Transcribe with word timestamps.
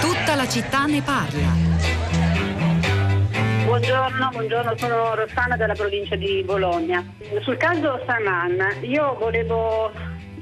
Tutta 0.00 0.34
la 0.34 0.48
città 0.48 0.84
ne 0.86 1.02
parla. 1.02 1.48
Buongiorno, 3.64 4.28
buongiorno, 4.30 4.76
sono 4.76 5.14
Rossana 5.14 5.56
della 5.56 5.74
provincia 5.74 6.14
di 6.16 6.42
Bologna. 6.44 7.02
Sul 7.40 7.56
caso 7.56 8.02
Saman 8.06 8.58
io 8.82 9.16
volevo 9.18 9.90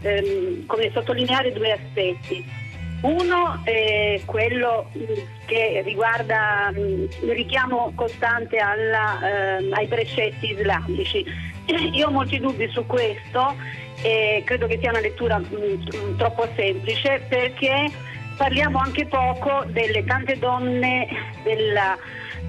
ehm, 0.02 0.66
sottolineare 0.92 1.52
due 1.52 1.72
aspetti. 1.72 2.59
Uno 3.02 3.60
è 3.64 4.20
quello 4.26 4.90
mh, 4.92 5.46
che 5.46 5.82
riguarda 5.84 6.70
mh, 6.70 6.78
il 7.22 7.30
richiamo 7.30 7.92
costante 7.94 8.58
alla, 8.58 9.56
ehm, 9.58 9.72
ai 9.72 9.86
precetti 9.86 10.52
islamici. 10.52 11.24
Io 11.92 12.08
ho 12.08 12.10
molti 12.10 12.38
dubbi 12.38 12.68
su 12.68 12.84
questo 12.86 13.54
e 14.02 14.42
credo 14.44 14.66
che 14.66 14.78
sia 14.80 14.90
una 14.90 15.00
lettura 15.00 15.38
mh, 15.38 16.16
troppo 16.16 16.46
semplice 16.54 17.24
perché 17.26 17.90
parliamo 18.36 18.78
anche 18.78 19.06
poco 19.06 19.64
delle 19.68 20.04
tante 20.04 20.38
donne 20.38 21.08
della 21.42 21.96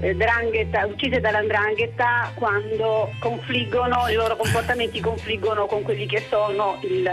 eh, 0.02 0.84
uccise 0.86 1.20
dall'andrangheta 1.20 2.32
quando 2.36 3.12
confliggono, 3.20 4.08
i 4.10 4.16
loro 4.16 4.36
comportamenti 4.36 5.00
confliggono 5.00 5.66
con 5.66 5.84
quelli 5.84 6.08
che 6.08 6.26
sono 6.30 6.80
il, 6.82 7.10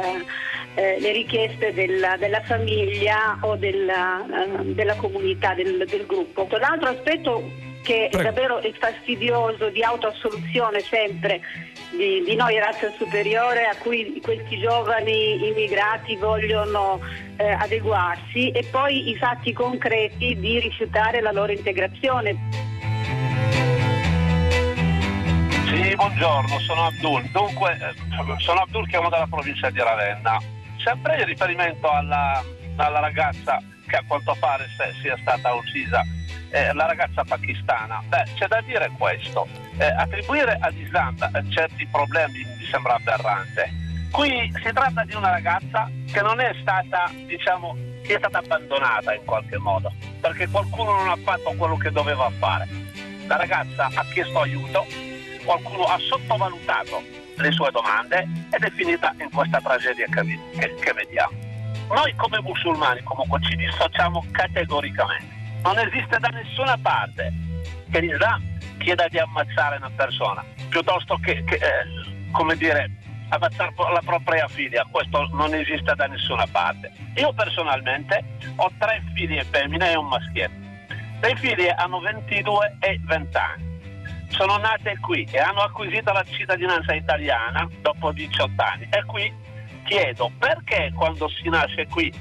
eh, 0.78 1.00
le 1.00 1.10
richieste 1.10 1.74
della, 1.74 2.16
della 2.16 2.40
famiglia 2.42 3.36
o 3.40 3.56
della, 3.56 4.24
eh, 4.24 4.64
della 4.74 4.94
comunità, 4.94 5.52
del, 5.52 5.84
del 5.88 6.06
gruppo. 6.06 6.46
L'altro 6.56 6.90
aspetto 6.90 7.50
che 7.82 8.06
Prego. 8.10 8.22
davvero 8.22 8.58
è 8.60 8.72
fastidioso 8.78 9.70
di 9.70 9.82
autoassoluzione 9.82 10.80
sempre 10.80 11.40
di, 11.90 12.22
di 12.22 12.36
noi 12.36 12.58
razza 12.58 12.92
superiore 12.96 13.64
a 13.64 13.76
cui 13.76 14.20
questi 14.22 14.60
giovani 14.60 15.48
immigrati 15.48 16.14
vogliono 16.16 17.00
eh, 17.36 17.50
adeguarsi 17.50 18.50
e 18.50 18.64
poi 18.70 19.10
i 19.10 19.16
fatti 19.16 19.52
concreti 19.52 20.38
di 20.38 20.60
rifiutare 20.60 21.20
la 21.20 21.32
loro 21.32 21.50
integrazione. 21.50 22.36
Sì, 25.66 25.94
buongiorno, 25.96 26.58
sono 26.60 26.86
Abdul. 26.86 27.22
Dunque, 27.32 27.72
eh, 27.72 28.38
sono 28.38 28.60
Abdul, 28.60 28.86
chiamo 28.88 29.08
dalla 29.08 29.26
provincia 29.28 29.70
di 29.70 29.80
Ravenna. 29.80 30.56
Sempre 30.88 31.18
in 31.18 31.26
riferimento 31.26 31.86
alla, 31.90 32.42
alla 32.76 33.00
ragazza 33.00 33.60
che 33.86 33.96
a 33.96 34.02
quanto 34.06 34.34
pare 34.40 34.66
sia 35.02 35.18
stata 35.20 35.52
uccisa, 35.52 36.02
eh, 36.48 36.72
la 36.72 36.86
ragazza 36.86 37.24
pakistana, 37.24 38.02
beh, 38.08 38.24
c'è 38.36 38.46
da 38.46 38.62
dire 38.62 38.90
questo. 38.96 39.46
Eh, 39.76 39.84
attribuire 39.84 40.56
all'Islam 40.58 41.14
eh, 41.20 41.44
certi 41.50 41.86
problemi 41.92 42.38
mi 42.38 42.64
sembra 42.70 42.94
aberrante. 42.94 43.70
Qui 44.10 44.50
si 44.64 44.72
tratta 44.72 45.04
di 45.04 45.14
una 45.14 45.28
ragazza 45.28 45.90
che 46.10 46.22
non 46.22 46.40
è 46.40 46.54
stata, 46.58 47.12
diciamo, 47.26 47.76
che 48.02 48.14
è 48.14 48.18
stata 48.18 48.38
abbandonata 48.38 49.12
in 49.12 49.26
qualche 49.26 49.58
modo, 49.58 49.92
perché 50.22 50.48
qualcuno 50.48 50.92
non 50.94 51.10
ha 51.10 51.18
fatto 51.22 51.52
quello 51.58 51.76
che 51.76 51.90
doveva 51.90 52.30
fare. 52.38 52.66
La 53.26 53.36
ragazza 53.36 53.90
ha 53.92 54.04
chiesto 54.10 54.40
aiuto, 54.40 54.86
qualcuno 55.44 55.84
ha 55.84 55.98
sottovalutato 55.98 57.27
le 57.38 57.52
sue 57.52 57.70
domande 57.70 58.26
ed 58.50 58.62
è 58.62 58.70
finita 58.70 59.14
in 59.20 59.30
questa 59.30 59.60
tragedia 59.60 60.06
che, 60.06 60.22
che- 60.58 60.74
che 60.74 60.92
vediamo. 60.92 61.36
Noi 61.88 62.14
come 62.16 62.40
musulmani 62.42 63.02
comunque 63.02 63.40
ci 63.42 63.56
dissociamo 63.56 64.24
categoricamente. 64.30 65.36
Non 65.62 65.78
esiste 65.78 66.18
da 66.18 66.28
nessuna 66.28 66.76
parte 66.80 67.32
che 67.90 68.00
l'Islam 68.00 68.42
chieda 68.78 69.08
di 69.08 69.18
ammazzare 69.18 69.76
una 69.76 69.90
persona 69.94 70.44
piuttosto 70.68 71.16
che, 71.16 71.42
che, 71.44 71.54
eh, 71.54 72.30
come 72.30 72.56
dire, 72.56 72.90
ammazzare 73.30 73.72
la 73.76 74.02
propria 74.04 74.46
figlia. 74.48 74.86
Questo 74.90 75.28
non 75.32 75.54
esiste 75.54 75.94
da 75.94 76.06
nessuna 76.06 76.46
parte. 76.50 76.92
Io 77.14 77.32
personalmente 77.32 78.22
ho 78.56 78.70
tre 78.78 79.02
figlie 79.14 79.44
femmine 79.44 79.92
e 79.92 79.96
un 79.96 80.06
maschietto. 80.06 80.66
Le 81.20 81.36
figlie 81.36 81.70
hanno 81.72 82.00
22 82.00 82.76
e 82.80 83.00
20 83.02 83.36
anni 83.36 83.67
sono 84.38 84.56
nate 84.58 84.96
qui 85.00 85.26
e 85.32 85.38
hanno 85.40 85.62
acquisito 85.62 86.12
la 86.12 86.22
cittadinanza 86.22 86.94
italiana 86.94 87.68
dopo 87.82 88.12
18 88.12 88.52
anni. 88.62 88.86
E 88.90 89.04
qui 89.04 89.32
chiedo 89.84 90.30
perché 90.38 90.92
quando 90.94 91.28
si 91.28 91.48
nasce 91.48 91.86
qui 91.88 92.12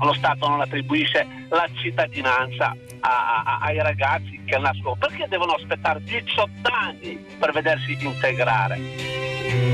lo 0.00 0.12
Stato 0.14 0.48
non 0.48 0.60
attribuisce 0.62 1.26
la 1.50 1.66
cittadinanza 1.74 2.74
a- 3.00 3.42
a- 3.44 3.58
ai 3.60 3.78
ragazzi 3.78 4.40
che 4.46 4.56
nascono? 4.58 4.96
Perché 4.96 5.26
devono 5.28 5.52
aspettare 5.52 6.02
18 6.02 6.50
anni 6.72 7.16
per 7.38 7.52
vedersi 7.52 7.96
integrare? 8.00 9.73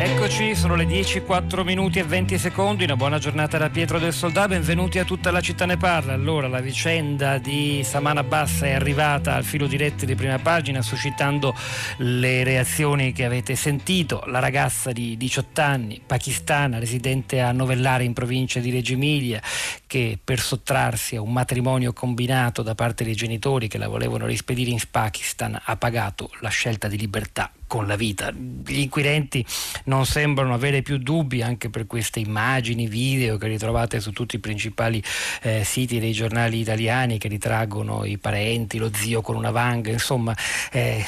Eccoci, 0.00 0.54
sono 0.54 0.76
le 0.76 0.86
10, 0.86 1.22
4 1.22 1.64
minuti 1.64 1.98
e 1.98 2.04
20 2.04 2.38
secondi, 2.38 2.84
una 2.84 2.94
buona 2.94 3.18
giornata 3.18 3.58
da 3.58 3.68
Pietro 3.68 3.98
del 3.98 4.12
Soldà, 4.12 4.46
benvenuti 4.46 5.00
a 5.00 5.04
tutta 5.04 5.32
la 5.32 5.40
città 5.40 5.66
ne 5.66 5.76
parla. 5.76 6.12
Allora, 6.12 6.46
la 6.46 6.60
vicenda 6.60 7.38
di 7.38 7.82
Samana 7.82 8.22
Bassa 8.22 8.66
è 8.66 8.74
arrivata 8.74 9.34
al 9.34 9.42
filo 9.42 9.66
diretto 9.66 10.04
di 10.04 10.14
prima 10.14 10.38
pagina, 10.38 10.82
suscitando 10.82 11.52
le 11.96 12.44
reazioni 12.44 13.10
che 13.10 13.24
avete 13.24 13.56
sentito. 13.56 14.22
La 14.26 14.38
ragazza 14.38 14.92
di 14.92 15.16
18 15.16 15.60
anni, 15.60 16.00
pakistana, 16.06 16.78
residente 16.78 17.40
a 17.40 17.50
Novellare 17.50 18.04
in 18.04 18.12
provincia 18.12 18.60
di 18.60 18.70
Reggio 18.70 18.92
Emilia, 18.92 19.42
che 19.84 20.16
per 20.22 20.38
sottrarsi 20.38 21.16
a 21.16 21.22
un 21.22 21.32
matrimonio 21.32 21.92
combinato 21.92 22.62
da 22.62 22.76
parte 22.76 23.02
dei 23.02 23.16
genitori 23.16 23.66
che 23.66 23.78
la 23.78 23.88
volevano 23.88 24.26
rispedire 24.26 24.70
in 24.70 24.78
Pakistan, 24.88 25.60
ha 25.60 25.76
pagato 25.76 26.30
la 26.38 26.50
scelta 26.50 26.86
di 26.86 26.96
libertà 26.98 27.50
con 27.68 27.86
la 27.86 27.94
vita. 27.94 28.32
Gli 28.32 28.80
inquirenti 28.80 29.46
non 29.84 30.04
sembrano 30.04 30.54
avere 30.54 30.82
più 30.82 30.98
dubbi 30.98 31.42
anche 31.42 31.70
per 31.70 31.86
queste 31.86 32.18
immagini, 32.18 32.88
video 32.88 33.36
che 33.36 33.46
ritrovate 33.46 34.00
su 34.00 34.10
tutti 34.10 34.34
i 34.34 34.40
principali 34.40 35.00
eh, 35.42 35.62
siti 35.62 36.00
dei 36.00 36.12
giornali 36.12 36.58
italiani 36.58 37.18
che 37.18 37.28
ritraggono 37.28 38.04
i 38.04 38.18
parenti, 38.18 38.78
lo 38.78 38.90
zio 38.92 39.20
con 39.20 39.36
una 39.36 39.52
vanga, 39.52 39.90
insomma 39.90 40.34
eh, 40.72 41.06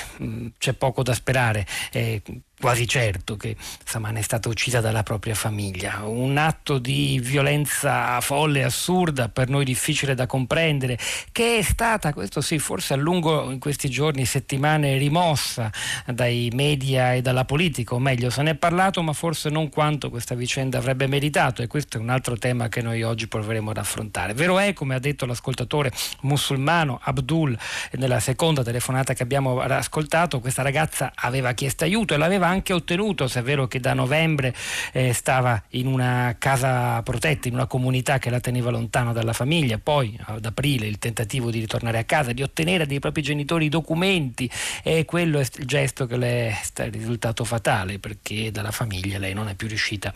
c'è 0.56 0.74
poco 0.74 1.02
da 1.02 1.14
sperare. 1.14 1.66
eh, 1.90 2.22
quasi 2.60 2.86
certo 2.86 3.36
che 3.36 3.56
Samana 3.84 4.18
è 4.18 4.22
stata 4.22 4.50
uccisa 4.50 4.80
dalla 4.80 5.02
propria 5.02 5.34
famiglia. 5.34 6.02
Un 6.04 6.36
atto 6.36 6.76
di 6.78 7.18
violenza 7.22 8.20
folle 8.20 8.64
assurda, 8.64 9.30
per 9.30 9.48
noi 9.48 9.64
difficile 9.64 10.14
da 10.14 10.26
comprendere, 10.26 10.98
che 11.32 11.56
è 11.58 11.62
stata, 11.62 12.12
questo 12.12 12.42
sì, 12.42 12.58
forse 12.58 12.92
a 12.92 12.96
lungo 12.96 13.50
in 13.50 13.58
questi 13.58 13.88
giorni, 13.88 14.26
settimane, 14.26 14.98
rimossa 14.98 15.72
dai 16.06 16.50
media 16.52 17.14
e 17.14 17.22
dalla 17.22 17.46
politica, 17.46 17.94
o 17.94 17.98
meglio, 17.98 18.28
se 18.28 18.42
ne 18.42 18.50
è 18.50 18.54
parlato, 18.56 19.02
ma 19.02 19.14
forse 19.14 19.48
non 19.48 19.70
quanto 19.70 20.10
questa 20.10 20.34
vicenda 20.34 20.76
avrebbe 20.76 21.06
meritato, 21.06 21.62
e 21.62 21.66
questo 21.66 21.96
è 21.96 22.00
un 22.00 22.10
altro 22.10 22.36
tema 22.36 22.68
che 22.68 22.82
noi 22.82 23.02
oggi 23.02 23.26
proveremo 23.26 23.70
ad 23.70 23.78
affrontare. 23.78 24.34
Vero 24.34 24.58
è, 24.58 24.74
come 24.74 24.94
ha 24.94 24.98
detto 24.98 25.24
l'ascoltatore 25.24 25.90
musulmano 26.22 27.00
Abdul 27.02 27.56
nella 27.92 28.20
seconda 28.20 28.62
telefonata 28.62 29.14
che 29.14 29.22
abbiamo 29.22 29.60
ascoltato, 29.60 30.40
questa 30.40 30.60
ragazza 30.60 31.12
aveva 31.14 31.52
chiesto 31.52 31.84
aiuto 31.84 32.12
e 32.12 32.18
l'aveva 32.18 32.48
anche 32.50 32.72
ottenuto, 32.72 33.26
se 33.26 33.40
è 33.40 33.42
vero 33.42 33.66
che 33.66 33.80
da 33.80 33.94
novembre 33.94 34.54
eh, 34.92 35.12
stava 35.12 35.62
in 35.70 35.86
una 35.86 36.36
casa 36.38 37.00
protetta, 37.02 37.48
in 37.48 37.54
una 37.54 37.66
comunità 37.66 38.18
che 38.18 38.30
la 38.30 38.40
teneva 38.40 38.70
lontano 38.70 39.12
dalla 39.12 39.32
famiglia, 39.32 39.78
poi 39.78 40.18
ad 40.24 40.44
aprile 40.44 40.86
il 40.86 40.98
tentativo 40.98 41.50
di 41.50 41.60
ritornare 41.60 41.98
a 41.98 42.04
casa, 42.04 42.32
di 42.32 42.42
ottenere 42.42 42.86
dai 42.86 42.98
propri 42.98 43.22
genitori 43.22 43.66
i 43.66 43.68
documenti 43.68 44.50
e 44.82 45.04
quello 45.04 45.38
è 45.38 45.46
il 45.56 45.66
gesto 45.66 46.06
che 46.06 46.16
le 46.16 46.48
è 46.50 46.90
risultato 46.90 47.44
fatale 47.44 47.98
perché 47.98 48.50
dalla 48.50 48.70
famiglia 48.70 49.18
lei 49.18 49.34
non 49.34 49.48
è 49.48 49.54
più 49.54 49.68
riuscita 49.68 50.12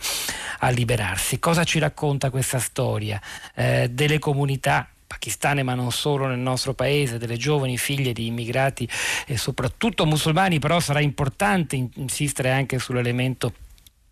a 0.59 0.69
liberarsi. 0.69 1.39
Cosa 1.39 1.63
ci 1.63 1.79
racconta 1.79 2.29
questa 2.29 2.59
storia 2.59 3.19
eh, 3.53 3.89
delle 3.91 4.19
comunità 4.19 4.89
pakistane 5.15 5.63
ma 5.63 5.73
non 5.75 5.91
solo 5.91 6.27
nel 6.27 6.39
nostro 6.39 6.73
paese, 6.73 7.17
delle 7.17 7.37
giovani 7.37 7.77
figlie 7.77 8.11
di 8.11 8.27
immigrati 8.27 8.87
e 9.25 9.37
soprattutto 9.37 10.05
musulmani, 10.05 10.59
però 10.59 10.79
sarà 10.79 10.99
importante 10.99 11.87
insistere 11.95 12.51
anche 12.51 12.79
sull'elemento 12.79 13.53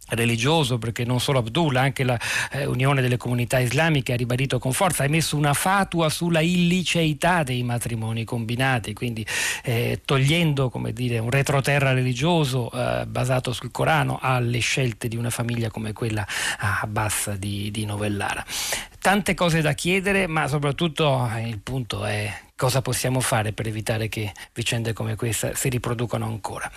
religioso 0.09 0.77
perché 0.77 1.05
non 1.05 1.19
solo 1.21 1.39
Abdullah 1.39 1.81
anche 1.81 2.03
la 2.03 2.19
eh, 2.51 2.65
Unione 2.65 3.01
delle 3.01 3.15
Comunità 3.15 3.59
Islamiche 3.59 4.11
ha 4.11 4.17
ribadito 4.17 4.59
con 4.59 4.73
forza 4.73 5.03
ha 5.03 5.05
emesso 5.05 5.37
una 5.37 5.53
fatua 5.53 6.09
sulla 6.09 6.41
illiceità 6.41 7.41
dei 7.43 7.63
matrimoni 7.63 8.25
combinati 8.25 8.93
quindi 8.93 9.25
eh, 9.63 10.01
togliendo 10.03 10.69
come 10.69 10.91
dire 10.91 11.19
un 11.19 11.29
retroterra 11.29 11.93
religioso 11.93 12.69
eh, 12.71 13.05
basato 13.07 13.53
sul 13.53 13.71
Corano 13.71 14.19
alle 14.21 14.59
scelte 14.59 15.07
di 15.07 15.15
una 15.15 15.29
famiglia 15.29 15.69
come 15.71 15.93
quella 15.93 16.27
a 16.59 16.81
Abbas 16.81 17.31
di, 17.35 17.71
di 17.71 17.85
Novellara 17.85 18.45
tante 19.03 19.33
cose 19.33 19.59
da 19.59 19.73
chiedere 19.73 20.27
ma 20.27 20.47
soprattutto 20.47 21.29
il 21.45 21.59
punto 21.59 22.05
è 22.05 22.33
cosa 22.55 22.81
possiamo 22.81 23.19
fare 23.19 23.51
per 23.51 23.67
evitare 23.67 24.07
che 24.07 24.31
vicende 24.53 24.93
come 24.93 25.17
questa 25.17 25.53
si 25.55 25.67
riproducano 25.67 26.25
ancora. 26.25 26.71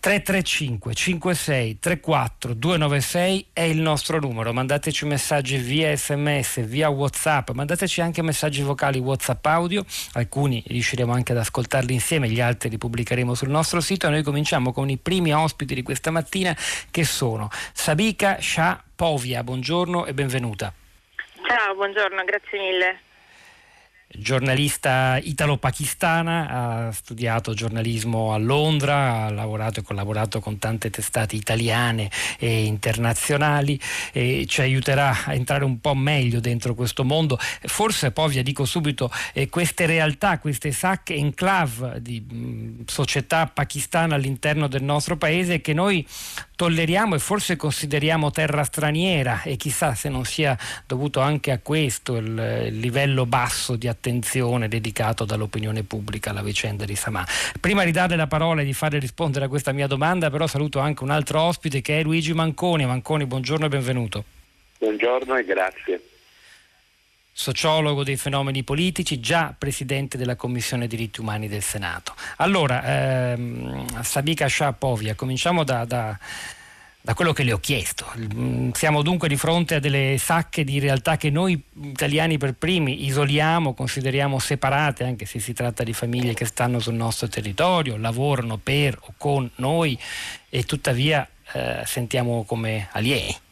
335 0.00 0.94
56 0.94 1.78
34 1.78 2.54
296 2.54 3.46
è 3.52 3.60
il 3.60 3.78
nostro 3.78 4.18
numero, 4.18 4.54
mandateci 4.54 5.04
messaggi 5.04 5.58
via 5.58 5.94
sms, 5.94 6.64
via 6.64 6.88
whatsapp, 6.88 7.50
mandateci 7.50 8.00
anche 8.00 8.22
messaggi 8.22 8.62
vocali 8.62 8.98
whatsapp 8.98 9.44
audio, 9.44 9.84
alcuni 10.12 10.64
riusciremo 10.66 11.12
anche 11.12 11.32
ad 11.32 11.38
ascoltarli 11.38 11.92
insieme, 11.92 12.30
gli 12.30 12.40
altri 12.40 12.70
li 12.70 12.78
pubblicheremo 12.78 13.34
sul 13.34 13.50
nostro 13.50 13.82
sito 13.82 14.06
e 14.06 14.10
noi 14.10 14.22
cominciamo 14.22 14.72
con 14.72 14.88
i 14.88 14.96
primi 14.96 15.34
ospiti 15.34 15.74
di 15.74 15.82
questa 15.82 16.10
mattina 16.10 16.56
che 16.90 17.04
sono 17.04 17.50
Sabika 17.74 18.38
Shah 18.40 18.82
Povia, 18.96 19.44
buongiorno 19.44 20.06
e 20.06 20.14
benvenuta. 20.14 20.72
Ciao, 21.50 21.74
buongiorno, 21.74 22.22
grazie 22.22 22.58
mille 22.60 23.09
giornalista 24.12 25.18
italo-pakistana, 25.22 26.48
ha 26.48 26.92
studiato 26.92 27.54
giornalismo 27.54 28.32
a 28.32 28.38
Londra, 28.38 29.24
ha 29.24 29.30
lavorato 29.30 29.80
e 29.80 29.82
collaborato 29.82 30.40
con 30.40 30.58
tante 30.58 30.90
testate 30.90 31.36
italiane 31.36 32.10
e 32.38 32.64
internazionali 32.64 33.78
e 34.12 34.46
ci 34.48 34.60
aiuterà 34.60 35.24
a 35.26 35.34
entrare 35.34 35.64
un 35.64 35.80
po' 35.80 35.94
meglio 35.94 36.40
dentro 36.40 36.74
questo 36.74 37.04
mondo. 37.04 37.38
Forse 37.62 38.10
poi 38.10 38.30
vi 38.30 38.42
dico 38.42 38.64
subito, 38.64 39.10
eh, 39.32 39.48
queste 39.48 39.86
realtà, 39.86 40.38
queste 40.38 40.72
sacche 40.72 41.14
enclave 41.14 42.02
di 42.02 42.20
mh, 42.20 42.84
società 42.86 43.46
pakistana 43.46 44.16
all'interno 44.16 44.66
del 44.66 44.82
nostro 44.82 45.16
paese 45.16 45.60
che 45.60 45.72
noi 45.72 46.04
tolleriamo 46.56 47.14
e 47.14 47.18
forse 47.18 47.56
consideriamo 47.56 48.30
terra 48.30 48.64
straniera 48.64 49.42
e 49.42 49.56
chissà 49.56 49.94
se 49.94 50.08
non 50.10 50.24
sia 50.24 50.58
dovuto 50.86 51.20
anche 51.20 51.52
a 51.52 51.58
questo 51.58 52.16
il, 52.16 52.66
il 52.66 52.78
livello 52.78 53.24
basso 53.24 53.76
di 53.76 53.86
attenzione 53.86 53.99
dedicato 54.68 55.24
dall'opinione 55.24 55.82
pubblica 55.82 56.30
alla 56.30 56.42
vicenda 56.42 56.84
di 56.84 56.96
Samà. 56.96 57.26
Prima 57.60 57.84
di 57.84 57.92
dare 57.92 58.16
la 58.16 58.26
parola 58.26 58.62
e 58.62 58.64
di 58.64 58.72
fare 58.72 58.98
rispondere 58.98 59.44
a 59.44 59.48
questa 59.48 59.72
mia 59.72 59.86
domanda, 59.86 60.30
però 60.30 60.46
saluto 60.46 60.78
anche 60.78 61.02
un 61.02 61.10
altro 61.10 61.42
ospite 61.42 61.80
che 61.80 62.00
è 62.00 62.02
Luigi 62.02 62.32
Manconi. 62.32 62.86
Manconi, 62.86 63.26
buongiorno 63.26 63.66
e 63.66 63.68
benvenuto. 63.68 64.24
Buongiorno 64.78 65.36
e 65.36 65.44
grazie 65.44 66.00
sociologo 67.32 68.04
dei 68.04 68.16
fenomeni 68.16 68.62
politici, 68.62 69.18
già 69.18 69.54
presidente 69.56 70.18
della 70.18 70.36
Commissione 70.36 70.86
diritti 70.86 71.20
umani 71.20 71.48
del 71.48 71.62
Senato. 71.62 72.14
Allora, 72.36 73.32
ehm, 73.32 74.02
Sabika 74.02 74.46
Shapovia, 74.46 75.14
cominciamo 75.14 75.64
da, 75.64 75.86
da, 75.86 76.18
da, 77.00 77.14
quello 77.14 77.32
che 77.32 77.42
le 77.42 77.52
ho 77.52 77.58
chiesto. 77.58 78.06
Mm, 78.16 78.70
siamo 78.72 79.02
dunque 79.02 79.28
di 79.28 79.36
fronte 79.36 79.76
a 79.76 79.80
delle 79.80 80.16
sacche 80.18 80.64
di 80.64 80.78
realtà 80.78 81.16
che 81.16 81.30
noi 81.30 81.60
italiani 81.82 82.38
per 82.38 82.54
primi 82.54 83.06
isoliamo, 83.06 83.74
consideriamo 83.74 84.38
separate, 84.38 85.04
anche 85.04 85.26
se 85.26 85.38
si 85.38 85.52
tratta 85.52 85.82
di 85.82 85.92
famiglie 85.92 86.34
che 86.34 86.44
stanno 86.44 86.78
sul 86.78 86.94
nostro 86.94 87.28
territorio, 87.28 87.96
lavorano 87.96 88.58
per 88.62 88.98
o 89.00 89.14
con 89.16 89.50
noi 89.56 89.98
e 90.48 90.64
tuttavia 90.64 91.26
eh, 91.52 91.82
sentiamo 91.84 92.44
come 92.44 92.88
alieni. 92.92 93.48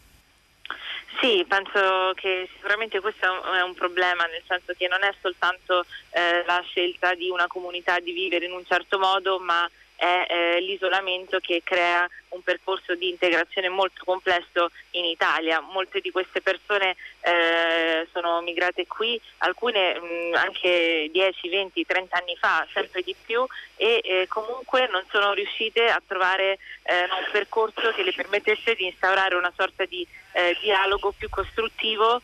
Sì, 1.21 1.45
penso 1.49 2.13
che 2.15 2.49
sicuramente 2.55 3.01
questo 3.01 3.27
è 3.27 3.61
un 3.63 3.75
problema, 3.75 4.25
nel 4.27 4.43
senso 4.47 4.73
che 4.79 4.87
non 4.87 5.03
è 5.03 5.13
soltanto 5.21 5.85
eh, 6.11 6.45
la 6.47 6.63
scelta 6.65 7.15
di 7.15 7.29
una 7.29 7.49
comunità 7.49 7.99
di 7.99 8.13
vivere 8.13 8.47
in 8.47 8.53
un 8.53 8.65
certo 8.65 9.01
modo, 9.01 9.41
ma 9.41 9.69
è 9.97 10.27
eh, 10.29 10.61
l'isolamento 10.61 11.41
che 11.41 11.63
crea 11.65 12.09
un 12.31 12.43
percorso 12.43 12.95
di 12.95 13.09
integrazione 13.09 13.69
molto 13.69 14.03
complesso 14.05 14.71
in 14.93 15.05
Italia. 15.05 15.61
Molte 15.61 16.01
di 16.01 16.11
queste 16.11 16.41
persone 16.41 16.97
eh, 17.21 18.07
sono 18.13 18.41
migrate 18.43 18.87
qui, 18.87 19.21
alcune 19.39 19.99
mh, 19.99 20.35
anche 20.35 21.09
10, 21.11 21.49
20, 21.49 21.87
30 21.87 22.17
anni 22.17 22.37
fa, 22.37 22.67
sempre 22.73 23.03
di 23.03 23.15
più, 23.25 23.45
e 23.77 24.01
eh, 24.03 24.27
comunque 24.29 24.89
non 24.91 25.05
sono 25.11 25.33
riuscite 25.33 25.89
a 25.89 26.03
trovare 26.05 26.59
eh, 26.83 27.03
un 27.03 27.29
percorso 27.31 27.93
che 27.93 28.03
le 28.03 28.13
permettesse 28.13 28.75
di 28.75 28.87
instaurare 28.87 29.35
una 29.35 29.53
sorta 29.57 29.85
di 29.85 30.07
eh, 30.33 30.57
dialogo 30.61 31.13
più 31.17 31.29
costruttivo 31.29 32.21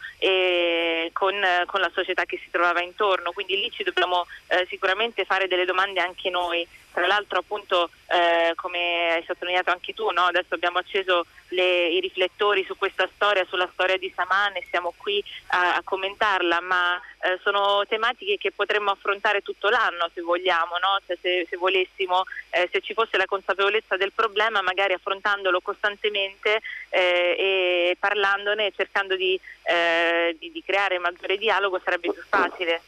con, 1.12 1.34
con, 1.66 1.80
la 1.80 1.90
società 1.92 2.24
che 2.24 2.38
si 2.42 2.50
trovava 2.50 2.82
intorno. 2.82 3.32
Quindi 3.32 3.58
lì 3.58 3.70
ci 3.70 3.82
dobbiamo 3.82 4.26
eh, 4.48 4.66
sicuramente 4.68 5.24
fare 5.24 5.48
delle 5.48 5.64
domande 5.64 6.00
anche 6.00 6.30
noi. 6.30 6.66
Tra 6.92 7.06
l'altro 7.06 7.40
appunto 7.40 7.90
eh, 8.06 8.52
come 8.54 9.14
hai 9.14 9.24
sottolineato 9.26 9.70
anche 9.70 9.93
tu, 9.94 10.10
no? 10.10 10.22
adesso 10.24 10.54
abbiamo 10.54 10.78
acceso 10.78 11.26
le, 11.48 11.88
i 11.88 12.00
riflettori 12.00 12.64
su 12.64 12.76
questa 12.76 13.08
storia, 13.14 13.46
sulla 13.46 13.68
storia 13.72 13.96
di 13.96 14.12
Saman 14.14 14.56
e 14.56 14.66
siamo 14.68 14.92
qui 14.96 15.22
a, 15.48 15.76
a 15.76 15.82
commentarla, 15.82 16.60
ma 16.60 17.00
eh, 17.22 17.38
sono 17.42 17.84
tematiche 17.88 18.36
che 18.36 18.52
potremmo 18.52 18.90
affrontare 18.90 19.40
tutto 19.40 19.68
l'anno 19.68 20.10
se 20.12 20.20
vogliamo, 20.20 20.76
no? 20.78 20.98
cioè, 21.06 21.16
se, 21.20 21.46
se, 21.48 21.56
volessimo, 21.56 22.24
eh, 22.50 22.68
se 22.70 22.80
ci 22.80 22.92
fosse 22.92 23.16
la 23.16 23.26
consapevolezza 23.26 23.96
del 23.96 24.12
problema, 24.12 24.60
magari 24.60 24.92
affrontandolo 24.92 25.60
costantemente 25.60 26.60
eh, 26.90 27.36
e 27.38 27.96
parlandone 27.98 28.66
e 28.66 28.72
cercando 28.76 29.16
di, 29.16 29.38
eh, 29.62 30.36
di, 30.38 30.50
di 30.50 30.62
creare 30.62 30.98
maggiore 30.98 31.36
dialogo 31.36 31.80
sarebbe 31.82 32.12
più 32.12 32.22
facile. 32.28 32.82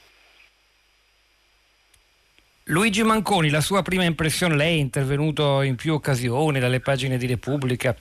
Luigi 2.70 3.04
Manconi, 3.04 3.48
la 3.50 3.60
sua 3.60 3.82
prima 3.82 4.02
impressione, 4.02 4.56
lei 4.56 4.78
è 4.78 4.80
intervenuto 4.80 5.62
in 5.62 5.76
più 5.76 5.94
occasioni 5.94 6.58
dalle 6.58 6.80
pagine 6.80 7.16
di 7.16 7.24
Repubblica, 7.26 7.94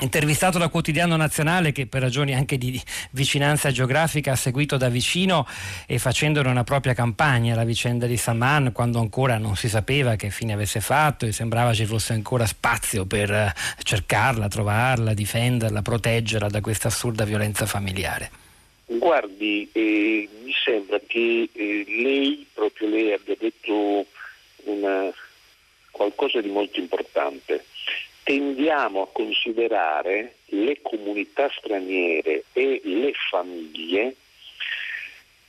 intervistato 0.00 0.58
da 0.58 0.68
Quotidiano 0.68 1.16
Nazionale 1.16 1.72
che 1.72 1.86
per 1.86 2.02
ragioni 2.02 2.34
anche 2.34 2.58
di 2.58 2.78
vicinanza 3.12 3.70
geografica 3.70 4.32
ha 4.32 4.36
seguito 4.36 4.76
da 4.76 4.90
vicino 4.90 5.46
e 5.86 5.98
facendone 5.98 6.50
una 6.50 6.62
propria 6.62 6.92
campagna 6.92 7.54
la 7.54 7.64
vicenda 7.64 8.04
di 8.04 8.18
Saman 8.18 8.72
quando 8.72 9.00
ancora 9.00 9.38
non 9.38 9.56
si 9.56 9.70
sapeva 9.70 10.14
che 10.14 10.28
fine 10.28 10.52
avesse 10.52 10.82
fatto 10.82 11.24
e 11.24 11.32
sembrava 11.32 11.72
ci 11.72 11.86
fosse 11.86 12.12
ancora 12.12 12.44
spazio 12.44 13.06
per 13.06 13.30
eh, 13.32 13.54
cercarla, 13.82 14.46
trovarla, 14.48 15.14
difenderla, 15.14 15.80
proteggerla 15.80 16.50
da 16.50 16.60
questa 16.60 16.88
assurda 16.88 17.24
violenza 17.24 17.64
familiare. 17.64 18.44
Guardi, 18.88 19.68
eh, 19.72 20.28
mi 20.42 20.52
sembra 20.52 21.00
che 21.04 21.48
eh, 21.52 21.84
lei, 21.88 22.46
proprio 22.54 22.88
lei, 22.88 23.12
abbia 23.12 23.34
detto 23.36 24.06
una, 24.64 25.12
qualcosa 25.90 26.40
di 26.40 26.48
molto 26.48 26.78
importante. 26.78 27.64
Tendiamo 28.22 29.02
a 29.02 29.08
considerare 29.08 30.36
le 30.46 30.80
comunità 30.82 31.50
straniere 31.56 32.44
e 32.52 32.80
le 32.84 33.12
famiglie 33.28 34.14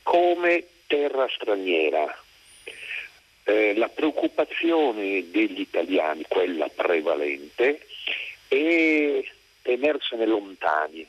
come 0.02 0.64
terra 0.88 1.28
straniera. 1.32 2.22
Eh, 3.44 3.74
la 3.76 3.88
preoccupazione 3.88 5.30
degli 5.30 5.60
italiani, 5.60 6.24
quella 6.26 6.68
prevalente, 6.68 7.86
è 8.48 9.24
tenersene 9.62 10.26
lontani. 10.26 11.06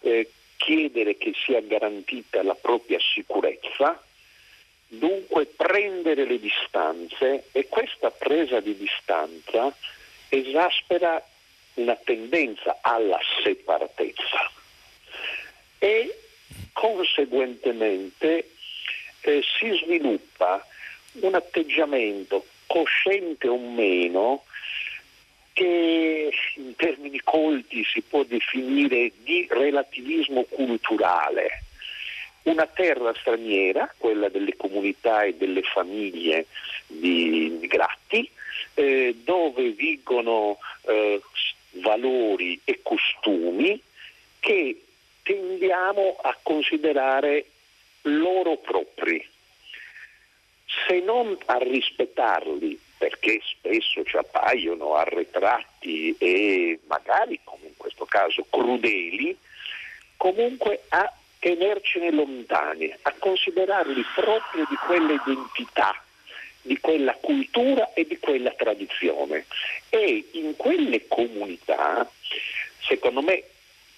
Eh, 0.00 0.30
chiedere 0.58 1.16
che 1.16 1.32
sia 1.46 1.62
garantita 1.62 2.42
la 2.42 2.54
propria 2.54 2.98
sicurezza, 3.00 4.02
dunque 4.88 5.46
prendere 5.46 6.26
le 6.26 6.38
distanze 6.38 7.46
e 7.52 7.66
questa 7.68 8.10
presa 8.10 8.60
di 8.60 8.76
distanza 8.76 9.74
esaspera 10.28 11.24
una 11.74 11.94
tendenza 11.94 12.78
alla 12.82 13.18
separatezza. 13.42 14.50
E 15.78 16.18
conseguentemente 16.72 18.50
eh, 19.20 19.42
si 19.58 19.80
sviluppa 19.84 20.66
un 21.20 21.34
atteggiamento 21.34 22.44
cosciente 22.66 23.48
o 23.48 23.58
meno 23.58 24.44
che 25.58 26.30
in 26.54 26.76
termini 26.76 27.20
colti 27.24 27.82
si 27.82 28.00
può 28.00 28.22
definire 28.22 29.10
di 29.24 29.44
relativismo 29.50 30.44
culturale. 30.44 31.64
Una 32.42 32.66
terra 32.66 33.12
straniera, 33.18 33.92
quella 33.98 34.28
delle 34.28 34.54
comunità 34.56 35.24
e 35.24 35.34
delle 35.34 35.62
famiglie 35.62 36.46
di 36.86 37.46
immigrati, 37.46 38.30
eh, 38.74 39.16
dove 39.24 39.70
vigono 39.70 40.58
eh, 40.82 41.20
valori 41.72 42.60
e 42.62 42.78
costumi 42.80 43.82
che 44.38 44.80
tendiamo 45.24 46.18
a 46.22 46.38
considerare 46.40 47.46
loro 48.02 48.58
propri. 48.58 49.26
Se 50.86 51.00
non 51.00 51.36
a 51.46 51.58
rispettarli 51.58 52.86
perché 52.98 53.40
spesso 53.44 54.02
ci 54.04 54.16
appaiono 54.16 54.94
arretratti 54.94 56.14
e 56.18 56.80
magari, 56.86 57.40
come 57.44 57.68
in 57.68 57.76
questo 57.76 58.04
caso, 58.04 58.44
crudeli, 58.50 59.36
comunque 60.16 60.82
a 60.88 61.10
tenercene 61.38 62.10
lontani, 62.10 62.92
a 63.02 63.14
considerarli 63.18 64.04
proprio 64.14 64.66
di 64.68 64.74
quella 64.74 65.12
identità, 65.12 66.02
di 66.60 66.78
quella 66.80 67.14
cultura 67.14 67.92
e 67.94 68.04
di 68.06 68.18
quella 68.18 68.50
tradizione. 68.50 69.46
E 69.88 70.28
in 70.32 70.56
quelle 70.56 71.06
comunità, 71.06 72.10
secondo 72.80 73.22
me, 73.22 73.44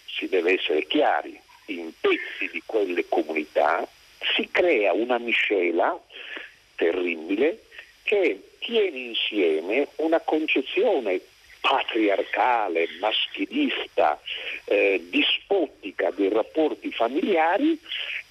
si 0.06 0.28
deve 0.28 0.58
essere 0.58 0.86
chiari, 0.86 1.40
in 1.66 1.90
pezzi 1.98 2.50
di 2.52 2.62
quelle 2.66 3.06
comunità 3.08 3.88
si 4.34 4.48
crea 4.50 4.92
una 4.92 5.18
miscela 5.18 5.98
terribile 6.74 7.64
che 8.02 8.49
tiene 8.60 8.98
insieme 8.98 9.88
una 9.96 10.20
concezione 10.20 11.20
patriarcale, 11.60 12.88
maschilista, 13.00 14.18
eh, 14.64 15.04
dispotica 15.10 16.10
dei 16.10 16.30
rapporti 16.30 16.90
familiari 16.90 17.78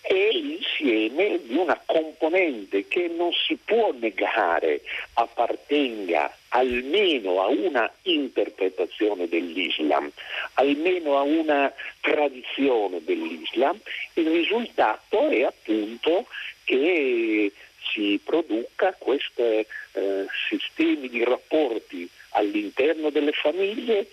e 0.01 0.29
insieme 0.33 1.39
di 1.43 1.55
una 1.55 1.79
componente 1.86 2.88
che 2.88 3.07
non 3.07 3.31
si 3.31 3.57
può 3.63 3.91
negare 4.00 4.81
appartenga 5.13 6.36
almeno 6.50 7.41
a 7.41 7.48
una 7.48 7.91
interpretazione 8.03 9.27
dell'Islam, 9.27 10.09
almeno 10.55 11.17
a 11.17 11.21
una 11.21 11.71
tradizione 12.01 13.03
dell'Islam, 13.03 13.77
il 14.13 14.27
risultato 14.27 15.27
è 15.29 15.43
appunto 15.43 16.25
che 16.63 17.51
si 17.91 18.19
produca 18.24 18.96
questi 18.98 19.41
eh, 19.41 20.25
sistemi 20.50 21.10
di 21.10 21.24
rapporti 21.24 22.10
all'interno 22.31 23.09
delle 23.09 23.31
famiglie 23.31 24.07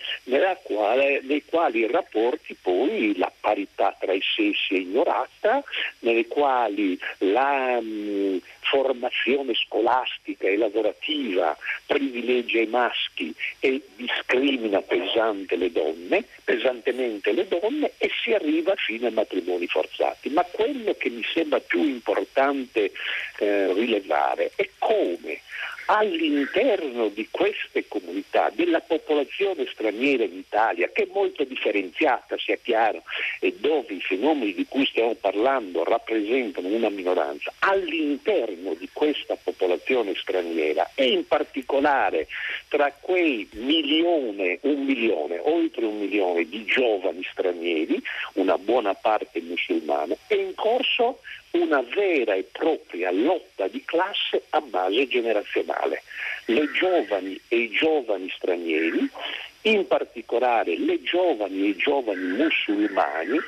quale, 0.67 1.21
nei 1.23 1.43
quali 1.45 1.79
i 1.79 1.87
rapporti 1.87 2.55
poi 2.61 3.15
la 3.17 3.31
parità 3.39 3.95
tra 3.99 4.11
i 4.11 4.21
sessi 4.21 4.75
è 4.75 4.79
ignorata, 4.79 5.63
nelle 5.99 6.27
quali 6.27 6.99
la 7.19 7.79
mh, 7.79 8.39
formazione 8.61 9.53
scolastica 9.55 10.47
e 10.47 10.57
lavorativa 10.57 11.55
privilegia 11.85 12.61
i 12.61 12.67
maschi 12.67 13.33
e 13.59 13.81
discrimina 13.95 14.81
pesante 14.81 15.55
le 15.55 15.71
donne, 15.71 16.25
pesantemente 16.43 17.31
le 17.31 17.47
donne 17.47 17.93
e 17.97 18.11
si 18.21 18.33
arriva 18.33 18.73
fino 18.75 19.07
ai 19.07 19.13
matrimoni 19.13 19.67
forzati. 19.67 20.29
Ma 20.29 20.43
quello 20.43 20.93
che 20.97 21.09
mi 21.09 21.23
sembra 21.33 21.59
più 21.59 21.83
importante 21.83 22.91
eh, 23.39 23.73
rilevare 23.73 24.51
è 24.55 24.69
come 24.77 25.41
all'interno 25.87 27.07
di 27.09 27.27
queste 27.29 27.87
comunità, 27.87 28.51
della 28.53 28.79
popolazione 28.81 29.65
straniera 29.71 30.23
in 30.23 30.37
Italia, 30.37 30.89
che 30.91 31.03
è 31.03 31.07
molto 31.11 31.43
differenziata, 31.43 32.37
sia 32.37 32.57
chiaro, 32.61 33.03
e 33.39 33.55
dove 33.57 33.93
i 33.93 34.01
fenomeni 34.01 34.53
di 34.53 34.65
cui 34.67 34.85
stiamo 34.85 35.15
parlando 35.15 35.83
rappresentano 35.83 36.67
una 36.67 36.89
minoranza, 36.89 37.53
all'interno 37.59 38.73
di 38.73 38.89
questa 38.91 39.37
popolazione 39.41 40.13
straniera 40.15 40.91
e 40.95 41.05
in 41.05 41.25
particolare 41.27 42.27
tra 42.67 42.93
quei 42.99 43.47
milione, 43.53 44.59
un 44.61 44.83
milione, 44.83 45.39
oltre 45.41 45.85
un 45.85 45.99
milione 45.99 46.47
di 46.47 46.65
giovani 46.65 47.25
stranieri, 47.31 48.01
una 48.33 48.57
buona 48.57 48.93
parte 48.93 49.41
musulmana, 49.41 50.15
è 50.27 50.35
in 50.35 50.53
corso 50.55 51.19
una 51.51 51.81
vera 51.81 52.33
e 52.33 52.43
propria 52.51 53.11
lotta 53.11 53.67
di 53.67 53.83
classe 53.85 54.43
a 54.49 54.61
base 54.61 55.07
generazionale. 55.07 56.03
Le 56.45 56.71
giovani 56.71 57.39
e 57.47 57.57
i 57.57 57.69
giovani 57.69 58.29
stranieri, 58.35 59.09
in 59.63 59.87
particolare 59.87 60.77
le 60.77 61.01
giovani 61.01 61.65
e 61.65 61.67
i 61.69 61.75
giovani 61.75 62.23
musulmani, 62.23 63.39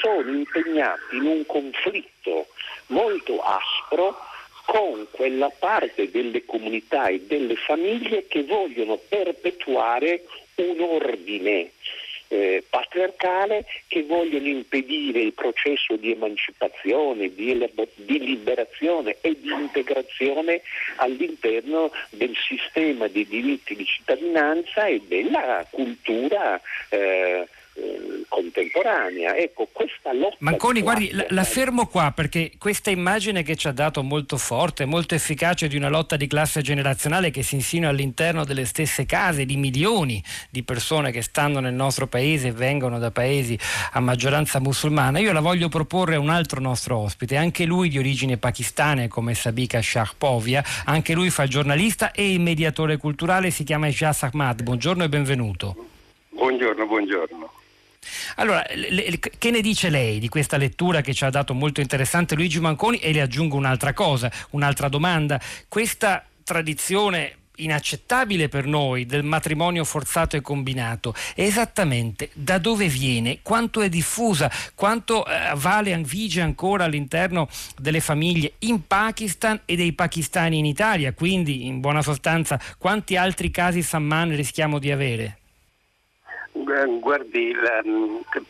sono 0.00 0.30
impegnati 0.30 1.16
in 1.16 1.26
un 1.26 1.46
conflitto 1.46 2.46
molto 2.86 3.40
aspro 3.40 4.16
con 4.66 5.06
quella 5.10 5.50
parte 5.50 6.10
delle 6.10 6.44
comunità 6.44 7.08
e 7.08 7.20
delle 7.20 7.56
famiglie 7.56 8.26
che 8.26 8.44
vogliono 8.44 8.96
perpetuare 8.96 10.24
un 10.56 10.80
ordine 10.80 11.70
eh, 12.28 12.64
patriarcale 12.68 13.64
che 13.86 14.02
vogliono 14.04 14.46
impedire 14.46 15.20
il 15.20 15.32
processo 15.32 15.96
di 15.96 16.12
emancipazione, 16.12 17.34
di, 17.34 17.70
di, 17.94 18.18
liberazione 18.18 19.16
e 19.20 19.38
di 19.40 19.50
integrazione 19.50 20.62
all'interno 20.96 21.90
del 22.10 22.34
sistema 22.36 23.08
dei 23.08 23.26
diritti 23.26 23.74
di 23.74 23.84
cittadinanza 23.84 24.86
e 24.86 25.00
della 25.06 25.66
cultura 25.70 26.60
eh, 26.88 27.46
contemporanea. 28.28 29.36
Ecco, 29.36 29.68
questa 29.72 30.12
lotta. 30.12 30.36
Manconi, 30.40 30.80
guardi, 30.80 31.10
la, 31.12 31.26
la, 31.28 31.44
fermo 31.44 31.86
qua 31.86 32.12
perché 32.14 32.52
questa 32.58 32.90
immagine 32.90 33.42
che 33.42 33.56
ci 33.56 33.68
ha 33.68 33.72
dato 33.72 34.02
molto 34.02 34.36
forte, 34.36 34.84
molto 34.84 35.14
efficace 35.14 35.68
di 35.68 35.76
una 35.76 35.88
lotta 35.88 36.16
di 36.16 36.26
classe 36.26 36.62
generazionale 36.62 37.30
che 37.30 37.42
si 37.42 37.54
insinua 37.54 37.90
all'interno 37.90 38.44
delle 38.44 38.64
stesse 38.64 39.06
case 39.06 39.44
di 39.44 39.56
milioni 39.56 40.22
di 40.50 40.62
persone 40.62 41.10
che 41.10 41.22
stanno 41.22 41.60
nel 41.60 41.74
nostro 41.74 42.06
paese 42.06 42.48
e 42.48 42.52
vengono 42.52 42.98
da 42.98 43.10
paesi 43.10 43.58
a 43.92 44.00
maggioranza 44.00 44.60
musulmana, 44.60 45.18
io 45.18 45.32
la 45.32 45.40
voglio 45.40 45.68
proporre 45.68 46.16
a 46.16 46.20
un 46.20 46.30
altro 46.30 46.60
nostro 46.60 46.98
ospite, 46.98 47.36
anche 47.36 47.64
lui 47.64 47.88
di 47.88 47.98
origine 47.98 48.36
pakistana 48.36 49.08
come 49.08 49.34
Sabika 49.34 49.80
Shahpovia, 49.80 50.62
anche 50.86 51.14
lui 51.14 51.30
fa 51.30 51.44
il 51.44 51.50
giornalista 51.50 52.12
e 52.12 52.32
il 52.32 52.40
mediatore 52.40 52.96
culturale, 52.96 53.50
si 53.50 53.64
chiama 53.64 53.86
Ijaz 53.88 54.22
Ahmad. 54.24 54.62
Buongiorno 54.62 55.04
e 55.04 55.08
benvenuto. 55.08 55.76
Buongiorno, 56.30 56.86
buongiorno. 56.86 57.63
Allora, 58.36 58.64
le, 58.74 59.18
che 59.18 59.50
ne 59.50 59.60
dice 59.60 59.90
lei 59.90 60.18
di 60.18 60.28
questa 60.28 60.56
lettura 60.56 61.00
che 61.00 61.14
ci 61.14 61.24
ha 61.24 61.30
dato 61.30 61.54
molto 61.54 61.80
interessante 61.80 62.34
Luigi 62.34 62.60
Manconi 62.60 62.98
e 62.98 63.12
le 63.12 63.20
aggiungo 63.20 63.56
un'altra 63.56 63.92
cosa, 63.92 64.30
un'altra 64.50 64.88
domanda. 64.88 65.40
Questa 65.68 66.24
tradizione 66.42 67.36
inaccettabile 67.56 68.48
per 68.48 68.66
noi 68.66 69.06
del 69.06 69.22
matrimonio 69.22 69.84
forzato 69.84 70.36
e 70.36 70.40
combinato 70.40 71.14
esattamente 71.34 72.30
da 72.32 72.58
dove 72.58 72.88
viene, 72.88 73.40
quanto 73.42 73.80
è 73.80 73.88
diffusa, 73.88 74.50
quanto 74.74 75.26
eh, 75.26 75.52
vale, 75.54 75.96
vige 76.04 76.40
ancora 76.40 76.84
all'interno 76.84 77.48
delle 77.78 78.00
famiglie 78.00 78.54
in 78.60 78.86
Pakistan 78.86 79.60
e 79.64 79.76
dei 79.76 79.92
pakistani 79.92 80.58
in 80.58 80.66
Italia, 80.66 81.12
quindi 81.12 81.66
in 81.66 81.80
buona 81.80 82.02
sostanza 82.02 82.60
quanti 82.78 83.16
altri 83.16 83.50
casi 83.50 83.82
Samman 83.82 84.34
rischiamo 84.34 84.78
di 84.78 84.90
avere? 84.90 85.38
Guardi, 86.64 87.52
la, 87.52 87.82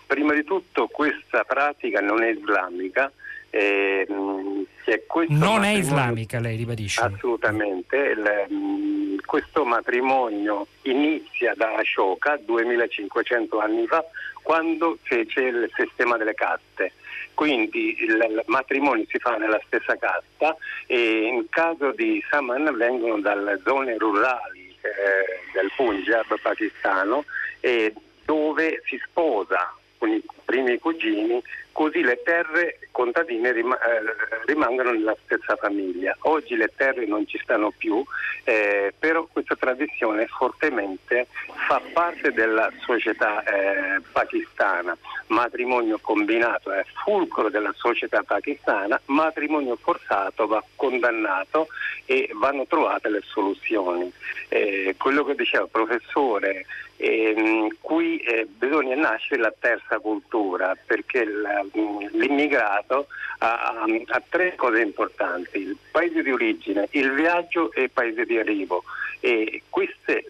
prima 0.06 0.32
di 0.34 0.44
tutto 0.44 0.88
questa 0.88 1.44
pratica 1.44 2.00
non 2.00 2.22
è 2.22 2.30
islamica. 2.30 3.10
Eh, 3.50 4.04
non 4.08 5.62
è 5.62 5.70
islamica, 5.70 6.40
lei 6.40 6.56
ribadisce? 6.56 7.00
Assolutamente. 7.00 7.96
Il, 7.96 9.20
questo 9.24 9.64
matrimonio 9.64 10.66
inizia 10.82 11.54
da 11.56 11.74
Ashoka 11.74 12.38
2500 12.44 13.58
anni 13.58 13.86
fa, 13.86 14.04
quando 14.42 14.98
fece 15.02 15.40
il 15.40 15.70
sistema 15.74 16.16
delle 16.16 16.34
caste. 16.34 16.92
Quindi 17.34 17.96
il, 18.00 18.10
il 18.10 18.42
matrimonio 18.46 19.04
si 19.08 19.18
fa 19.18 19.36
nella 19.36 19.60
stessa 19.66 19.96
casta 19.96 20.56
e 20.86 21.26
in 21.26 21.46
caso 21.48 21.92
di 21.92 22.22
Saman 22.30 22.76
vengono 22.76 23.20
dalle 23.20 23.60
zone 23.64 23.96
rurali 23.98 24.64
eh, 24.80 25.50
del 25.52 25.70
Punjab 25.74 26.38
pakistano 26.40 27.24
e 27.60 27.92
dove 28.24 28.82
si 28.86 29.00
sposa 29.04 29.74
con 29.98 30.10
i 30.10 30.22
primi 30.44 30.78
cugini 30.78 31.42
così 31.72 32.02
le 32.02 32.20
terre 32.22 32.78
contadine 32.94 33.50
rim- 33.50 33.72
eh, 33.72 34.44
rimangono 34.46 34.92
nella 34.92 35.16
stessa 35.24 35.56
famiglia. 35.56 36.16
Oggi 36.20 36.54
le 36.54 36.70
terre 36.76 37.04
non 37.06 37.26
ci 37.26 37.40
stanno 37.42 37.72
più, 37.76 38.04
eh, 38.44 38.94
però 38.96 39.26
questa 39.26 39.56
tradizione 39.56 40.26
fortemente 40.28 41.26
fa 41.66 41.82
parte 41.92 42.30
della 42.30 42.70
società 42.78 43.42
eh, 43.42 44.00
pakistana. 44.12 44.96
Matrimonio 45.26 45.98
combinato 46.00 46.70
è 46.70 46.84
fulcro 47.02 47.50
della 47.50 47.72
società 47.74 48.22
pakistana, 48.22 49.00
matrimonio 49.06 49.76
forzato 49.76 50.46
va 50.46 50.62
condannato 50.76 51.66
e 52.04 52.30
vanno 52.34 52.64
trovate 52.66 53.08
le 53.08 53.22
soluzioni. 53.24 54.12
Eh, 54.48 54.94
quello 54.96 55.24
che 55.24 55.34
diceva 55.34 55.64
il 55.64 55.70
professore, 55.70 56.66
ehm, 56.96 57.76
qui 57.80 58.18
eh, 58.18 58.46
bisogna 58.46 58.94
nascere 58.94 59.40
la 59.40 59.52
terza 59.58 59.98
cultura 59.98 60.76
perché 60.86 61.24
la, 61.24 61.64
l'immigrato 62.12 62.83
ha, 62.88 63.04
ha, 63.38 64.22
tre 64.28 64.54
cose 64.56 64.80
importanti, 64.80 65.58
il 65.58 65.76
paese 65.90 66.22
di 66.22 66.30
origine, 66.30 66.88
il 66.92 67.12
viaggio 67.12 67.72
e 67.72 67.82
il 67.82 67.90
paese 67.90 68.24
di 68.24 68.38
arrivo. 68.38 68.82
E 69.24 69.62
questi 69.70 70.22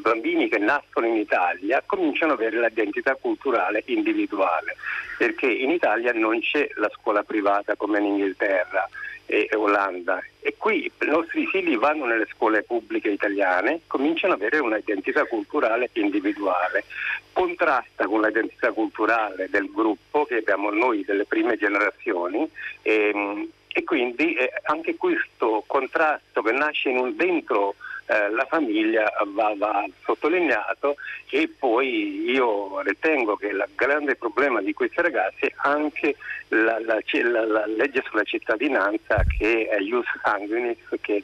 bambini 0.00 0.48
che 0.48 0.58
nascono 0.58 1.08
in 1.08 1.16
Italia 1.16 1.82
cominciano 1.84 2.34
ad 2.34 2.38
avere 2.38 2.60
l'identità 2.60 3.16
culturale 3.16 3.82
individuale, 3.86 4.76
perché 5.18 5.50
in 5.50 5.70
Italia 5.70 6.12
non 6.12 6.38
c'è 6.38 6.70
la 6.76 6.88
scuola 6.94 7.24
privata 7.24 7.74
come 7.74 7.98
in 7.98 8.04
Inghilterra 8.04 8.88
e 9.26 9.48
Olanda. 9.56 10.22
E 10.38 10.54
qui 10.56 10.84
i 10.84 11.06
nostri 11.06 11.48
figli 11.48 11.76
vanno 11.76 12.04
nelle 12.04 12.28
scuole 12.32 12.62
pubbliche 12.62 13.08
italiane, 13.08 13.80
cominciano 13.88 14.34
ad 14.34 14.40
avere 14.40 14.60
un'identità 14.60 15.24
culturale 15.24 15.90
individuale, 15.94 16.84
contrasta 17.32 18.06
con 18.06 18.20
l'identità 18.20 18.70
culturale 18.70 19.48
del 19.50 19.68
gruppo 19.68 20.26
che 20.26 20.36
abbiamo 20.36 20.70
noi 20.70 21.02
delle 21.04 21.24
prime 21.24 21.56
generazioni 21.56 22.48
e, 22.82 23.10
ehm, 23.12 23.48
e 23.66 23.82
quindi 23.82 24.34
eh, 24.34 24.52
anche 24.62 24.94
questo 24.94 25.64
contrasto 25.66 26.40
che 26.40 26.52
nasce 26.52 26.88
un, 26.88 27.16
dentro 27.16 27.74
eh, 28.08 28.30
la 28.30 28.46
famiglia 28.46 29.12
va, 29.34 29.54
va, 29.56 29.84
sottolineato 30.02 30.96
e 31.28 31.52
poi 31.58 32.30
io 32.30 32.80
ritengo 32.80 33.36
che 33.36 33.48
il 33.48 33.64
grande 33.74 34.16
problema 34.16 34.62
di 34.62 34.72
questi 34.72 35.00
ragazzi 35.02 35.44
è 35.44 35.52
anche 35.56 36.16
la, 36.48 36.78
la, 36.80 36.98
la, 37.22 37.44
la 37.44 37.66
legge 37.66 38.02
sulla 38.08 38.22
cittadinanza 38.22 39.22
che 39.36 39.68
è 39.68 39.78
Ius 39.78 40.06
Sanguinis 40.22 40.78
che 41.02 41.22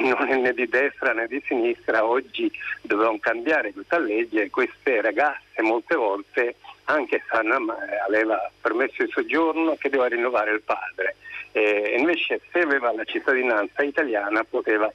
non 0.00 0.28
è 0.28 0.36
né 0.36 0.52
di 0.52 0.68
destra 0.68 1.12
né 1.12 1.26
di 1.26 1.42
sinistra, 1.46 2.04
oggi 2.04 2.50
dovevano 2.82 3.18
cambiare 3.18 3.72
questa 3.72 3.98
legge 3.98 4.42
e 4.42 4.50
queste 4.50 5.00
ragazze 5.00 5.62
molte 5.62 5.94
volte 5.94 6.56
anche 6.84 7.22
Sanna 7.28 7.58
aveva 8.06 8.50
permesso 8.60 9.02
di 9.02 9.10
soggiorno 9.10 9.76
che 9.76 9.88
doveva 9.88 10.14
rinnovare 10.14 10.52
il 10.52 10.62
padre. 10.62 11.16
E 11.52 11.94
invece 11.98 12.40
se 12.52 12.60
aveva 12.60 12.92
la 12.92 13.04
cittadinanza 13.04 13.82
italiana 13.82 14.44
poteva 14.44 14.92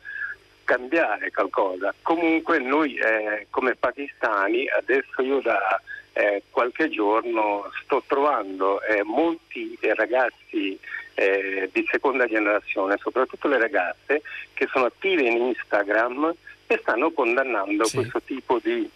cambiare 0.63 1.31
qualcosa. 1.31 1.93
Comunque 2.01 2.59
noi 2.59 2.95
eh, 2.95 3.47
come 3.49 3.75
pakistani, 3.75 4.67
adesso 4.69 5.21
io 5.21 5.41
da 5.41 5.81
eh, 6.13 6.43
qualche 6.49 6.89
giorno 6.89 7.69
sto 7.83 8.03
trovando 8.07 8.81
eh, 8.81 9.03
molti 9.03 9.77
ragazzi 9.81 10.79
eh, 11.15 11.69
di 11.71 11.87
seconda 11.89 12.27
generazione, 12.27 12.97
soprattutto 13.01 13.47
le 13.47 13.59
ragazze, 13.59 14.21
che 14.53 14.67
sono 14.71 14.85
attive 14.85 15.23
in 15.23 15.41
Instagram 15.41 16.33
e 16.67 16.77
stanno 16.81 17.11
condannando 17.11 17.85
sì. 17.85 17.97
questo 17.97 18.21
tipo 18.21 18.59
di 18.61 18.89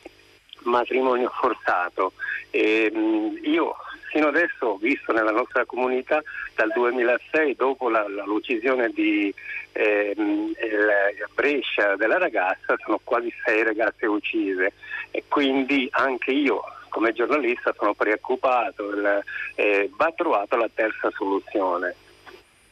matrimonio 0.64 1.30
forzato. 1.30 2.14
E, 2.50 2.92
mh, 2.92 3.40
io 3.44 3.76
fino 4.18 4.30
adesso 4.30 4.66
ho 4.66 4.78
visto 4.78 5.12
nella 5.12 5.30
nostra 5.30 5.64
comunità 5.66 6.24
dal 6.56 6.72
2006, 6.74 7.56
dopo 7.56 7.88
la, 7.88 8.04
la, 8.10 8.26
l'uccisione 8.26 8.90
di 8.90 9.32
eh, 9.74 10.16
Brescia 11.36 11.96
della 11.96 12.18
ragazza, 12.18 12.76
sono 12.84 13.00
quasi 13.04 13.32
sei 13.46 13.64
ragazze 13.64 14.08
uccise 14.08 14.74
e 15.12 15.24
quindi 15.28 15.88
anche 15.92 16.32
io 16.32 16.64
come 16.90 17.14
giornalista 17.14 17.76
sono 17.78 17.94
preoccupato, 17.94 18.90
il, 18.90 19.24
eh, 19.54 19.88
va 19.96 20.12
trovata 20.16 20.58
la 20.58 20.70
terza 20.74 21.12
soluzione. 21.12 21.94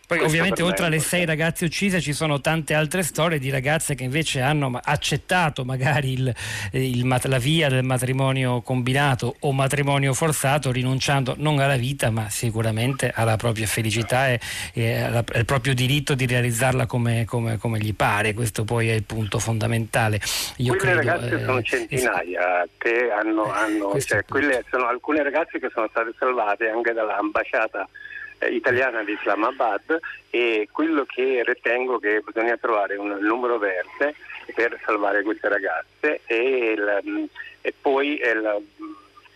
Poi 0.07 0.19
Questo 0.19 0.37
ovviamente 0.37 0.61
oltre 0.61 0.85
alle 0.85 0.99
sei 0.99 1.25
ragazze 1.25 1.65
uccise 1.65 1.99
ci 1.99 2.13
sono 2.13 2.39
tante 2.39 2.75
altre 2.75 3.01
storie 3.01 3.39
di 3.39 3.49
ragazze 3.49 3.95
che 3.95 4.03
invece 4.03 4.39
hanno 4.39 4.79
accettato 4.83 5.65
magari 5.65 6.13
il, 6.13 6.35
il, 6.73 7.19
la 7.23 7.37
via 7.39 7.69
del 7.69 7.83
matrimonio 7.83 8.61
combinato 8.61 9.35
o 9.39 9.51
matrimonio 9.51 10.13
forzato 10.13 10.71
rinunciando 10.71 11.33
non 11.37 11.57
alla 11.57 11.75
vita 11.75 12.11
ma 12.11 12.29
sicuramente 12.29 13.11
alla 13.13 13.35
propria 13.35 13.65
felicità 13.65 14.29
e, 14.29 14.39
e 14.73 15.01
alla, 15.01 15.23
al 15.33 15.45
proprio 15.45 15.73
diritto 15.73 16.13
di 16.13 16.27
realizzarla 16.27 16.85
come, 16.85 17.25
come, 17.25 17.57
come, 17.57 17.79
gli 17.79 17.95
pare. 17.95 18.35
Questo 18.35 18.63
poi 18.63 18.89
è 18.89 18.93
il 18.93 19.03
punto 19.03 19.39
fondamentale. 19.39 20.19
Io 20.57 20.75
quelle 20.75 20.93
credo, 20.93 21.09
ragazze 21.09 21.35
eh, 21.35 21.45
sono 21.45 21.61
centinaia 21.63 22.63
eh, 22.63 22.69
che 22.77 23.11
hanno, 23.11 23.51
hanno 23.51 23.99
cioè, 23.99 24.23
quelle 24.23 24.63
sono 24.69 24.87
alcune 24.87 25.23
ragazze 25.23 25.59
che 25.59 25.69
sono 25.73 25.87
state 25.89 26.13
salvate 26.19 26.69
anche 26.69 26.93
dall'ambasciata 26.93 27.81
eh, 27.81 28.14
italiana 28.49 29.03
di 29.03 29.13
Islamabad 29.13 29.99
e 30.29 30.67
quello 30.71 31.05
che 31.05 31.43
ritengo 31.45 31.99
che 31.99 32.21
bisogna 32.25 32.57
trovare 32.57 32.95
un 32.95 33.17
numero 33.21 33.57
verde 33.57 34.15
per 34.53 34.79
salvare 34.85 35.23
queste 35.23 35.49
ragazze 35.49 36.21
e, 36.25 36.73
il, 36.77 37.29
e 37.61 37.73
poi 37.79 38.19
il, 38.19 38.63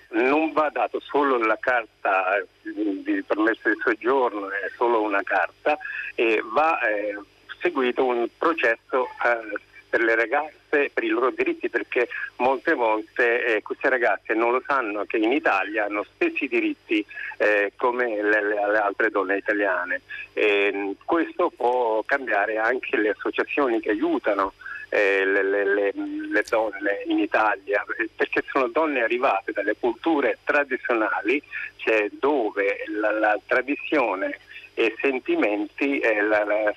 non 0.09 0.51
va 0.53 0.69
dato 0.69 0.99
solo 0.99 1.37
la 1.37 1.57
carta 1.59 2.43
di 2.61 3.23
permesso 3.25 3.69
di 3.69 3.79
soggiorno, 3.83 4.49
è 4.49 4.69
solo 4.75 5.01
una 5.01 5.21
carta, 5.23 5.77
e 6.15 6.41
va 6.43 6.79
eh, 6.81 7.17
seguito 7.59 8.05
un 8.05 8.27
processo 8.37 9.05
eh, 9.05 9.59
per 9.89 10.01
le 10.01 10.15
ragazze, 10.15 10.58
per 10.69 11.03
i 11.03 11.07
loro 11.07 11.31
diritti, 11.31 11.69
perché 11.69 12.07
molte 12.37 12.73
volte 12.73 13.45
eh, 13.45 13.61
queste 13.61 13.89
ragazze 13.89 14.33
non 14.33 14.51
lo 14.51 14.63
sanno 14.65 15.05
che 15.05 15.17
in 15.17 15.31
Italia 15.31 15.85
hanno 15.85 16.05
stessi 16.15 16.47
diritti 16.47 17.05
eh, 17.37 17.73
come 17.75 18.21
le, 18.21 18.41
le, 18.41 18.71
le, 18.71 18.77
altre 18.77 19.09
donne 19.09 19.37
italiane. 19.37 20.01
E, 20.33 20.95
questo 21.03 21.51
può 21.55 22.03
cambiare 22.05 22.57
anche 22.57 22.97
le 22.97 23.09
associazioni 23.09 23.79
che 23.79 23.89
aiutano 23.89 24.53
eh, 24.89 25.23
le, 25.25 25.43
le, 25.43 25.63
le, 25.93 26.43
donne 26.49 27.03
in 27.07 27.19
Italia, 27.19 27.83
perché 28.15 28.43
sono 28.51 28.67
donne 28.67 29.01
arrivate 29.01 29.51
dalle 29.51 29.75
culture 29.79 30.39
tradizionali, 30.43 31.41
cioè 31.77 32.09
dove 32.11 32.83
la, 32.99 33.11
la 33.11 33.39
tradizione 33.45 34.39
e 34.73 34.95
sentimenti 35.01 35.99
eh, 35.99 36.21
la, 36.21 36.43
la, 36.43 36.73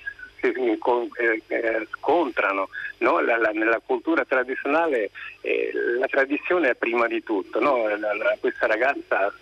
eh, 0.47 1.41
eh, 1.47 1.87
scontrano. 1.97 2.69
No? 2.99 3.19
La, 3.21 3.37
la, 3.37 3.49
nella 3.49 3.81
cultura 3.85 4.23
tradizionale 4.25 5.11
eh, 5.41 5.71
la 5.99 6.07
tradizione 6.07 6.69
è 6.69 6.75
prima 6.75 7.07
di 7.07 7.23
tutto. 7.23 7.59
No? 7.59 7.87
La, 7.97 8.37
questa 8.39 8.67
ragazza, 8.67 9.33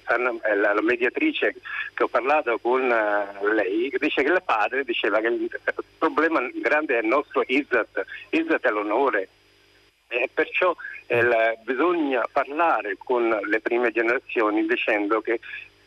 la, 0.55 0.81
mediatrice 0.81 1.55
che 1.93 2.03
ho 2.03 2.07
parlato 2.07 2.57
con 2.59 2.81
uh, 2.81 3.47
lei, 3.47 3.91
dice 3.97 4.23
che 4.23 4.31
il 4.31 4.41
padre 4.43 4.83
diceva 4.83 5.19
che 5.19 5.27
il 5.27 5.49
problema 5.97 6.41
grande 6.53 6.97
è 6.97 7.01
il 7.01 7.07
nostro 7.07 7.43
Izzat, 7.45 8.05
Izzat 8.29 8.65
è 8.65 8.69
l'onore. 8.69 9.29
E 10.07 10.29
perciò 10.33 10.75
eh, 11.07 11.57
bisogna 11.63 12.27
parlare 12.31 12.97
con 12.97 13.29
le 13.29 13.59
prime 13.61 13.91
generazioni 13.91 14.65
dicendo 14.65 15.21
che 15.21 15.39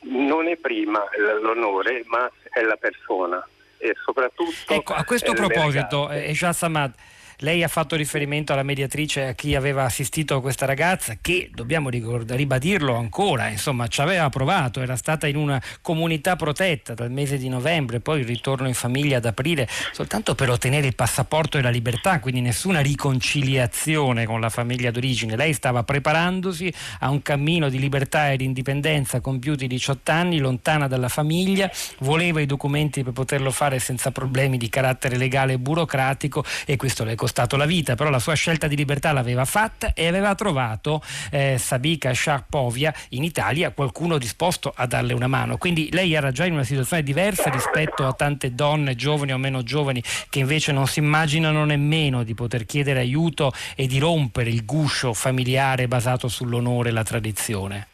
non 0.04 0.46
è 0.48 0.56
prima 0.56 1.04
l'onore 1.40 2.04
ma 2.06 2.30
è 2.50 2.62
la 2.62 2.76
persona 2.76 3.46
e 3.84 3.94
soprattutto... 4.02 4.72
Ecco, 4.72 4.94
a 4.94 5.04
questo 5.04 5.32
proposito, 5.32 6.10
Ejaz 6.10 6.58
Samad, 6.58 6.94
lei 7.38 7.62
ha 7.62 7.68
fatto 7.68 7.96
riferimento 7.96 8.52
alla 8.52 8.62
mediatrice, 8.62 9.26
a 9.26 9.32
chi 9.32 9.54
aveva 9.54 9.84
assistito 9.84 10.40
questa 10.40 10.66
ragazza, 10.66 11.16
che 11.20 11.50
dobbiamo 11.52 11.88
ribadirlo 11.90 12.94
ancora, 12.94 13.48
insomma, 13.48 13.86
ci 13.88 14.00
aveva 14.00 14.28
provato, 14.28 14.80
era 14.80 14.96
stata 14.96 15.26
in 15.26 15.36
una 15.36 15.60
comunità 15.82 16.36
protetta 16.36 16.94
dal 16.94 17.10
mese 17.10 17.38
di 17.38 17.48
novembre, 17.48 18.00
poi 18.00 18.20
il 18.20 18.26
ritorno 18.26 18.68
in 18.68 18.74
famiglia 18.74 19.18
ad 19.18 19.24
aprile, 19.24 19.68
soltanto 19.92 20.34
per 20.34 20.50
ottenere 20.50 20.86
il 20.86 20.94
passaporto 20.94 21.58
e 21.58 21.62
la 21.62 21.70
libertà, 21.70 22.20
quindi 22.20 22.40
nessuna 22.40 22.80
riconciliazione 22.80 24.26
con 24.26 24.40
la 24.40 24.50
famiglia 24.50 24.90
d'origine. 24.90 25.36
Lei 25.36 25.52
stava 25.52 25.82
preparandosi 25.82 26.72
a 27.00 27.10
un 27.10 27.22
cammino 27.22 27.68
di 27.68 27.78
libertà 27.78 28.30
e 28.30 28.36
di 28.36 28.44
indipendenza 28.44 29.20
compiuti 29.20 29.66
18 29.66 30.10
anni, 30.10 30.38
lontana 30.38 30.88
dalla 30.88 31.08
famiglia, 31.08 31.70
voleva 31.98 32.40
i 32.40 32.46
documenti 32.46 33.02
per 33.02 33.12
poterlo 33.12 33.50
fare 33.50 33.78
senza 33.78 34.10
problemi 34.10 34.56
di 34.56 34.68
carattere 34.68 35.16
legale 35.16 35.54
e 35.54 35.58
burocratico 35.58 36.44
e 36.64 36.76
questo 36.76 37.04
le 37.04 37.14
costato 37.24 37.56
la 37.56 37.64
vita, 37.64 37.94
però 37.94 38.10
la 38.10 38.18
sua 38.18 38.34
scelta 38.34 38.66
di 38.66 38.76
libertà 38.76 39.10
l'aveva 39.12 39.46
fatta 39.46 39.94
e 39.94 40.06
aveva 40.06 40.34
trovato 40.34 41.00
eh, 41.30 41.56
Sabika 41.56 42.12
Sharpovia 42.12 42.92
in 43.10 43.24
Italia 43.24 43.70
qualcuno 43.70 44.18
disposto 44.18 44.70
a 44.76 44.84
darle 44.84 45.14
una 45.14 45.26
mano. 45.26 45.56
Quindi 45.56 45.88
lei 45.90 46.12
era 46.12 46.32
già 46.32 46.44
in 46.44 46.52
una 46.52 46.64
situazione 46.64 47.02
diversa 47.02 47.48
rispetto 47.48 48.06
a 48.06 48.12
tante 48.12 48.54
donne 48.54 48.94
giovani 48.94 49.32
o 49.32 49.38
meno 49.38 49.62
giovani 49.62 50.02
che 50.28 50.40
invece 50.40 50.72
non 50.72 50.86
si 50.86 50.98
immaginano 50.98 51.64
nemmeno 51.64 52.24
di 52.24 52.34
poter 52.34 52.66
chiedere 52.66 52.98
aiuto 52.98 53.52
e 53.74 53.86
di 53.86 53.98
rompere 53.98 54.50
il 54.50 54.66
guscio 54.66 55.14
familiare 55.14 55.88
basato 55.88 56.28
sull'onore 56.28 56.90
e 56.90 56.92
la 56.92 57.04
tradizione. 57.04 57.86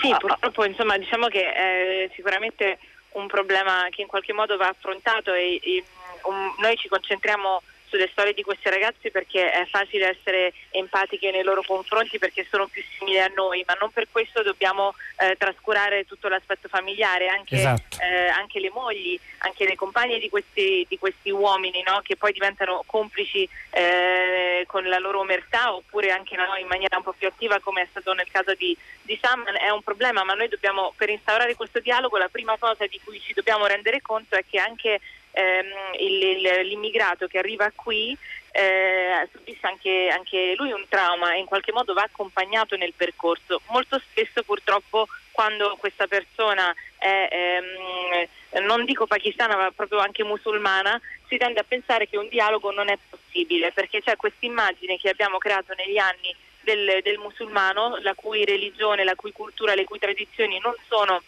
Sì, 0.00 0.14
purtroppo 0.16 0.64
insomma 0.64 0.96
diciamo 0.96 1.26
che 1.26 1.52
è 1.52 2.10
sicuramente 2.14 2.78
un 3.14 3.26
problema 3.26 3.88
che 3.90 4.02
in 4.02 4.06
qualche 4.06 4.32
modo 4.32 4.56
va 4.56 4.68
affrontato 4.68 5.32
e, 5.32 5.60
e 5.60 5.84
um, 6.22 6.54
noi 6.60 6.76
ci 6.76 6.86
concentriamo 6.86 7.62
sulle 7.92 8.08
storie 8.10 8.32
di 8.32 8.42
queste 8.42 8.70
ragazze 8.70 9.10
perché 9.10 9.52
è 9.52 9.66
facile 9.66 10.08
essere 10.08 10.54
empatiche 10.70 11.30
nei 11.30 11.42
loro 11.42 11.62
confronti 11.62 12.18
perché 12.18 12.46
sono 12.50 12.66
più 12.66 12.82
simili 12.96 13.20
a 13.20 13.30
noi, 13.36 13.62
ma 13.66 13.76
non 13.78 13.90
per 13.90 14.06
questo 14.10 14.42
dobbiamo 14.42 14.94
eh, 15.18 15.36
trascurare 15.36 16.06
tutto 16.06 16.28
l'aspetto 16.28 16.68
familiare, 16.68 17.28
anche, 17.28 17.56
esatto. 17.56 17.98
eh, 18.00 18.28
anche, 18.28 18.60
le 18.60 18.70
mogli, 18.70 19.20
anche 19.40 19.66
le 19.66 19.76
compagne 19.76 20.18
di 20.18 20.30
questi, 20.30 20.86
di 20.88 20.96
questi 20.98 21.30
uomini 21.30 21.82
no? 21.86 22.00
che 22.02 22.16
poi 22.16 22.32
diventano 22.32 22.82
complici 22.86 23.46
eh, 23.70 24.64
con 24.66 24.88
la 24.88 24.98
loro 24.98 25.20
omertà 25.20 25.74
oppure 25.74 26.12
anche 26.12 26.34
no, 26.34 26.56
in 26.58 26.66
maniera 26.68 26.96
un 26.96 27.02
po' 27.02 27.12
più 27.12 27.28
attiva 27.28 27.60
come 27.60 27.82
è 27.82 27.86
stato 27.90 28.14
nel 28.14 28.30
caso 28.30 28.54
di, 28.54 28.74
di 29.02 29.18
Sam, 29.20 29.44
è 29.44 29.68
un 29.68 29.82
problema, 29.82 30.24
ma 30.24 30.32
noi 30.32 30.48
dobbiamo, 30.48 30.94
per 30.96 31.10
instaurare 31.10 31.54
questo 31.56 31.80
dialogo, 31.80 32.16
la 32.16 32.30
prima 32.30 32.56
cosa 32.58 32.86
di 32.86 32.98
cui 33.04 33.20
ci 33.20 33.34
dobbiamo 33.34 33.66
rendere 33.66 34.00
conto 34.00 34.34
è 34.34 34.44
che 34.48 34.58
anche 34.58 34.98
ehm, 35.32 36.62
l'immigrato 36.62 37.26
che 37.26 37.38
arriva 37.38 37.70
qui 37.74 38.16
eh, 38.52 39.28
subisce 39.32 39.66
anche, 39.66 40.08
anche, 40.12 40.54
lui 40.56 40.72
un 40.72 40.84
trauma 40.88 41.34
e 41.34 41.38
in 41.38 41.46
qualche 41.46 41.72
modo 41.72 41.94
va 41.94 42.02
accompagnato 42.02 42.76
nel 42.76 42.92
percorso. 42.94 43.62
Molto 43.68 43.98
spesso 43.98 44.42
purtroppo 44.42 45.08
quando 45.30 45.76
questa 45.78 46.06
persona 46.06 46.74
è, 46.98 47.28
ehm, 47.30 48.64
non 48.66 48.84
dico 48.84 49.06
pakistana 49.06 49.56
ma 49.56 49.70
proprio 49.70 49.98
anche 49.98 50.22
musulmana, 50.22 51.00
si 51.26 51.38
tende 51.38 51.60
a 51.60 51.64
pensare 51.66 52.06
che 52.06 52.18
un 52.18 52.28
dialogo 52.28 52.70
non 52.70 52.90
è 52.90 52.98
possibile 53.08 53.72
perché 53.72 54.02
c'è 54.02 54.16
questa 54.16 54.44
immagine 54.44 54.98
che 54.98 55.08
abbiamo 55.08 55.38
creato 55.38 55.72
negli 55.74 55.96
anni 55.96 56.36
del, 56.60 57.00
del 57.02 57.18
musulmano, 57.18 57.98
la 58.02 58.14
cui 58.14 58.44
religione, 58.44 59.04
la 59.04 59.14
cui 59.14 59.32
cultura, 59.32 59.74
le 59.74 59.84
cui 59.84 59.98
tradizioni 59.98 60.60
non 60.60 60.74
sono 60.88 61.22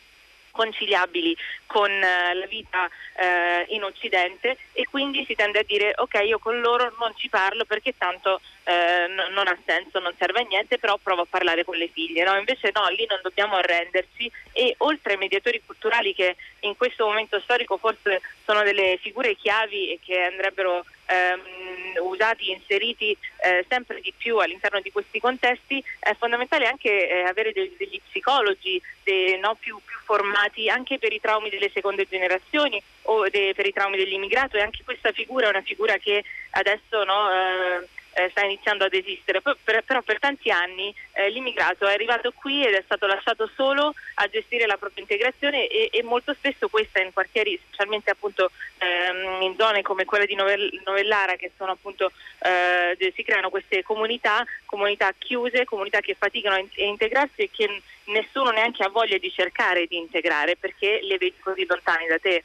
conciliabili 0.54 1.36
con 1.66 1.90
eh, 1.90 2.34
la 2.34 2.46
vita 2.46 2.88
eh, 3.16 3.66
in 3.74 3.82
Occidente 3.82 4.56
e 4.72 4.86
quindi 4.88 5.24
si 5.26 5.34
tende 5.34 5.58
a 5.58 5.64
dire 5.66 5.92
ok 5.96 6.20
io 6.24 6.38
con 6.38 6.60
loro 6.60 6.94
non 6.98 7.12
ci 7.16 7.28
parlo 7.28 7.64
perché 7.64 7.94
tanto 7.98 8.40
eh, 8.64 9.06
n- 9.08 9.32
non 9.32 9.46
ha 9.46 9.58
senso, 9.66 9.98
non 9.98 10.14
serve 10.18 10.40
a 10.40 10.46
niente, 10.46 10.78
però 10.78 10.98
provo 11.02 11.22
a 11.22 11.26
parlare 11.28 11.64
con 11.64 11.76
le 11.76 11.88
figlie. 11.88 12.24
No? 12.24 12.36
Invece 12.36 12.70
no, 12.72 12.86
lì 12.88 13.06
non 13.08 13.20
dobbiamo 13.22 13.56
arrenderci 13.56 14.30
e 14.52 14.74
oltre 14.78 15.12
ai 15.12 15.18
mediatori 15.18 15.62
culturali 15.64 16.14
che 16.14 16.36
in 16.60 16.76
questo 16.76 17.06
momento 17.06 17.40
storico 17.40 17.76
forse 17.76 18.22
sono 18.44 18.62
delle 18.62 18.98
figure 19.00 19.36
chiavi 19.36 19.90
e 19.90 19.98
che 20.02 20.22
andrebbero 20.22 20.84
ehm, 21.06 22.02
usati, 22.02 22.50
inseriti 22.50 23.16
eh, 23.42 23.64
sempre 23.68 24.00
di 24.00 24.12
più 24.16 24.38
all'interno 24.38 24.80
di 24.80 24.92
questi 24.92 25.20
contesti, 25.20 25.82
è 25.98 26.14
fondamentale 26.18 26.66
anche 26.66 27.08
eh, 27.08 27.22
avere 27.22 27.52
degli, 27.52 27.74
degli 27.76 28.00
psicologi 28.08 28.80
de, 29.02 29.38
no, 29.40 29.56
più, 29.58 29.78
più, 29.84 29.96
formati 30.04 30.68
anche 30.68 30.98
per 30.98 31.12
i 31.12 31.20
traumi 31.20 31.48
delle 31.50 31.70
seconde 31.72 32.06
generazioni 32.08 32.82
o 33.02 33.28
de, 33.28 33.52
per 33.54 33.66
i 33.66 33.72
traumi 33.72 33.96
dell'immigrato 33.96 34.56
e 34.56 34.60
anche 34.60 34.84
questa 34.84 35.12
figura 35.12 35.46
è 35.46 35.50
una 35.50 35.62
figura 35.62 35.96
che 35.98 36.24
adesso 36.50 37.04
no, 37.04 37.30
eh, 37.30 37.88
eh, 38.14 38.28
sta 38.30 38.44
iniziando 38.44 38.84
ad 38.84 38.94
esistere, 38.94 39.40
per, 39.40 39.82
però 39.84 40.02
per 40.02 40.18
tanti 40.18 40.50
anni 40.50 40.94
eh, 41.12 41.30
l'immigrato 41.30 41.86
è 41.86 41.92
arrivato 41.92 42.32
qui 42.32 42.64
ed 42.64 42.74
è 42.74 42.82
stato 42.84 43.06
lasciato 43.06 43.50
solo 43.54 43.92
a 44.14 44.26
gestire 44.28 44.66
la 44.66 44.76
propria 44.76 45.02
integrazione 45.02 45.66
e, 45.66 45.88
e 45.92 46.02
molto 46.02 46.34
spesso 46.34 46.68
questa 46.68 47.00
in 47.02 47.12
quartieri, 47.12 47.58
specialmente 47.66 48.10
appunto 48.10 48.50
ehm, 48.78 49.42
in 49.42 49.54
zone 49.58 49.82
come 49.82 50.04
quelle 50.04 50.26
di 50.26 50.34
Novellara 50.34 51.36
che 51.36 51.52
sono 51.56 51.72
appunto 51.72 52.12
eh, 52.40 53.12
si 53.14 53.22
creano 53.22 53.50
queste 53.50 53.82
comunità, 53.82 54.44
comunità 54.64 55.12
chiuse, 55.16 55.64
comunità 55.64 56.00
che 56.00 56.16
faticano 56.18 56.56
a 56.56 56.64
integrarsi 56.76 57.42
e 57.42 57.50
che 57.50 57.82
nessuno 58.06 58.50
neanche 58.50 58.82
ha 58.82 58.88
voglia 58.88 59.18
di 59.18 59.30
cercare 59.30 59.86
di 59.86 59.96
integrare 59.96 60.56
perché 60.56 61.00
le 61.02 61.18
vedi 61.18 61.34
così 61.40 61.64
lontani 61.66 62.06
da 62.06 62.18
te. 62.18 62.44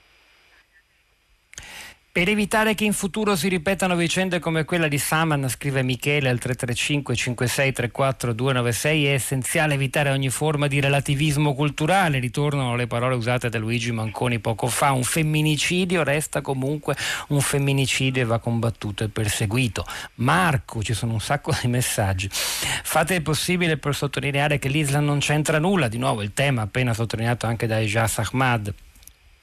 Per 2.12 2.28
evitare 2.28 2.74
che 2.74 2.86
in 2.86 2.94
futuro 2.94 3.36
si 3.36 3.50
ripetano 3.50 3.96
vicende 3.96 4.40
come 4.40 4.66
quella 4.66 4.88
di 4.88 4.98
Saman, 4.98 5.48
scrive 5.48 5.84
Michele 5.84 6.30
al 6.30 6.40
335 6.40 7.16
5634 7.16 8.34
296, 8.34 9.06
è 9.06 9.12
essenziale 9.12 9.76
evitare 9.76 10.10
ogni 10.10 10.32
forma 10.32 10.66
di 10.66 10.80
relativismo 10.80 11.54
culturale. 11.54 12.18
Ritornano 12.18 12.76
le 12.76 12.88
parole 12.88 13.14
usate 13.14 13.50
da 13.50 13.60
Luigi 13.60 13.92
Manconi 13.92 14.40
poco 14.40 14.66
fa. 14.66 14.92
Un 14.92 15.04
femminicidio 15.04 16.02
resta 16.02 16.42
comunque 16.42 16.96
un 17.28 17.42
femminicidio 17.42 18.24
e 18.24 18.26
va 18.26 18.40
combattuto 18.40 19.04
e 19.04 19.10
perseguito. 19.10 19.86
Marco, 20.16 20.82
ci 20.82 20.96
sono 20.96 21.14
un 21.14 21.22
sacco 21.22 21.56
di 21.62 21.68
messaggi. 21.68 22.28
Fate 22.32 23.14
il 23.14 23.22
possibile 23.22 23.78
per 23.78 23.94
sottolineare 23.94 24.58
che 24.58 24.68
l'Islam 24.68 25.06
non 25.06 25.20
c'entra 25.20 25.60
nulla. 25.60 25.88
Di 25.88 26.00
nuovo 26.00 26.24
il 26.24 26.34
tema 26.34 26.64
appena 26.64 26.92
sottolineato 26.96 27.46
anche 27.46 27.68
da 27.68 27.80
Ejaz 27.80 28.18
Ahmad 28.18 28.74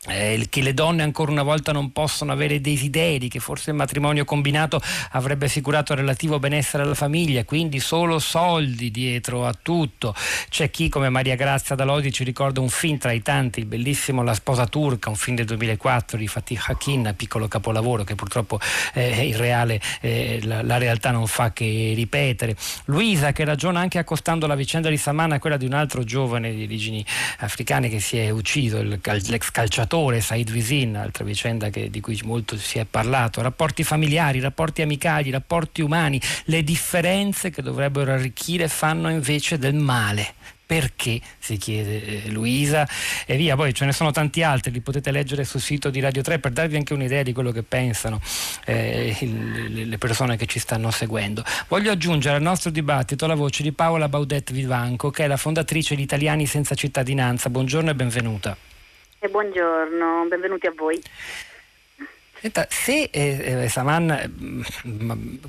eh, 0.06 0.46
che 0.48 0.62
le 0.62 0.74
donne 0.74 1.02
ancora 1.02 1.30
una 1.30 1.42
volta 1.42 1.72
non 1.72 1.92
possono 1.92 2.32
avere 2.32 2.60
desideri, 2.60 3.28
che 3.28 3.40
forse 3.40 3.70
il 3.70 3.76
matrimonio 3.76 4.24
combinato 4.24 4.80
avrebbe 5.12 5.46
assicurato 5.46 5.94
relativo 5.94 6.38
benessere 6.38 6.82
alla 6.82 6.94
famiglia, 6.94 7.44
quindi 7.44 7.80
solo 7.80 8.18
soldi 8.18 8.90
dietro 8.90 9.46
a 9.46 9.54
tutto. 9.60 10.14
C'è 10.48 10.70
chi 10.70 10.88
come 10.88 11.08
Maria 11.08 11.34
Grazia 11.34 11.74
Dalodi 11.74 12.12
ci 12.12 12.24
ricorda 12.24 12.60
un 12.60 12.68
film 12.68 12.98
tra 12.98 13.12
i 13.12 13.22
tanti, 13.22 13.60
il 13.60 13.66
bellissimo 13.66 14.22
La 14.22 14.34
sposa 14.34 14.66
turca, 14.66 15.08
un 15.08 15.16
film 15.16 15.36
del 15.36 15.46
2004 15.46 16.16
di 16.18 16.26
Fatih 16.26 16.60
Hakin, 16.66 17.14
piccolo 17.16 17.48
capolavoro 17.48 18.04
che 18.04 18.14
purtroppo 18.14 18.60
eh, 18.94 19.26
il 19.26 19.36
reale, 19.36 19.80
eh, 20.00 20.40
la, 20.42 20.62
la, 20.62 20.78
realtà 20.78 21.10
non 21.10 21.26
fa 21.26 21.52
che 21.52 21.92
ripetere. 21.94 22.56
Luisa 22.86 23.32
che 23.32 23.44
ragiona 23.44 23.80
anche 23.80 23.98
accostando 23.98 24.46
la 24.46 24.54
vicenda 24.54 24.88
di 24.88 24.96
Samana 24.96 25.36
a 25.36 25.38
quella 25.38 25.56
di 25.56 25.66
un 25.66 25.72
altro 25.72 26.04
giovane 26.04 26.54
di 26.54 26.62
origini 26.64 27.04
africane 27.38 27.88
che 27.88 28.00
si 28.00 28.18
è 28.18 28.30
ucciso, 28.30 28.78
il, 28.78 29.00
l'ex 29.02 29.50
calciatore 29.50 29.95
attore 29.96 30.20
Said 30.20 30.50
Visin, 30.50 30.94
altra 30.94 31.24
vicenda 31.24 31.70
che, 31.70 31.88
di 31.88 32.00
cui 32.00 32.20
molto 32.22 32.58
si 32.58 32.78
è 32.78 32.84
parlato, 32.84 33.40
rapporti 33.40 33.82
familiari, 33.82 34.40
rapporti 34.40 34.82
amicali, 34.82 35.30
rapporti 35.30 35.80
umani, 35.80 36.20
le 36.44 36.62
differenze 36.62 37.48
che 37.48 37.62
dovrebbero 37.62 38.12
arricchire 38.12 38.68
fanno 38.68 39.08
invece 39.08 39.58
del 39.58 39.74
male. 39.74 40.34
Perché? 40.66 41.20
si 41.38 41.56
chiede 41.56 42.24
eh, 42.24 42.28
Luisa. 42.28 42.86
E 43.24 43.36
via 43.36 43.56
poi 43.56 43.72
ce 43.72 43.86
ne 43.86 43.92
sono 43.92 44.10
tanti 44.10 44.42
altri 44.42 44.70
li 44.70 44.80
potete 44.80 45.10
leggere 45.12 45.44
sul 45.44 45.60
sito 45.60 45.88
di 45.88 46.00
Radio 46.00 46.20
3 46.20 46.40
per 46.40 46.50
darvi 46.50 46.76
anche 46.76 46.92
un'idea 46.92 47.22
di 47.22 47.32
quello 47.32 47.52
che 47.52 47.62
pensano 47.62 48.20
eh, 48.64 49.16
il, 49.20 49.88
le 49.88 49.98
persone 49.98 50.36
che 50.36 50.44
ci 50.44 50.58
stanno 50.58 50.90
seguendo. 50.90 51.42
Voglio 51.68 51.92
aggiungere 51.92 52.36
al 52.36 52.42
nostro 52.42 52.70
dibattito 52.70 53.26
la 53.26 53.36
voce 53.36 53.62
di 53.62 53.72
Paola 53.72 54.08
Baudet 54.08 54.52
Vivanco 54.52 55.10
che 55.10 55.24
è 55.24 55.26
la 55.26 55.38
fondatrice 55.38 55.94
di 55.94 56.02
Italiani 56.02 56.44
senza 56.46 56.74
cittadinanza. 56.74 57.48
Buongiorno 57.48 57.90
e 57.90 57.94
benvenuta 57.94 58.56
e 59.18 59.28
buongiorno, 59.28 60.26
benvenuti 60.28 60.66
a 60.66 60.72
voi. 60.76 61.02
Senta, 62.38 62.66
se 62.68 63.08
eh, 63.10 63.62
eh 63.62 63.68
Saman, 63.70 64.30
mm, 64.38 64.62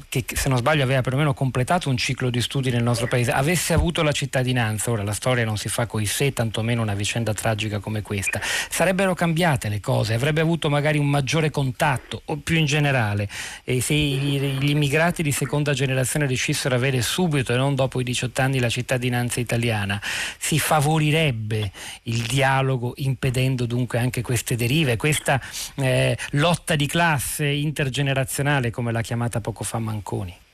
che 0.07 0.23
se 0.25 0.47
non 0.47 0.57
sbaglio 0.57 0.83
aveva 0.83 1.01
perlomeno 1.01 1.33
completato 1.33 1.89
un 1.89 1.97
ciclo 1.97 2.29
di 2.29 2.39
studi 2.39 2.71
nel 2.71 2.81
nostro 2.81 3.07
paese, 3.07 3.31
avesse 3.31 3.73
avuto 3.73 4.03
la 4.03 4.13
cittadinanza, 4.13 4.89
ora 4.89 5.03
la 5.03 5.11
storia 5.11 5.43
non 5.43 5.57
si 5.57 5.67
fa 5.67 5.85
coi 5.85 6.05
sé, 6.05 6.31
tantomeno 6.31 6.81
una 6.81 6.93
vicenda 6.93 7.33
tragica 7.33 7.79
come 7.79 8.01
questa, 8.01 8.39
sarebbero 8.41 9.13
cambiate 9.15 9.67
le 9.67 9.81
cose, 9.81 10.13
avrebbe 10.13 10.39
avuto 10.39 10.69
magari 10.69 10.97
un 10.97 11.09
maggiore 11.09 11.49
contatto, 11.49 12.21
o 12.25 12.37
più 12.37 12.55
in 12.55 12.65
generale, 12.65 13.27
e 13.65 13.81
se 13.81 13.93
gli 13.93 14.69
immigrati 14.69 15.21
di 15.23 15.33
seconda 15.33 15.73
generazione 15.73 16.25
riuscissero 16.25 16.75
ad 16.75 16.81
avere 16.81 17.01
subito 17.01 17.53
e 17.53 17.57
non 17.57 17.75
dopo 17.75 17.99
i 17.99 18.03
18 18.05 18.41
anni 18.41 18.59
la 18.59 18.69
cittadinanza 18.69 19.41
italiana, 19.41 20.01
si 20.37 20.57
favorirebbe 20.57 21.69
il 22.03 22.21
dialogo 22.21 22.93
impedendo 22.95 23.65
dunque 23.65 23.99
anche 23.99 24.21
queste 24.21 24.55
derive, 24.55 24.95
questa 24.95 25.41
eh, 25.75 26.17
lotta 26.31 26.75
di 26.77 26.87
classe 26.87 27.45
intergenerazionale 27.45 28.71
come 28.71 28.93
l'ha 28.93 29.01
chiamata 29.01 29.41
poco 29.41 29.65
fa 29.65 29.79
Manconi? 29.79 30.45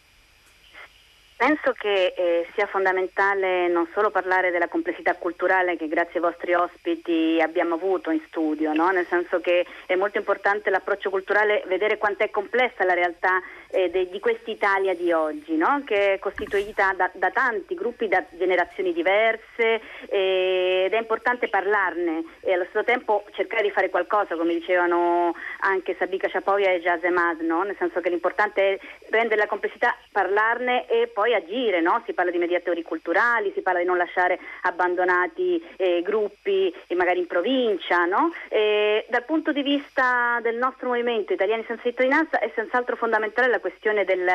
Penso 1.36 1.74
che 1.74 2.14
eh, 2.16 2.48
sia 2.56 2.68
fondamentale 2.68 3.68
non 3.68 3.90
solo 3.94 4.12
parlare 4.12 4.50
della 4.50 4.70
complessità 4.70 5.16
culturale 5.16 5.76
che 5.76 5.90
grazie 5.90 6.22
ai 6.22 6.26
vostri 6.26 6.54
ospiti 6.54 7.38
abbiamo 7.42 7.76
avuto 7.76 8.12
in 8.12 8.22
studio, 8.28 8.72
no? 8.72 8.92
nel 8.92 9.06
senso 9.10 9.42
che 9.42 9.66
è 9.86 9.96
molto 9.96 10.18
importante 10.18 10.70
l'approccio 10.70 11.10
culturale, 11.10 11.66
vedere 11.68 11.98
quanto 11.98 12.24
è 12.24 12.30
complessa 12.30 12.86
la 12.86 12.94
realtà 12.94 13.42
eh, 13.74 13.90
de, 13.90 14.08
di 14.10 14.20
quest'Italia 14.20 14.94
di 14.94 15.12
oggi, 15.12 15.56
no? 15.58 15.82
che 15.84 16.14
è 16.14 16.20
costituita 16.20 16.94
da, 16.96 17.10
da, 17.14 17.32
tanti 17.32 17.74
gruppi, 17.74 18.08
da 18.08 18.24
generazioni 18.30 18.94
diverse 18.94 19.82
eh, 20.10 20.84
ed 20.86 20.94
è 20.94 20.98
importante 20.98 21.50
parlarne 21.50 22.24
e 22.42 22.54
allo 22.54 22.66
stesso 22.66 22.84
tempo 22.84 23.24
cercare 23.32 23.64
di 23.64 23.72
fare 23.72 23.90
qualcosa, 23.90 24.36
come 24.36 24.54
dicevano 24.54 25.36
anche 25.62 25.96
Sabika 25.98 26.28
Chapoia 26.30 26.70
e 26.70 26.82
Jazemad, 26.82 27.42
no? 27.42 27.64
nel 27.64 27.76
senso 27.80 28.00
che 28.00 28.10
l'importante 28.10 28.76
è 28.76 28.80
rendere 29.10 29.42
la 29.42 29.48
complessità, 29.48 29.98
parlarne 30.12 30.88
e 30.88 31.08
poi 31.08 31.34
agire, 31.34 31.82
no? 31.82 32.04
si 32.06 32.14
parla 32.14 32.30
di 32.30 32.38
mediatori 32.38 32.84
culturali, 32.84 33.52
si 33.56 33.62
parla 33.62 33.80
di 33.80 33.86
non 33.86 33.98
lasciare 33.98 34.40
abbandonati 34.62 35.64
eh, 35.78 36.02
gruppi 36.04 36.72
eh, 36.86 36.96
magari 36.96 37.20
in 37.20 37.28
provincia. 37.28 38.06
No? 38.06 38.32
dal 38.54 39.24
punto 39.26 39.52
di 39.52 39.62
vista 39.62 40.40
del 40.42 40.58
nostro 40.58 40.90
movimento 40.90 41.34
Italiani 41.34 41.64
senza 41.66 41.84
cittadinanza 41.84 42.40
è 42.40 42.52
senz'altro 42.54 42.96
fondamentale 42.96 43.48
la 43.48 43.60
questione 43.64 44.04
del, 44.04 44.30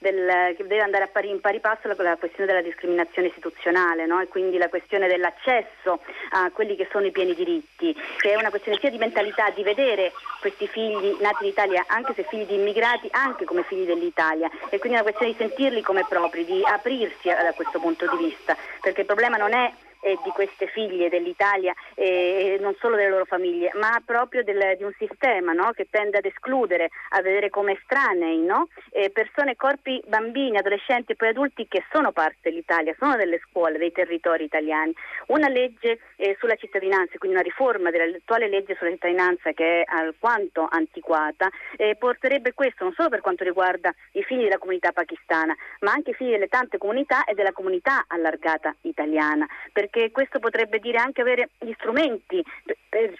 del, 0.00 0.56
che 0.56 0.66
deve 0.66 0.82
andare 0.82 1.04
a 1.04 1.06
pari, 1.06 1.30
in 1.30 1.40
pari 1.40 1.60
passo 1.60 1.86
la, 1.86 1.94
la 1.96 2.16
questione 2.16 2.46
della 2.46 2.60
discriminazione 2.62 3.28
istituzionale 3.28 4.06
no? 4.06 4.20
e 4.20 4.26
quindi 4.26 4.58
la 4.58 4.68
questione 4.68 5.06
dell'accesso 5.06 6.00
a 6.30 6.50
quelli 6.50 6.74
che 6.74 6.88
sono 6.90 7.06
i 7.06 7.12
pieni 7.12 7.34
diritti, 7.34 7.94
che 8.18 8.32
è 8.32 8.36
una 8.36 8.50
questione 8.50 8.78
sia 8.80 8.90
di 8.90 8.98
mentalità, 8.98 9.50
di 9.50 9.62
vedere 9.62 10.10
questi 10.40 10.66
figli 10.66 11.16
nati 11.20 11.44
in 11.44 11.50
Italia, 11.50 11.84
anche 11.86 12.12
se 12.14 12.24
figli 12.24 12.46
di 12.46 12.56
immigrati, 12.56 13.06
anche 13.12 13.44
come 13.44 13.62
figli 13.62 13.86
dell'Italia 13.86 14.50
e 14.68 14.78
quindi 14.80 14.98
una 14.98 15.02
questione 15.02 15.32
di 15.32 15.38
sentirli 15.38 15.80
come 15.82 16.04
propri 16.08 16.44
di 16.44 16.60
aprirsi 16.64 17.28
da 17.28 17.52
questo 17.54 17.78
punto 17.78 18.10
di 18.10 18.24
vista, 18.24 18.56
perché 18.80 19.02
il 19.02 19.06
problema 19.06 19.36
non 19.36 19.52
è 19.52 19.72
eh, 20.02 20.18
di 20.22 20.30
queste 20.30 20.66
figlie 20.66 21.08
dell'Italia 21.08 21.72
e 21.94 22.54
eh, 22.54 22.58
non 22.60 22.74
solo 22.78 22.96
delle 22.96 23.08
loro 23.08 23.24
famiglie, 23.24 23.70
ma 23.74 24.00
proprio 24.04 24.42
del, 24.42 24.76
di 24.76 24.82
un 24.82 24.92
sistema 24.98 25.52
no? 25.52 25.70
che 25.72 25.86
tende 25.90 26.18
ad 26.18 26.24
escludere, 26.24 26.90
a 27.10 27.22
vedere 27.22 27.50
come 27.50 27.72
estranei 27.72 28.38
no? 28.38 28.68
eh, 28.90 29.10
persone, 29.10 29.56
corpi, 29.56 30.02
bambini, 30.06 30.58
adolescenti 30.58 31.12
e 31.12 31.16
poi 31.16 31.28
adulti 31.28 31.66
che 31.68 31.84
sono 31.92 32.12
parte 32.12 32.50
dell'Italia, 32.50 32.94
sono 32.98 33.16
delle 33.16 33.40
scuole, 33.48 33.78
dei 33.78 33.92
territori 33.92 34.44
italiani. 34.44 34.92
Una 35.28 35.48
legge 35.48 36.00
eh, 36.16 36.36
sulla 36.38 36.56
cittadinanza, 36.56 37.18
quindi 37.18 37.36
una 37.36 37.46
riforma 37.46 37.90
dell'attuale 37.90 38.48
legge 38.48 38.74
sulla 38.76 38.90
cittadinanza 38.90 39.52
che 39.52 39.82
è 39.82 39.84
alquanto 39.86 40.66
antiquata, 40.68 41.48
eh, 41.76 41.94
porterebbe 41.96 42.52
questo 42.54 42.84
non 42.84 42.92
solo 42.92 43.08
per 43.08 43.20
quanto 43.20 43.44
riguarda 43.44 43.94
i 44.12 44.22
figli 44.22 44.42
della 44.42 44.58
comunità 44.58 44.90
pakistana, 44.92 45.54
ma 45.80 45.92
anche 45.92 46.10
i 46.10 46.14
figli 46.14 46.30
delle 46.30 46.48
tante 46.48 46.78
comunità 46.78 47.24
e 47.24 47.34
della 47.34 47.52
comunità 47.52 48.04
allargata 48.08 48.74
italiana. 48.82 49.46
Per 49.72 49.90
perché 49.92 50.10
questo 50.10 50.38
potrebbe 50.38 50.78
dire 50.78 50.96
anche 50.96 51.20
avere 51.20 51.50
gli 51.58 51.72
strumenti 51.74 52.42
per 52.88 53.14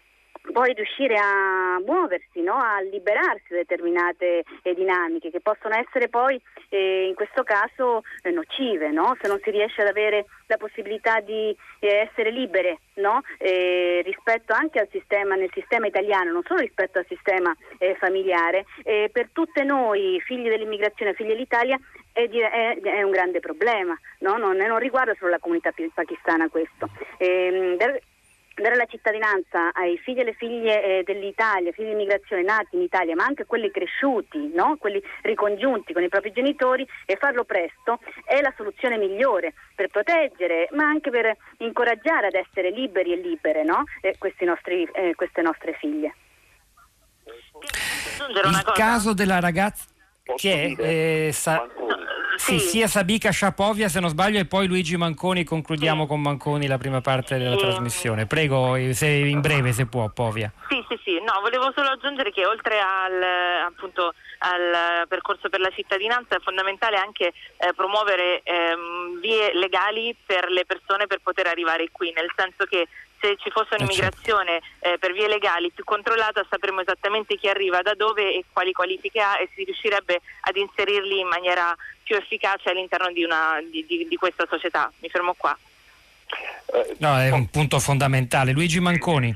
poi 0.51 0.73
riuscire 0.75 1.17
a 1.17 1.81
muoversi, 1.85 2.41
no? 2.43 2.55
a 2.55 2.81
liberarsi 2.81 3.47
da 3.51 3.57
determinate 3.57 4.43
eh, 4.63 4.75
dinamiche 4.75 5.31
che 5.31 5.41
possono 5.41 5.75
essere 5.77 6.09
poi 6.09 6.41
eh, 6.69 7.07
in 7.07 7.15
questo 7.15 7.45
caso 7.45 8.03
eh, 8.23 8.31
nocive, 8.31 8.91
no? 8.91 9.17
se 9.21 9.29
non 9.29 9.39
si 9.43 9.51
riesce 9.51 9.83
ad 9.83 9.89
avere 9.89 10.27
la 10.47 10.57
possibilità 10.57 11.21
di 11.21 11.57
eh, 11.79 12.09
essere 12.09 12.31
libere 12.31 12.79
no? 12.95 13.21
Eh, 13.39 14.03
rispetto 14.05 14.53
anche 14.53 14.81
al 14.81 14.89
sistema, 14.91 15.37
nel 15.37 15.51
sistema 15.53 15.87
italiano, 15.87 16.33
non 16.33 16.43
solo 16.45 16.61
rispetto 16.61 16.99
al 16.99 17.07
sistema 17.07 17.55
eh, 17.79 17.95
familiare, 17.99 18.65
per 18.83 19.29
tutte 19.33 19.63
noi 19.63 20.21
figli 20.25 20.49
dell'immigrazione, 20.49 21.15
figli 21.15 21.29
dell'Italia 21.29 21.79
è, 22.13 22.29
è, 22.29 22.81
è, 22.81 23.03
un 23.03 23.11
grande 23.11 23.41
problema, 23.41 23.99
no? 24.19 24.37
non, 24.37 24.57
non, 24.57 24.79
riguarda 24.79 25.15
solo 25.19 25.31
la 25.31 25.39
comunità 25.39 25.73
pakistana 25.95 26.49
questo. 26.49 26.89
Eh, 27.17 27.77
dare 28.55 28.77
la 28.77 28.87
cittadinanza 28.87 29.73
ai 29.73 29.99
figli 29.99 30.19
e 30.19 30.23
alle 30.23 30.35
figlie 30.35 30.83
eh, 30.83 31.03
dell'Italia, 31.05 31.73
figli 31.73 31.87
di 31.87 31.93
immigrazione 31.93 32.43
nati 32.43 32.77
in 32.77 32.83
Italia, 32.83 33.15
ma 33.15 33.25
anche 33.25 33.47
quelli 33.47 33.71
cresciuti, 33.71 34.53
no? 34.55 34.77
quelli 34.79 35.03
ricongiunti 35.23 35.93
con 35.93 36.03
i 36.03 36.09
propri 36.09 36.33
genitori 36.33 36.87
e 37.07 37.17
farlo 37.17 37.45
presto 37.45 38.01
è 38.25 38.41
la 38.41 38.53
soluzione 38.57 38.99
migliore 38.99 39.55
per 39.75 39.89
proteggere, 39.89 40.69
ma 40.73 40.85
anche 40.85 41.11
per 41.11 41.37
incoraggiare 41.59 42.27
ad 42.27 42.35
essere 42.35 42.71
liberi 42.71 43.13
e 43.13 43.17
libere 43.17 43.63
no? 43.63 43.85
eh, 44.01 44.17
nostri, 44.45 44.89
eh, 44.93 45.15
queste 45.15 45.43
nostre 45.43 45.73
figlie. 45.75 46.15
Il 48.45 48.73
caso 48.75 49.15
della 49.15 49.41
ragazza 49.41 49.87
che 50.37 50.75
è, 50.77 50.83
eh, 51.29 51.33
sa- 51.33 51.67
sì, 52.37 52.59
sì, 52.59 52.69
sia 52.69 52.87
Sabica 52.87 53.31
Sciapovia 53.31 53.89
se 53.89 54.01
non 54.01 54.09
sbaglio 54.09 54.39
e 54.39 54.47
poi 54.47 54.67
Luigi 54.67 54.97
Manconi 54.97 55.45
concludiamo 55.45 56.03
sì. 56.03 56.09
con 56.09 56.21
Manconi 56.21 56.67
la 56.67 56.79
prima 56.79 57.01
parte 57.01 57.39
della 57.39 57.57
trasmissione. 57.57 58.27
Prego, 58.27 58.77
se 58.93 59.07
in 59.07 59.41
breve 59.41 59.73
se 59.73 59.87
può, 59.87 60.09
Povia. 60.09 60.53
Sì, 60.69 60.85
sì, 60.89 60.99
sì, 61.05 61.13
no, 61.15 61.41
volevo 61.41 61.73
solo 61.75 61.89
aggiungere 61.89 62.33
che 62.33 62.47
oltre 62.47 62.81
al, 62.81 63.23
appunto, 63.67 64.15
al 64.39 65.07
percorso 65.09 65.49
per 65.49 65.61
la 65.61 65.71
cittadinanza 65.75 66.37
è 66.37 66.41
fondamentale 66.41 66.97
anche 66.97 67.27
eh, 67.27 67.73
promuovere 67.75 68.43
ehm, 68.43 69.21
vie 69.21 69.53
legali 69.55 70.17
per 70.25 70.49
le 70.51 70.65
persone 70.65 71.07
per 71.07 71.21
poter 71.23 71.47
arrivare 71.47 71.89
qui, 71.91 72.13
nel 72.15 72.31
senso 72.37 72.65
che 72.65 72.89
se 73.23 73.37
ci 73.39 73.51
fosse 73.51 73.77
un'immigrazione 73.79 74.61
eh, 74.81 74.99
per 74.99 75.13
vie 75.13 75.29
legali 75.29 75.71
più 75.71 75.85
controllata 75.85 76.45
sapremo 76.51 76.81
esattamente 76.81 77.37
chi 77.37 77.49
arriva 77.49 77.81
da 77.81 77.95
dove 77.95 78.35
e 78.35 78.45
quali 78.53 78.73
qualifiche 78.73 79.21
ha 79.21 79.39
e 79.39 79.49
si 79.55 79.63
riuscirebbe 79.63 80.21
ad 80.41 80.57
inserirli 80.57 81.21
in 81.21 81.29
maniera 81.29 81.75
più 82.03 82.17
efficace 82.17 82.71
all'interno 82.71 83.13
di, 83.13 83.23
una, 83.23 83.63
di, 83.71 83.87
di, 83.87 84.09
di 84.09 84.17
questa 84.17 84.45
società. 84.51 84.93
Mi 84.99 85.09
fermo 85.09 85.35
qua. 85.35 85.57
No, 86.99 87.19
è 87.19 87.31
un 87.31 87.49
punto 87.49 87.79
fondamentale. 87.79 88.53
Luigi 88.53 88.81
Manconi. 88.81 89.35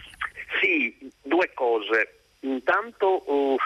Sì, 0.60 0.96
due 1.22 1.52
cose. 1.54 2.14
Intanto 2.40 3.22
uh, 3.30 3.56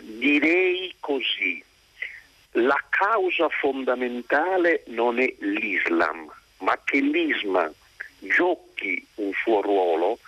direi 0.00 0.94
così, 0.98 1.62
la 2.52 2.82
causa 2.88 3.48
fondamentale 3.48 4.82
non 4.86 5.20
è 5.20 5.32
l'Islam, 5.40 6.32
ma 6.58 6.78
che 6.82 7.00
l'Islam 7.00 7.72
giochi 8.20 8.71
un 9.16 9.32
suo 9.42 9.60
ruolo, 9.60 10.18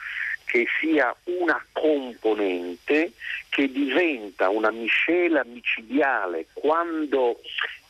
che 0.44 0.66
sia 0.80 1.14
una 1.24 1.64
componente 1.72 3.12
che 3.48 3.70
diventa 3.70 4.48
una 4.50 4.70
miscela 4.70 5.42
micidiale 5.44 6.46
quando 6.52 7.40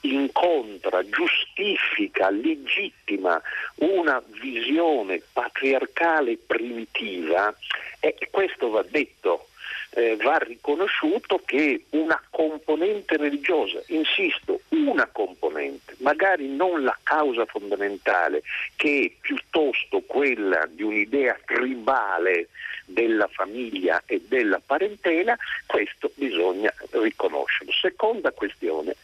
incontra, 0.01 1.03
giustifica, 1.09 2.31
legittima 2.31 3.41
una 3.77 4.23
visione 4.41 5.23
patriarcale 5.33 6.39
primitiva 6.47 7.55
e 8.01 8.17
questo 8.31 8.71
va 8.71 8.85
detto 8.89 9.49
eh, 9.95 10.17
va 10.17 10.39
riconosciuto 10.39 11.41
che 11.45 11.85
una 11.91 12.21
componente 12.31 13.17
religiosa, 13.17 13.81
insisto, 13.89 14.61
una 14.69 15.09
componente, 15.11 15.95
magari 15.99 16.49
non 16.49 16.83
la 16.83 16.97
causa 17.03 17.45
fondamentale, 17.47 18.43
che 18.77 19.05
è 19.05 19.19
piuttosto 19.21 20.01
quella 20.01 20.67
di 20.69 20.83
un'idea 20.83 21.39
tribale 21.45 22.49
della 22.87 23.29
famiglia 23.29 24.03
e 24.07 24.21
della 24.27 24.61
parentela, 24.65 25.37
questo 25.67 26.11
bisogna 26.15 26.73
riconoscerlo. 26.91 27.73
Seconda 27.73 28.33
questione, 28.33 28.95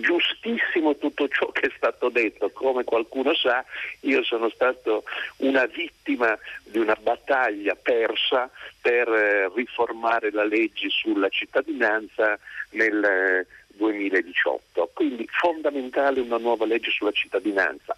giustissimo 0.00 0.96
tutto 0.96 1.28
ciò 1.28 1.50
che 1.52 1.66
è 1.66 1.72
stato 1.76 2.08
detto, 2.08 2.50
come 2.50 2.84
qualcuno 2.84 3.34
sa 3.34 3.64
io 4.00 4.22
sono 4.24 4.48
stato 4.50 5.04
una 5.38 5.66
vittima 5.66 6.36
di 6.64 6.78
una 6.78 6.96
battaglia 7.00 7.74
persa 7.74 8.50
per 8.80 9.08
eh, 9.08 9.50
riformare 9.54 10.30
la 10.30 10.44
legge 10.44 10.88
sulla 10.88 11.28
cittadinanza 11.28 12.38
nel 12.70 13.46
2018, 13.68 14.84
eh, 14.84 14.88
quindi 14.92 15.26
fondamentale 15.30 16.20
una 16.20 16.38
nuova 16.38 16.66
legge 16.66 16.90
sulla 16.90 17.12
cittadinanza. 17.12 17.96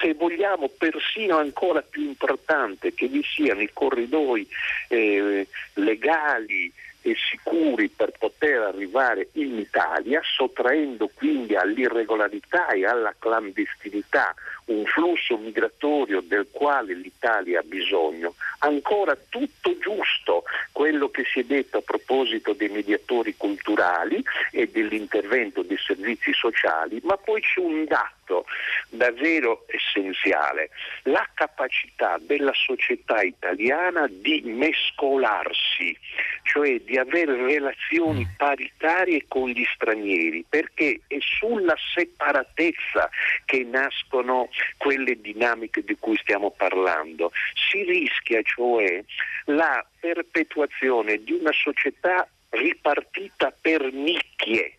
Se 0.00 0.14
vogliamo 0.14 0.68
persino 0.68 1.38
ancora 1.38 1.82
più 1.82 2.02
importante 2.02 2.94
che 2.94 3.06
vi 3.06 3.22
siano 3.22 3.60
i 3.60 3.70
corridoi 3.72 4.46
eh, 4.88 5.46
legali 5.74 6.72
e 7.06 7.14
sicuri 7.16 7.90
per 7.90 8.12
poter 8.18 8.62
arrivare 8.62 9.28
in 9.32 9.58
Italia, 9.58 10.22
sottraendo 10.24 11.10
quindi 11.14 11.54
all'irregolarità 11.54 12.68
e 12.68 12.86
alla 12.86 13.14
clandestinità 13.18 14.34
un 14.66 14.84
flusso 14.86 15.36
migratorio 15.36 16.20
del 16.22 16.48
quale 16.50 16.94
l'Italia 16.94 17.60
ha 17.60 17.64
bisogno. 17.64 18.34
Ancora 18.60 19.16
tutto 19.28 19.76
giusto 19.78 20.44
quello 20.72 21.10
che 21.10 21.24
si 21.30 21.40
è 21.40 21.44
detto 21.44 21.78
a 21.78 21.82
proposito 21.82 22.54
dei 22.54 22.68
mediatori 22.68 23.36
culturali 23.36 24.22
e 24.50 24.68
dell'intervento 24.68 25.62
dei 25.62 25.78
servizi 25.78 26.32
sociali, 26.32 26.98
ma 27.02 27.16
poi 27.18 27.42
c'è 27.42 27.60
un 27.60 27.84
dato 27.84 28.46
davvero 28.88 29.66
essenziale, 29.66 30.70
la 31.02 31.28
capacità 31.34 32.18
della 32.20 32.54
società 32.54 33.20
italiana 33.20 34.06
di 34.08 34.40
mescolarsi, 34.44 35.96
cioè 36.42 36.80
di 36.80 36.93
avere 36.96 37.36
relazioni 37.36 38.26
paritarie 38.36 39.24
con 39.28 39.48
gli 39.48 39.64
stranieri, 39.74 40.44
perché 40.48 41.00
è 41.06 41.16
sulla 41.20 41.76
separatezza 41.94 43.08
che 43.44 43.64
nascono 43.64 44.48
quelle 44.76 45.20
dinamiche 45.20 45.82
di 45.82 45.96
cui 45.98 46.16
stiamo 46.16 46.50
parlando. 46.50 47.32
Si 47.54 47.82
rischia 47.82 48.42
cioè 48.42 49.02
la 49.46 49.84
perpetuazione 50.00 51.22
di 51.22 51.32
una 51.32 51.52
società 51.52 52.26
ripartita 52.50 53.52
per 53.60 53.92
nicchie 53.92 54.78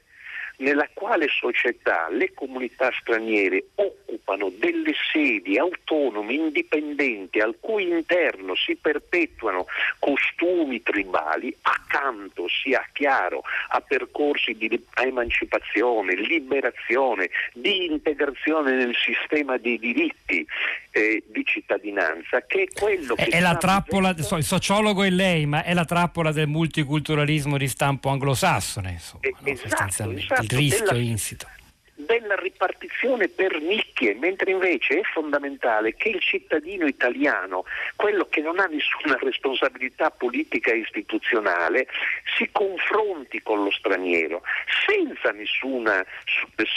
nella 0.58 0.88
quale 0.94 1.28
società 1.28 2.08
le 2.10 2.34
comunità 2.34 2.91
straniere 3.00 3.65
occupano 3.76 4.52
delle 4.58 4.94
sedi 5.12 5.58
autonome, 5.58 6.34
indipendenti, 6.34 7.39
al 7.39 7.58
cui 7.60 7.89
interno 7.89 8.56
si 8.56 8.76
perpetuano 8.76 9.65
costumi 10.00 10.82
tribali, 10.82 11.56
accanto, 11.62 12.48
sia 12.48 12.86
chiaro, 12.94 13.44
a 13.70 13.82
percorsi 13.82 14.56
di 14.56 14.82
emancipazione, 14.96 16.15
liberazione, 16.15 17.30
di 17.54 17.86
integrazione 17.86 18.76
nel 18.76 18.96
sistema 18.96 19.58
dei 19.58 19.78
diritti 19.78 20.46
eh, 20.91 21.24
di 21.28 21.44
cittadinanza, 21.46 22.41
che 22.48 22.63
è 22.63 22.68
quello 22.74 23.15
che... 23.15 23.26
È 23.26 23.41
la 23.41 23.58
trappola, 23.58 24.13
vivendo... 24.13 24.38
il 24.38 24.44
sociologo 24.46 25.04
è 25.04 25.10
lei, 25.10 25.46
ma 25.46 25.63
è 25.63 25.74
la 25.74 25.84
trappola 25.84 26.32
del 26.32 26.48
multiculturalismo 26.48 27.58
di 27.58 27.68
stampo 27.68 28.10
anglosassone, 28.10 28.91
insomma, 28.91 29.24
eh, 29.24 29.34
no? 29.38 29.48
esatto, 29.50 30.12
esatto, 30.12 30.45
il 30.46 30.58
rischio 30.58 30.86
della... 30.86 31.00
insito 31.00 31.48
della 31.96 32.36
ripartizione 32.36 33.30
per 33.30 33.62
nicchie, 33.62 34.14
mentre 34.16 34.52
invece 34.52 35.00
è 35.00 35.02
fondamentale 35.14 35.96
che 35.96 36.10
il 36.10 36.20
cittadino 36.20 36.86
italiano, 36.86 37.64
quello 37.96 38.26
che 38.26 38.42
non 38.42 38.60
ha 38.60 38.66
nessuna 38.66 39.18
responsabilità 39.22 40.12
politica 40.12 40.72
e 40.72 40.80
istituzionale, 40.80 41.88
si 42.38 42.50
confronti 42.52 43.42
con 43.42 43.64
lo 43.64 43.72
straniero 43.72 44.42
senza 44.86 45.32
nessun 45.32 45.90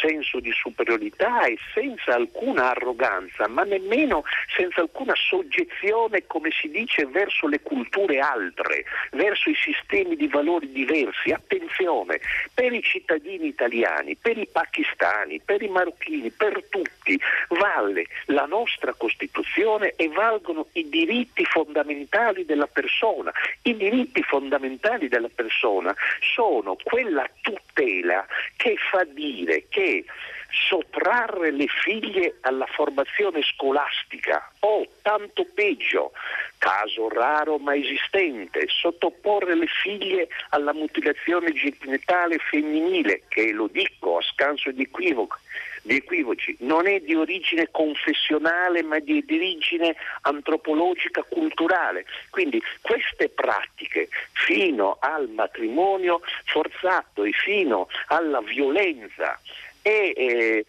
senso 0.01 0.39
di 0.39 0.53
superiorità 0.53 1.47
e 1.47 1.59
senza 1.75 2.15
alcuna 2.15 2.71
arroganza, 2.71 3.49
ma 3.49 3.65
nemmeno 3.65 4.23
senza 4.55 4.81
alcuna 4.81 5.15
soggezione, 5.17 6.27
come 6.27 6.51
si 6.53 6.71
dice, 6.71 7.07
verso 7.07 7.49
le 7.49 7.61
culture 7.61 8.21
altre, 8.21 8.85
verso 9.11 9.51
i 9.51 9.57
sistemi 9.57 10.15
di 10.15 10.29
valori 10.29 10.71
diversi. 10.71 11.33
Attenzione, 11.33 12.21
per 12.55 12.73
i 12.73 12.83
cittadini 12.83 13.49
italiani, 13.49 14.15
per 14.15 14.39
i 14.39 14.47
pakistani, 14.47 15.08
italiani, 15.09 15.41
per 15.45 15.63
i 15.63 15.69
marocchini, 15.69 16.31
per 16.31 16.63
tutti, 16.69 17.19
vale 17.49 18.07
la 18.27 18.45
nostra 18.45 18.93
Costituzione 18.93 19.95
e 19.97 20.09
valgono 20.09 20.67
i 20.73 20.89
diritti 20.89 21.45
fondamentali 21.45 22.45
della 22.45 22.67
persona. 22.67 23.33
I 23.63 23.77
diritti 23.77 24.23
fondamentali 24.23 25.09
della 25.09 25.31
persona 25.35 25.95
sono 26.35 26.77
quella 26.83 27.29
tutela 27.41 28.27
che 28.57 28.77
fa 28.91 29.05
dire 29.05 29.65
che 29.69 30.05
sottrarre 30.51 31.51
le 31.51 31.67
figlie 31.67 32.37
alla 32.41 32.67
formazione 32.67 33.43
scolastica 33.43 34.51
o, 34.61 34.87
tanto 35.03 35.47
peggio, 35.55 36.13
caso 36.59 37.09
raro 37.09 37.59
ma 37.59 37.75
esistente, 37.75 38.67
sottoporre 38.69 39.55
le 39.55 39.67
figlie 39.67 40.29
alla 40.51 40.73
mutilazione 40.73 41.53
genitale 41.53 42.39
femminile, 42.39 43.23
che 43.29 43.53
lo 43.53 43.69
dico 43.69 44.19
a 44.19 44.23
scanso 44.23 44.71
di 44.71 44.83
equivoco, 44.83 45.39
di 45.83 45.97
equivoci, 45.97 46.57
non 46.61 46.87
è 46.87 47.01
di 47.01 47.15
origine 47.15 47.71
confessionale 47.71 48.83
ma 48.83 48.99
di 48.99 49.25
origine 49.27 49.97
antropologica 50.23 51.23
culturale. 51.23 52.05
Quindi 52.31 52.61
queste 52.81 53.29
pratiche 53.29 54.09
fino 54.33 54.97
al 55.01 55.29
matrimonio 55.29 56.21
forzato 56.45 57.25
e 57.25 57.33
fino 57.33 57.89
alla 58.09 58.41
violenza 58.41 59.39
eh, 59.89 60.65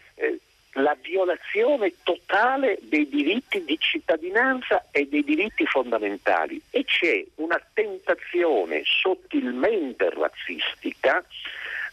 la 0.74 0.96
violazione 1.00 1.94
totale 2.02 2.78
dei 2.82 3.08
diritti 3.08 3.64
di 3.64 3.76
cittadinanza 3.78 4.86
e 4.90 5.08
dei 5.08 5.24
diritti 5.24 5.66
fondamentali. 5.66 6.60
E 6.70 6.84
c'è 6.84 7.24
una 7.36 7.60
tentazione 7.72 8.82
sottilmente 8.84 10.10
razzistica 10.10 11.24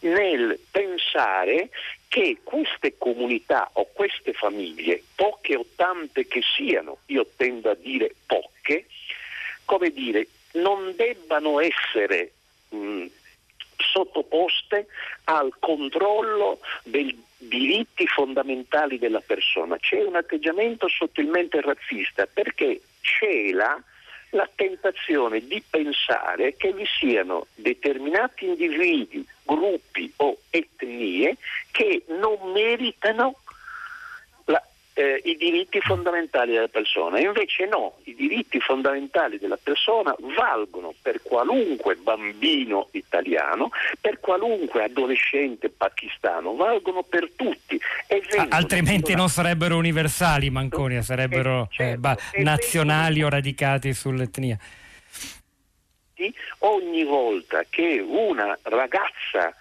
nel 0.00 0.58
pensare 0.70 1.70
che 2.08 2.38
queste 2.42 2.94
comunità 2.96 3.68
o 3.74 3.88
queste 3.92 4.32
famiglie, 4.32 5.02
poche 5.14 5.56
o 5.56 5.66
tante 5.74 6.26
che 6.26 6.40
siano, 6.56 6.98
io 7.06 7.26
tendo 7.36 7.70
a 7.70 7.74
dire 7.74 8.14
poche, 8.26 8.86
come 9.64 9.90
dire, 9.90 10.26
non 10.52 10.94
debbano 10.96 11.60
essere 11.60 12.32
mh, 12.70 13.06
sottoposte 13.78 14.86
al 15.24 15.52
controllo 15.58 16.60
dei 16.84 17.26
diritti 17.38 18.06
fondamentali 18.06 18.98
della 18.98 19.22
persona. 19.24 19.78
C'è 19.78 20.02
un 20.02 20.16
atteggiamento 20.16 20.88
sottilmente 20.88 21.60
razzista 21.60 22.26
perché 22.26 22.80
cela 23.00 23.80
la 24.30 24.48
tentazione 24.54 25.46
di 25.46 25.62
pensare 25.68 26.54
che 26.56 26.72
vi 26.72 26.84
siano 26.98 27.46
determinati 27.54 28.46
individui, 28.46 29.26
gruppi 29.42 30.12
o 30.16 30.38
etnie 30.50 31.36
che 31.70 32.02
non 32.08 32.52
meritano 32.52 33.36
eh, 34.98 35.20
i 35.22 35.36
diritti 35.36 35.80
fondamentali 35.80 36.54
della 36.54 36.66
persona. 36.66 37.20
Invece 37.20 37.66
no, 37.66 37.98
i 38.04 38.16
diritti 38.16 38.58
fondamentali 38.58 39.38
della 39.38 39.58
persona 39.62 40.12
valgono 40.36 40.92
per 41.00 41.22
qualunque 41.22 41.94
bambino 41.94 42.88
italiano, 42.90 43.70
per 44.00 44.18
qualunque 44.18 44.82
adolescente 44.82 45.68
pakistano, 45.68 46.56
valgono 46.56 47.04
per 47.04 47.30
tutti. 47.36 47.80
altrimenti 48.48 49.14
non 49.14 49.28
sarebbero 49.28 49.76
universali, 49.76 50.50
Manconia, 50.50 51.02
sarebbero 51.02 51.62
eh, 51.62 51.66
certo, 51.70 51.94
eh, 51.94 51.96
bah, 51.98 52.16
nazionali 52.38 53.22
o 53.22 53.28
radicati 53.28 53.94
sull'etnia 53.94 54.58
ogni 56.58 57.04
volta 57.04 57.64
che 57.68 58.04
una 58.06 58.58
ragazza 58.62 59.54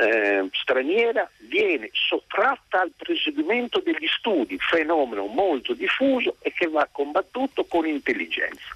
eh, 0.00 0.48
straniera 0.52 1.28
viene 1.38 1.90
sottratta 1.92 2.80
al 2.80 2.92
proseguimento 2.96 3.80
degli 3.80 4.06
studi, 4.06 4.58
fenomeno 4.58 5.26
molto 5.26 5.74
diffuso 5.74 6.36
e 6.40 6.52
che 6.52 6.66
va 6.66 6.88
combattuto 6.90 7.64
con 7.64 7.86
intelligenza. 7.86 8.74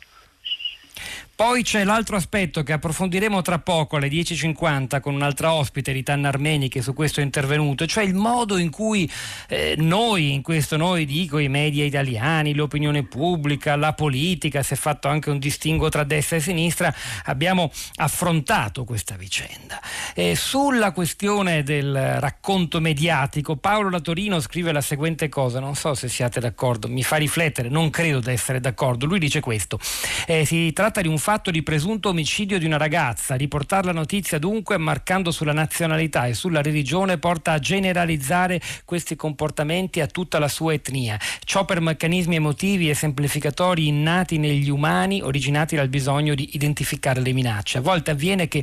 Poi 1.36 1.64
c'è 1.64 1.82
l'altro 1.82 2.14
aspetto 2.14 2.62
che 2.62 2.72
approfondiremo 2.72 3.42
tra 3.42 3.58
poco 3.58 3.96
alle 3.96 4.06
10.50 4.06 5.00
con 5.00 5.14
un'altra 5.14 5.52
ospite, 5.52 5.90
Ritanna 5.90 6.28
Armeni, 6.28 6.68
che 6.68 6.80
su 6.80 6.94
questo 6.94 7.18
è 7.18 7.24
intervenuto, 7.24 7.86
cioè 7.86 8.04
il 8.04 8.14
modo 8.14 8.56
in 8.56 8.70
cui 8.70 9.10
eh, 9.48 9.74
noi, 9.76 10.32
in 10.32 10.42
questo 10.42 10.76
noi 10.76 11.04
dico 11.04 11.38
i 11.38 11.48
media 11.48 11.84
italiani, 11.84 12.54
l'opinione 12.54 13.02
pubblica, 13.02 13.74
la 13.74 13.94
politica, 13.94 14.62
si 14.62 14.74
è 14.74 14.76
fatto 14.76 15.08
anche 15.08 15.28
un 15.30 15.40
distinguo 15.40 15.88
tra 15.88 16.04
destra 16.04 16.36
e 16.36 16.40
sinistra, 16.40 16.94
abbiamo 17.24 17.68
affrontato 17.96 18.84
questa 18.84 19.16
vicenda. 19.16 19.82
E 20.14 20.36
sulla 20.36 20.92
questione 20.92 21.64
del 21.64 22.20
racconto 22.20 22.80
mediatico, 22.80 23.56
Paolo 23.56 23.90
Latorino 23.90 24.38
scrive 24.38 24.70
la 24.70 24.80
seguente 24.80 25.28
cosa, 25.28 25.58
non 25.58 25.74
so 25.74 25.94
se 25.94 26.08
siate 26.08 26.38
d'accordo, 26.38 26.86
mi 26.86 27.02
fa 27.02 27.16
riflettere, 27.16 27.68
non 27.68 27.90
credo 27.90 28.20
di 28.20 28.30
essere 28.30 28.60
d'accordo, 28.60 29.04
lui 29.06 29.18
dice 29.18 29.40
questo, 29.40 29.80
eh, 30.28 30.44
si 30.44 30.72
tratta 30.72 31.00
di 31.00 31.08
un 31.08 31.22
fatto 31.24 31.50
di 31.50 31.62
presunto 31.62 32.10
omicidio 32.10 32.58
di 32.58 32.66
una 32.66 32.76
ragazza. 32.76 33.34
Riportare 33.34 33.86
la 33.86 33.92
notizia 33.92 34.38
dunque 34.38 34.76
marcando 34.76 35.30
sulla 35.30 35.54
nazionalità 35.54 36.26
e 36.26 36.34
sulla 36.34 36.60
religione 36.60 37.16
porta 37.16 37.52
a 37.52 37.58
generalizzare 37.58 38.60
questi 38.84 39.16
comportamenti 39.16 40.02
a 40.02 40.06
tutta 40.06 40.38
la 40.38 40.48
sua 40.48 40.74
etnia. 40.74 41.18
Ciò 41.42 41.64
per 41.64 41.80
meccanismi 41.80 42.34
emotivi 42.34 42.90
e 42.90 42.94
semplificatori 42.94 43.86
innati 43.86 44.36
negli 44.36 44.68
umani 44.68 45.22
originati 45.22 45.76
dal 45.76 45.88
bisogno 45.88 46.34
di 46.34 46.50
identificare 46.52 47.22
le 47.22 47.32
minacce. 47.32 47.78
A 47.78 47.80
volte 47.80 48.10
avviene 48.10 48.46
che 48.46 48.62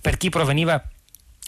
per 0.00 0.16
chi 0.16 0.30
proveniva 0.30 0.84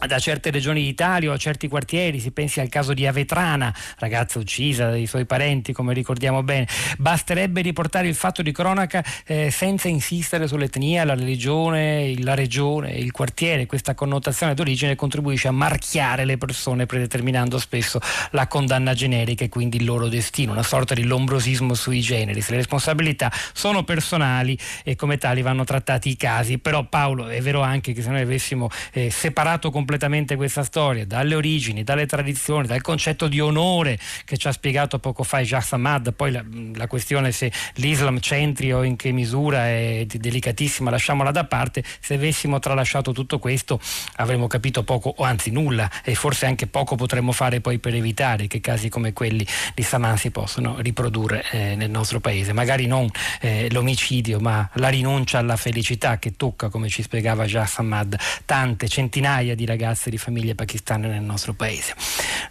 da 0.06 0.18
certe 0.18 0.50
regioni 0.50 0.82
d'Italia 0.82 1.30
o 1.30 1.32
a 1.32 1.36
certi 1.36 1.68
quartieri, 1.68 2.18
si 2.18 2.32
pensi 2.32 2.60
al 2.60 2.68
caso 2.68 2.92
di 2.92 3.06
Avetrana, 3.06 3.74
ragazza 3.98 4.38
uccisa 4.38 4.90
dai 4.90 5.06
suoi 5.06 5.26
parenti, 5.26 5.72
come 5.72 5.94
ricordiamo 5.94 6.42
bene. 6.42 6.66
Basterebbe 6.98 7.60
riportare 7.60 8.08
il 8.08 8.14
fatto 8.14 8.42
di 8.42 8.52
cronaca 8.52 9.04
eh, 9.26 9.50
senza 9.50 9.88
insistere 9.88 10.46
sull'etnia, 10.48 11.04
la 11.04 11.14
religione, 11.14 12.14
la 12.18 12.34
regione, 12.34 12.92
il 12.92 13.12
quartiere. 13.12 13.66
Questa 13.66 13.94
connotazione 13.94 14.54
d'origine 14.54 14.96
contribuisce 14.96 15.48
a 15.48 15.52
marchiare 15.52 16.24
le 16.24 16.36
persone, 16.36 16.86
predeterminando 16.86 17.58
spesso 17.58 18.00
la 18.30 18.46
condanna 18.46 18.94
generica 18.94 19.44
e 19.44 19.48
quindi 19.48 19.76
il 19.76 19.84
loro 19.84 20.08
destino, 20.08 20.52
una 20.52 20.62
sorta 20.62 20.94
di 20.94 21.04
lombrosismo 21.04 21.74
sui 21.74 22.00
generi. 22.00 22.44
Le 22.48 22.56
responsabilità 22.56 23.32
sono 23.52 23.84
personali 23.84 24.58
e 24.82 24.96
come 24.96 25.16
tali 25.16 25.42
vanno 25.42 25.64
trattati 25.64 26.10
i 26.10 26.16
casi. 26.16 26.58
Però 26.58 26.84
Paolo, 26.84 27.28
è 27.28 27.40
vero 27.40 27.60
anche 27.60 27.92
che 27.92 28.02
se 28.02 28.10
noi 28.10 28.22
avessimo 28.22 28.68
eh, 28.92 29.10
separato 29.10 29.70
completamente 29.70 29.90
completamente 29.92 30.36
questa 30.36 30.64
storia, 30.64 31.04
dalle 31.04 31.34
origini, 31.34 31.84
dalle 31.84 32.06
tradizioni, 32.06 32.66
dal 32.66 32.80
concetto 32.80 33.28
di 33.28 33.40
onore 33.40 33.98
che 34.24 34.38
ci 34.38 34.48
ha 34.48 34.52
spiegato 34.52 34.98
poco 34.98 35.22
fa 35.22 35.42
Jacques 35.42 35.74
Ahmad, 35.74 36.14
poi 36.14 36.32
la, 36.32 36.42
la 36.76 36.86
questione 36.86 37.30
se 37.30 37.52
l'Islam 37.74 38.18
c'entri 38.18 38.72
o 38.72 38.84
in 38.84 38.96
che 38.96 39.12
misura 39.12 39.68
è 39.68 40.06
delicatissima, 40.06 40.88
lasciamola 40.88 41.30
da 41.30 41.44
parte, 41.44 41.84
se 42.00 42.14
avessimo 42.14 42.58
tralasciato 42.58 43.12
tutto 43.12 43.38
questo 43.38 43.78
avremmo 44.16 44.46
capito 44.46 44.82
poco 44.82 45.12
o 45.14 45.24
anzi 45.24 45.50
nulla 45.50 45.90
e 46.02 46.14
forse 46.14 46.46
anche 46.46 46.66
poco 46.66 46.96
potremmo 46.96 47.32
fare 47.32 47.60
poi 47.60 47.78
per 47.78 47.94
evitare 47.94 48.46
che 48.46 48.60
casi 48.60 48.88
come 48.88 49.12
quelli 49.12 49.46
di 49.74 49.82
Saman 49.82 50.16
si 50.16 50.30
possano 50.30 50.76
riprodurre 50.78 51.44
eh, 51.50 51.74
nel 51.76 51.90
nostro 51.90 52.18
paese, 52.18 52.54
magari 52.54 52.86
non 52.86 53.10
eh, 53.42 53.68
l'omicidio 53.70 54.40
ma 54.40 54.66
la 54.74 54.88
rinuncia 54.88 55.36
alla 55.36 55.56
felicità 55.56 56.18
che 56.18 56.32
tocca, 56.34 56.70
come 56.70 56.88
ci 56.88 57.02
spiegava 57.02 57.44
Jacques 57.44 57.78
Ahmad, 57.78 58.16
tante 58.46 58.88
centinaia 58.88 59.54
di 59.54 59.66
ragazzi 59.66 59.71
ragazze 59.72 60.10
di 60.10 60.18
famiglie 60.18 60.54
pakistane 60.54 61.08
nel 61.08 61.22
nostro 61.22 61.54
paese. 61.54 61.94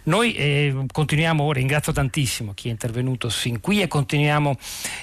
Noi 0.04 0.34
eh, 0.34 0.84
continuiamo, 0.90 1.52
ringrazio 1.52 1.92
tantissimo 1.92 2.52
chi 2.54 2.68
è 2.68 2.70
intervenuto 2.70 3.28
sin 3.28 3.60
qui 3.60 3.80
e 3.80 3.88
continuiamo 3.88 4.56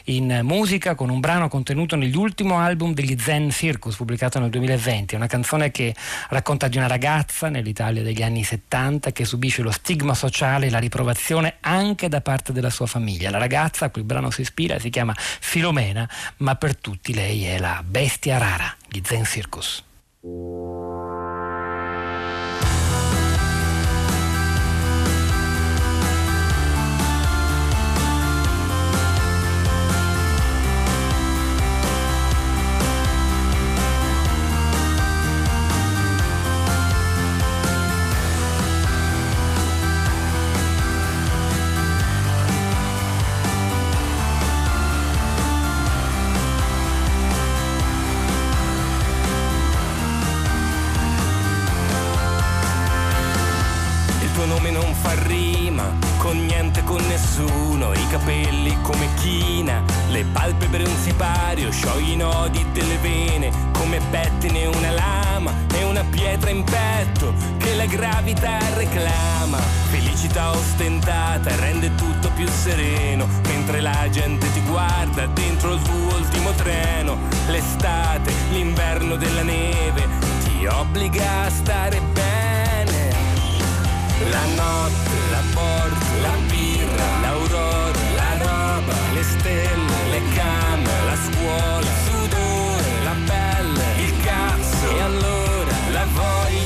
in 0.05 0.41
musica 0.43 0.95
con 0.95 1.09
un 1.09 1.19
brano 1.19 1.47
contenuto 1.47 1.95
nell'ultimo 1.95 2.59
album 2.59 2.93
degli 2.93 3.17
Zen 3.17 3.49
Circus 3.49 3.95
pubblicato 3.95 4.39
nel 4.39 4.49
2020, 4.49 5.15
una 5.15 5.27
canzone 5.27 5.71
che 5.71 5.95
racconta 6.29 6.67
di 6.67 6.77
una 6.77 6.87
ragazza 6.87 7.49
nell'Italia 7.49 8.03
degli 8.03 8.21
anni 8.21 8.43
70 8.43 9.11
che 9.11 9.25
subisce 9.25 9.61
lo 9.61 9.71
stigma 9.71 10.13
sociale 10.13 10.67
e 10.67 10.69
la 10.69 10.79
riprovazione 10.79 11.55
anche 11.61 12.09
da 12.09 12.21
parte 12.21 12.51
della 12.51 12.69
sua 12.69 12.85
famiglia. 12.85 13.29
La 13.29 13.37
ragazza 13.37 13.85
a 13.85 13.89
cui 13.89 14.01
il 14.01 14.07
brano 14.07 14.29
si 14.31 14.41
ispira 14.41 14.79
si 14.79 14.89
chiama 14.89 15.13
Filomena, 15.17 16.09
ma 16.37 16.55
per 16.55 16.75
tutti 16.75 17.13
lei 17.13 17.45
è 17.45 17.57
la 17.57 17.81
bestia 17.85 18.37
rara, 18.37 18.75
gli 18.87 18.99
Zen 19.03 19.23
Circus. 19.23 19.83
Nodi 62.19 62.65
delle 62.73 62.97
vene 62.97 63.49
come 63.71 63.99
pettine 64.09 64.65
una 64.65 64.91
lama 64.91 65.53
e 65.73 65.83
una 65.83 66.03
pietra 66.03 66.49
in 66.49 66.63
petto 66.63 67.33
che 67.57 67.75
la 67.75 67.85
gravità 67.85 68.59
reclama. 68.75 69.57
Felicità 69.89 70.51
ostentata 70.51 71.55
rende 71.55 71.95
tutto 71.95 72.29
più 72.35 72.47
sereno, 72.47 73.25
mentre 73.47 73.79
la 73.79 74.07
gente 74.09 74.51
ti 74.51 74.61
guarda 74.61 75.25
dentro 75.27 75.73
il 75.73 75.81
tuo 75.81 76.17
ultimo 76.17 76.51
treno. 76.51 77.17
L'estate, 77.47 78.33
l'inverno 78.51 79.15
della 79.15 79.43
neve, 79.43 80.07
ti 80.43 80.65
obbliga 80.65 81.45
a 81.45 81.49
stare 81.49 82.01
bene. 82.11 83.15
La 84.29 84.45
notte, 84.55 85.17
la 85.31 85.43
porta, 85.53 86.05
la 86.21 86.38
le 89.19 89.25
stelle, 89.25 89.87
le 90.11 90.21
came, 90.33 90.89
la 91.09 91.17
scuola, 91.25 91.79
il 91.81 91.99
sudore, 92.05 92.91
la 93.03 93.15
pelle, 93.27 93.85
il 94.05 94.13
cazzo. 94.23 94.95
E 94.95 95.01
allora 95.01 95.73
la 95.91 96.05
voglia 96.13 96.58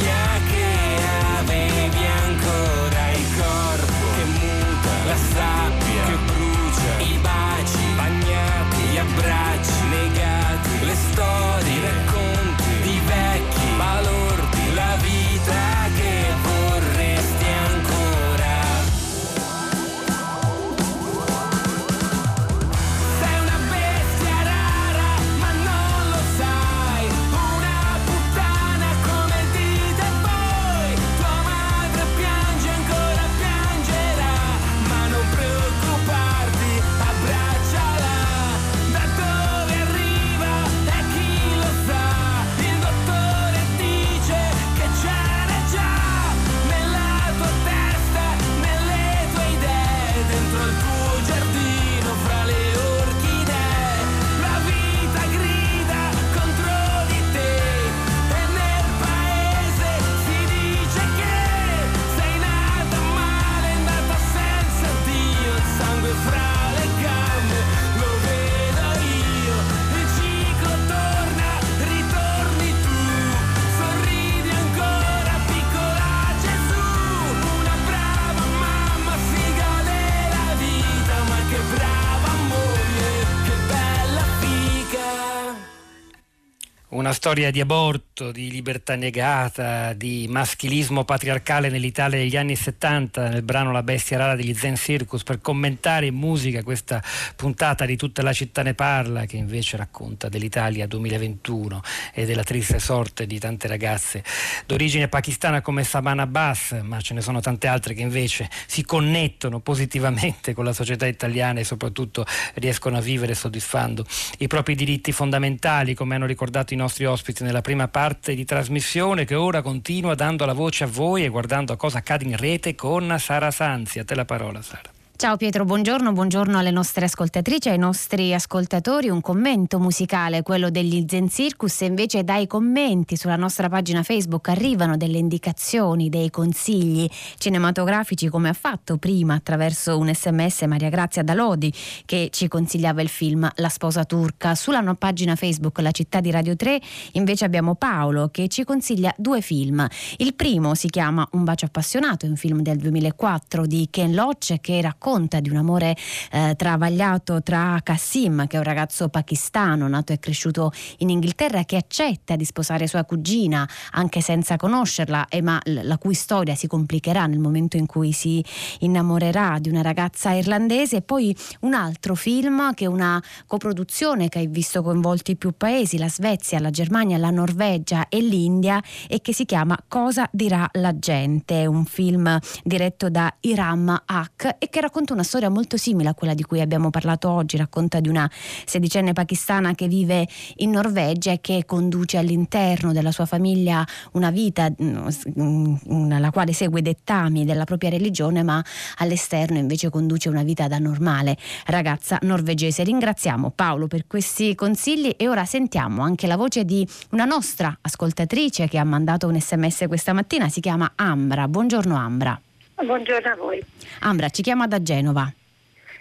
Una 86.94 87.12
storia 87.12 87.50
di 87.50 87.60
aborto, 87.60 88.32
di 88.32 88.52
libertà 88.52 88.96
negata, 88.96 89.94
di 89.94 90.28
maschilismo 90.30 91.04
patriarcale 91.04 91.70
nell'Italia 91.70 92.20
degli 92.20 92.38
anni 92.38 92.56
70, 92.56 93.30
nel 93.30 93.41
brano 93.41 93.72
La 93.72 93.82
bestia 93.82 94.20
rara 94.20 94.36
degli 94.36 94.54
Zen 94.54 94.76
Circus, 94.76 95.24
per 95.24 95.41
commentare 95.41 96.06
in 96.06 96.14
musica 96.14 96.62
questa 96.62 97.02
puntata 97.36 97.86
di 97.86 97.98
Tutta 97.98 98.22
la 98.22 98.32
città 98.32 98.62
ne 98.62 98.76
parla, 98.76 99.26
che 99.26 99.38
invece 99.38 99.76
racconta 99.76 100.30
dell'Italia 100.30 100.86
2021 100.86 101.82
e 102.14 102.26
della 102.26 102.44
triste 102.44 102.78
sorte 102.78 103.26
di 103.26 103.39
tante 103.39 103.68
ragazze 103.68 104.24
d'origine 104.68 105.08
pakistana 105.08 105.62
come 105.62 105.84
Saman 105.84 106.20
Abbas, 106.20 106.80
ma 106.84 107.02
ce 107.02 107.16
ne 107.16 107.22
sono 107.22 107.39
tante 107.39 107.66
altre 107.66 107.96
che 107.96 108.02
invece 108.02 108.48
si 108.68 108.86
connettono 108.86 109.62
positivamente 109.62 110.54
con 110.54 110.64
la 110.64 110.74
società 110.74 111.08
italiana 111.08 111.60
e 111.60 111.64
soprattutto 111.64 112.24
riescono 112.56 112.98
a 112.98 113.02
vivere 113.02 113.34
soddisfando 113.34 114.06
i 114.38 114.48
propri 114.48 114.76
diritti 114.76 115.12
fondamentali, 115.12 115.96
come 115.96 116.14
hanno 116.14 116.28
ricordato 116.28 116.76
i 116.76 116.82
nostri 116.84 117.06
ospiti 117.06 117.44
nella 117.44 117.62
prima 117.62 117.88
parte 117.88 118.36
di 118.36 118.44
trasmissione, 118.46 119.26
che 119.26 119.36
ora 119.36 119.62
continua 119.62 120.16
dando 120.16 120.46
la 120.46 120.54
voce 120.54 120.84
a 120.84 120.88
voi 120.88 121.24
e 121.24 121.30
guardando 121.30 121.72
a 121.72 121.78
cosa 121.78 122.00
accade 122.00 122.26
in 122.26 122.36
rete 122.36 122.76
con 122.76 123.16
Sara 123.20 123.52
Sanzi. 123.52 124.00
A 124.00 124.04
te 124.04 124.16
la 124.16 124.26
parola, 124.26 124.62
Sara. 124.62 124.93
Ciao 125.16 125.38
Pietro, 125.38 125.64
buongiorno, 125.64 126.11
buongiorno 126.11 126.57
alle 126.57 126.72
nostre 126.72 127.05
ascoltatrici 127.05 127.70
ai 127.70 127.78
nostri 127.78 128.34
ascoltatori. 128.34 129.07
Un 129.07 129.22
commento 129.22 129.80
musicale, 129.80 130.41
quello 130.41 130.70
degli 130.70 131.05
Zen 131.07 131.30
Circus, 131.30 131.84
e 131.84 131.86
invece 131.86 132.24
dai 132.26 132.45
commenti 132.45 133.16
sulla 133.16 133.38
nostra 133.38 133.70
pagina 133.70 134.03
Facebook 134.03 134.49
arrivano 134.49 134.97
delle 134.97 135.20
indicazioni, 135.20 136.09
dei 136.09 136.30
consigli 136.30 137.07
cinematografici, 137.38 138.28
come 138.28 138.49
ha 138.49 138.53
fatto 138.53 138.97
prima 138.97 139.36
attraverso 139.36 139.97
un 139.97 140.14
sms 140.14 140.64
Maria 140.64 140.89
Grazia 140.89 141.24
Dalodi 141.24 141.72
che 142.05 142.28
ci 142.32 142.49
consigliava 142.49 143.01
il 143.01 143.07
film 143.07 143.49
La 143.57 143.70
sposa 143.70 144.03
turca. 144.03 144.55
Sulla 144.55 144.82
no- 144.82 144.95
pagina 144.95 145.36
Facebook 145.36 145.80
La 145.80 145.91
città 145.91 146.20
di 146.20 146.32
Radio 146.32 146.57
3 146.57 146.82
invece 147.14 147.45
abbiamo 147.45 147.76
Paolo 147.76 148.28
che 148.30 148.49
ci 148.49 148.66
consiglia 148.66 149.14
due 149.16 149.39
film. 149.39 149.88
Il 150.18 150.34
primo 150.34 150.74
si 150.74 150.89
chiama 150.89 151.26
Un 151.34 151.45
bacio 151.45 151.66
appassionato, 151.66 152.26
un 152.26 152.36
film 152.36 152.61
del 152.61 152.78
2004 152.78 153.66
di 153.68 153.88
Ken 153.89 154.14
Loach 154.14 154.59
che 154.59 154.82
racconta 154.82 155.01
di 155.41 155.49
un 155.49 155.58
amore 155.58 155.97
eh, 156.32 156.56
travagliato 156.56 157.43
tra 157.43 157.78
Kassim, 157.84 158.47
che 158.47 158.56
è 158.56 158.58
un 158.58 158.64
ragazzo 158.64 159.10
pakistano 159.10 159.86
nato 159.89 160.14
e 160.14 160.18
cresciuto 160.18 160.72
in 160.99 161.10
Inghilterra, 161.10 161.66
che 161.66 161.76
accetta 161.76 162.38
di 162.38 162.45
sposare 162.45 162.88
sua 162.88 163.04
cugina 163.04 163.68
anche 163.91 164.22
senza 164.22 164.56
conoscerla, 164.56 165.28
e 165.28 165.41
ma 165.41 165.60
la 165.66 165.97
cui 165.97 166.14
storia 166.14 166.56
si 166.56 166.68
complicherà 166.68 167.26
nel 167.26 167.39
momento 167.39 167.76
in 167.76 167.86
cui 167.86 168.14
si 168.14 168.43
innamorerà 168.80 169.58
di 169.60 169.68
una 169.68 169.82
ragazza 169.82 170.32
irlandese. 170.32 170.97
E 170.97 171.01
poi 171.01 171.36
un 171.62 171.74
altro 171.74 172.16
film 172.16 172.74
che 172.74 172.86
è 172.86 172.88
una 172.88 173.22
coproduzione 173.45 174.30
che 174.30 174.39
ha 174.39 174.45
visto 174.47 174.82
coinvolti 174.82 175.36
più 175.36 175.51
paesi, 175.56 175.97
la 175.97 176.10
Svezia, 176.10 176.60
la 176.60 176.70
Germania, 176.70 177.18
la 177.18 177.30
Norvegia 177.30 178.08
e 178.08 178.22
l'India, 178.22 178.82
e 179.10 179.20
che 179.20 179.34
si 179.34 179.43
chiama 179.43 179.78
Cosa 179.86 180.30
dirà 180.32 180.66
la 180.74 180.97
gente? 180.97 181.64
È 181.64 181.66
un 181.66 181.84
film 181.84 182.39
diretto 182.64 183.10
da 183.10 183.36
Iram 183.41 184.01
Haq 184.06 184.56
e 184.60 184.70
che 184.70 184.80
racconta 184.80 184.91
una 185.14 185.24
storia 185.24 185.50
molto 185.50 185.78
simile 185.78 186.10
a 186.10 186.14
quella 186.14 186.34
di 186.34 186.44
cui 186.44 186.62
abbiamo 186.62 186.89
parlato 186.89 187.30
oggi. 187.30 187.58
Racconta 187.58 188.00
di 188.00 188.10
una 188.10 188.30
sedicenne 188.66 189.14
pakistana 189.14 189.74
che 189.74 189.88
vive 189.88 190.28
in 190.58 190.72
Norvegia 190.72 191.32
e 191.32 191.41
che 191.41 191.64
conduce 191.66 192.18
all'interno 192.18 192.94
della 192.94 193.12
sua 193.12 193.26
famiglia 193.26 193.86
una 194.14 194.30
vita 194.32 194.70
mm, 194.70 196.20
la 196.20 196.32
quale 196.32 196.54
segue 196.54 196.82
dettami 196.82 197.46
della 197.46 197.64
propria 197.64 197.89
religione, 197.89 198.44
ma 198.44 198.64
all'esterno 198.98 199.58
invece 199.58 199.89
conduce 199.89 200.30
una 200.30 200.44
vita 200.44 200.68
da 200.68 200.78
normale 200.78 201.38
ragazza 201.66 202.20
norvegese. 202.22 202.84
Ringraziamo 202.84 203.52
Paolo 203.52 203.88
per 203.88 204.06
questi 204.08 204.56
consigli 204.56 205.14
e 205.18 205.28
ora 205.28 205.46
sentiamo 205.46 206.04
anche 206.04 206.28
la 206.28 206.38
voce 206.38 206.66
di 206.66 206.88
una 207.12 207.26
nostra 207.26 207.76
ascoltatrice 207.82 208.68
che 208.68 208.78
ha 208.78 208.84
mandato 208.84 209.28
un 209.28 209.39
sms 209.39 209.86
questa 209.88 210.14
mattina, 210.14 210.50
si 210.50 210.60
chiama 210.60 210.91
Ambra. 210.96 211.48
Buongiorno 211.48 211.96
Ambra. 211.96 212.39
Buongiorno 212.76 213.32
a 213.32 213.36
voi. 213.36 213.63
Ambra 213.99 214.30
ci 214.30 214.41
chiama 214.41 214.67
da 214.67 214.82
Genova. 214.82 215.32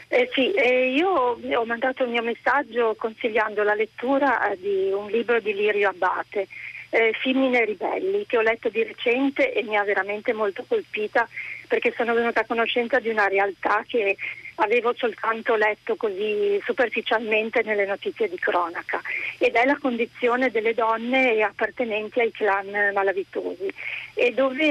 Eh 0.08 0.28
sì, 0.34 0.52
eh, 0.52 0.92
io 0.92 1.08
ho 1.08 1.64
mandato 1.64 2.04
il 2.04 2.10
mio 2.10 2.22
messaggio 2.22 2.94
consigliando 2.98 3.62
la 3.62 3.74
lettura 3.74 4.50
eh, 4.50 4.58
di 4.58 4.90
un 4.92 5.10
libro 5.10 5.40
di 5.40 5.54
Lirio 5.54 5.88
Abbate, 5.88 6.48
eh, 6.90 7.12
Femmine 7.22 7.64
ribelli, 7.64 8.26
che 8.26 8.36
ho 8.36 8.42
letto 8.42 8.68
di 8.68 8.82
recente 8.82 9.54
e 9.54 9.62
mi 9.62 9.76
ha 9.76 9.84
veramente 9.84 10.34
molto 10.34 10.64
colpita 10.68 11.26
perché 11.72 11.94
sono 11.96 12.12
venuta 12.12 12.40
a 12.40 12.44
conoscenza 12.44 12.98
di 12.98 13.08
una 13.08 13.28
realtà 13.28 13.82
che 13.88 14.14
avevo 14.56 14.92
soltanto 14.94 15.54
letto 15.54 15.96
così 15.96 16.60
superficialmente 16.62 17.62
nelle 17.62 17.86
notizie 17.86 18.28
di 18.28 18.38
cronaca 18.38 19.00
ed 19.38 19.54
è 19.54 19.64
la 19.64 19.78
condizione 19.80 20.50
delle 20.50 20.74
donne 20.74 21.42
appartenenti 21.42 22.20
ai 22.20 22.30
clan 22.30 22.68
malavitosi 22.92 23.72
e 24.12 24.32
dove 24.32 24.64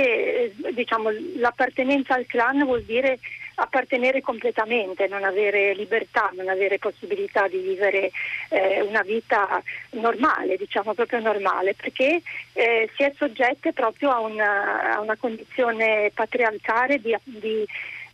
eh, 0.43 0.53
diciamo, 0.73 1.09
l'appartenenza 1.37 2.13
al 2.13 2.27
clan 2.27 2.63
vuol 2.65 2.83
dire 2.83 3.17
appartenere 3.55 4.21
completamente, 4.21 5.07
non 5.07 5.23
avere 5.23 5.73
libertà, 5.73 6.31
non 6.33 6.49
avere 6.49 6.79
possibilità 6.79 7.47
di 7.47 7.59
vivere 7.59 8.11
eh, 8.49 8.81
una 8.81 9.01
vita 9.01 9.61
normale, 9.91 10.57
diciamo 10.57 10.93
proprio 10.93 11.19
normale, 11.19 11.73
perché 11.73 12.21
eh, 12.53 12.89
si 12.95 13.03
è 13.03 13.13
soggette 13.15 13.73
proprio 13.73 14.11
a 14.11 14.19
una, 14.19 14.95
a 14.95 14.99
una 15.01 15.15
condizione 15.17 16.11
patriarcale 16.13 16.99
di, 16.99 17.15
di 17.23 17.65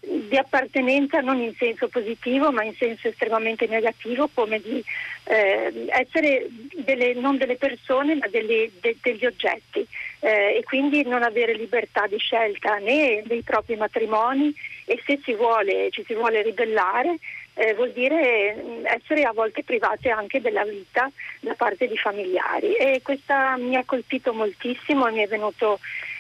di 0.08 0.38
appartenenza 0.38 1.20
non 1.20 1.40
in 1.40 1.54
senso 1.58 1.88
positivo 1.88 2.52
ma 2.52 2.64
in 2.64 2.74
senso 2.76 3.08
estremamente 3.08 3.68
negativo 3.68 4.30
come 4.34 4.60
di 4.60 4.84
eh, 5.26 5.86
essere 5.90 6.48
delle, 6.76 7.14
non 7.14 7.38
delle 7.38 7.58
persone 7.58 8.16
ma 8.16 8.28
delle, 8.28 8.72
de, 8.80 8.96
degli 9.02 9.26
oggetti. 9.26 9.86
Eh, 10.20 10.58
e 10.58 10.64
quindi 10.64 11.04
non 11.04 11.24
avere 11.24 11.54
libertà 11.54 12.08
di 12.08 12.18
scelta 12.18 12.78
né 12.78 13.22
dei 13.26 13.42
propri 13.44 13.76
matrimoni 13.76 14.54
e 14.86 15.02
se 15.06 15.20
si 15.24 15.34
vuole, 15.34 15.90
ci 15.92 16.04
si 16.08 16.14
vuole 16.14 16.42
ribellare 16.42 17.18
eh, 17.58 17.74
vuol 17.74 17.92
dire 17.92 18.84
essere 18.84 19.24
a 19.24 19.34
volte 19.34 19.64
private 19.64 20.10
anche 20.10 20.40
della 20.40 20.64
vita 20.64 21.10
da 21.40 21.56
parte 21.56 21.88
di 21.88 21.98
familiari. 21.98 22.76
E 22.76 23.02
questa 23.04 23.58
mi 23.58 23.76
ha 23.76 23.84
colpito 23.84 24.32
moltissimo 24.32 25.08
e 25.08 25.12
mi 25.12 25.24
è 25.24 25.28
venuto 25.28 25.80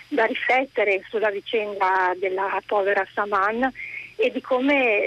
da 0.10 0.26
riflettere 0.26 1.04
sulla 1.10 1.30
vicenda 1.30 2.14
della 2.20 2.62
povera 2.66 3.06
Saman 3.14 3.72
e 4.20 4.32
di 4.32 4.42
come 4.42 5.06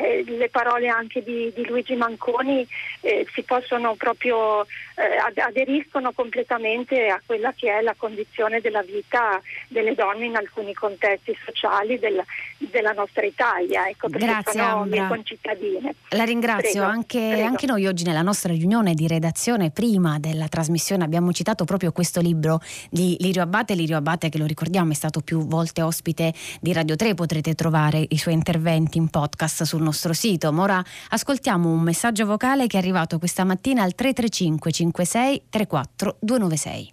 eh, 0.00 0.24
le 0.26 0.48
parole 0.48 0.88
anche 0.88 1.22
di, 1.22 1.52
di 1.54 1.66
Luigi 1.66 1.94
Manconi 1.94 2.66
eh, 3.02 3.26
si 3.34 3.42
possono 3.42 3.94
proprio 3.94 4.62
eh, 4.62 5.16
ad- 5.24 5.36
aderiscono 5.38 6.12
completamente 6.12 7.08
a 7.08 7.20
quella 7.24 7.52
che 7.54 7.70
è 7.70 7.82
la 7.82 7.94
condizione 7.96 8.60
della 8.60 8.82
vita 8.82 9.40
delle 9.68 9.94
donne 9.94 10.24
in 10.24 10.36
alcuni 10.36 10.72
contesti 10.72 11.36
sociali 11.44 11.98
del- 11.98 12.24
della 12.56 12.92
nostra 12.92 13.24
Italia, 13.24 13.86
ecco, 13.88 14.08
perché 14.08 14.26
Grazie, 14.26 14.52
sono 14.60 14.82
Ambra. 14.82 15.00
mie 15.00 15.08
concittadine. 15.08 15.94
La 16.10 16.24
ringrazio, 16.24 16.80
Prego, 16.80 16.86
anche, 16.86 17.18
prego. 17.32 17.46
anche 17.46 17.66
noi 17.66 17.86
oggi 17.86 18.04
nella 18.04 18.22
nostra 18.22 18.52
riunione 18.52 18.94
di 18.94 19.06
redazione 19.06 19.70
prima 19.70 20.18
della 20.18 20.48
trasmissione 20.48 21.04
abbiamo 21.04 21.32
citato 21.32 21.64
proprio 21.64 21.92
questo 21.92 22.20
libro 22.20 22.60
di 22.90 23.16
Lirio 23.20 23.42
Abate, 23.42 23.74
Lirio 23.74 23.96
Abate 23.98 24.30
che 24.30 24.38
lo 24.38 24.46
ricordiamo 24.46 24.92
è 24.92 24.94
stato 24.94 25.20
più 25.20 25.46
volte 25.46 25.82
ospite 25.82 26.32
di 26.60 26.72
Radio 26.72 26.96
3, 26.96 27.14
potrete 27.14 27.54
trovare 27.54 28.04
i 28.08 28.16
suoi 28.16 28.34
interventi 28.38 28.96
in 28.98 29.08
podcast 29.08 29.64
sul 29.64 29.82
nostro 29.82 30.12
sito. 30.12 30.52
Ma 30.52 30.62
ora 30.62 30.84
ascoltiamo 31.10 31.68
un 31.68 31.80
messaggio 31.80 32.24
vocale 32.24 32.66
che 32.66 32.76
è 32.76 32.80
arrivato 32.80 33.18
questa 33.18 33.44
mattina 33.44 33.82
al 33.82 33.94
335 33.94 34.72
56 34.72 35.42
34 35.50 36.16
296. 36.20 36.92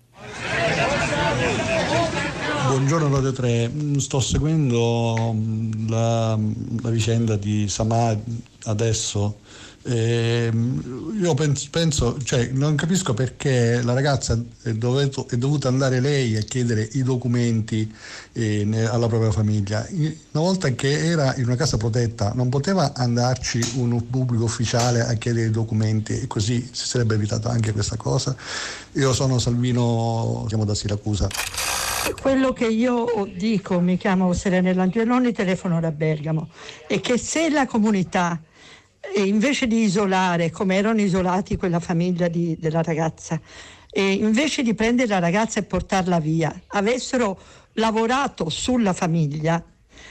Buongiorno 2.67 3.09
Radio 3.09 3.31
3, 3.31 3.69
Mm, 3.69 3.95
sto 3.97 4.19
seguendo 4.19 5.33
mm, 5.33 5.89
la, 5.89 6.37
la 6.81 6.89
vicenda 6.89 7.35
di 7.35 7.67
Samad 7.69 8.19
adesso. 8.63 9.37
Ehm, 9.87 11.19
io 11.21 11.33
penso, 11.35 11.67
penso- 11.69 12.17
cioè, 12.23 12.49
non 12.51 12.75
capisco 12.75 13.13
perché 13.13 13.81
la 13.83 13.93
ragazza 13.93 14.41
è, 14.63 14.71
doveto- 14.73 15.27
è 15.29 15.37
dovuta 15.37 15.67
andare 15.67 15.99
lei 15.99 16.35
a 16.35 16.41
chiedere 16.41 16.89
i 16.93 17.03
documenti 17.03 17.93
eh, 18.33 18.67
alla 18.89 19.07
propria 19.07 19.31
famiglia. 19.31 19.87
Una 19.91 20.43
volta 20.43 20.69
che 20.69 21.05
era 21.05 21.35
in 21.35 21.45
una 21.45 21.55
casa 21.55 21.77
protetta 21.77 22.33
non 22.33 22.49
poteva 22.49 22.93
andarci 22.95 23.73
un 23.75 24.09
pubblico 24.09 24.43
ufficiale 24.45 25.01
a 25.01 25.13
chiedere 25.13 25.47
i 25.47 25.51
documenti 25.51 26.19
e 26.19 26.27
così 26.27 26.67
si 26.71 26.87
sarebbe 26.87 27.13
evitata 27.13 27.49
anche 27.49 27.71
questa 27.71 27.95
cosa. 27.95 28.35
Io 28.93 29.13
sono 29.13 29.37
Salvino, 29.37 30.45
siamo 30.47 30.65
da 30.65 30.73
Siracusa. 30.73 31.27
Quello 32.21 32.53
che 32.53 32.65
io 32.65 33.29
dico, 33.35 33.79
mi 33.79 33.97
chiamo 33.97 34.33
Serenella 34.33 34.83
Angeloni, 34.83 35.31
telefono 35.31 35.79
da 35.79 35.91
Bergamo, 35.91 36.49
è 36.87 36.99
che 37.01 37.17
se 37.17 37.49
la 37.49 37.65
comunità, 37.67 38.39
eh, 39.13 39.23
invece 39.25 39.67
di 39.67 39.83
isolare, 39.83 40.49
come 40.51 40.75
erano 40.75 41.01
isolati 41.01 41.57
quella 41.57 41.79
famiglia 41.79 42.27
di- 42.27 42.55
della 42.59 42.81
ragazza, 42.81 43.39
e 43.91 44.11
invece 44.13 44.63
di 44.63 44.73
prendere 44.73 45.07
la 45.09 45.19
ragazza 45.19 45.59
e 45.59 45.63
portarla 45.63 46.19
via, 46.19 46.53
avessero 46.67 47.37
lavorato 47.73 48.49
sulla 48.49 48.93
famiglia, 48.93 49.63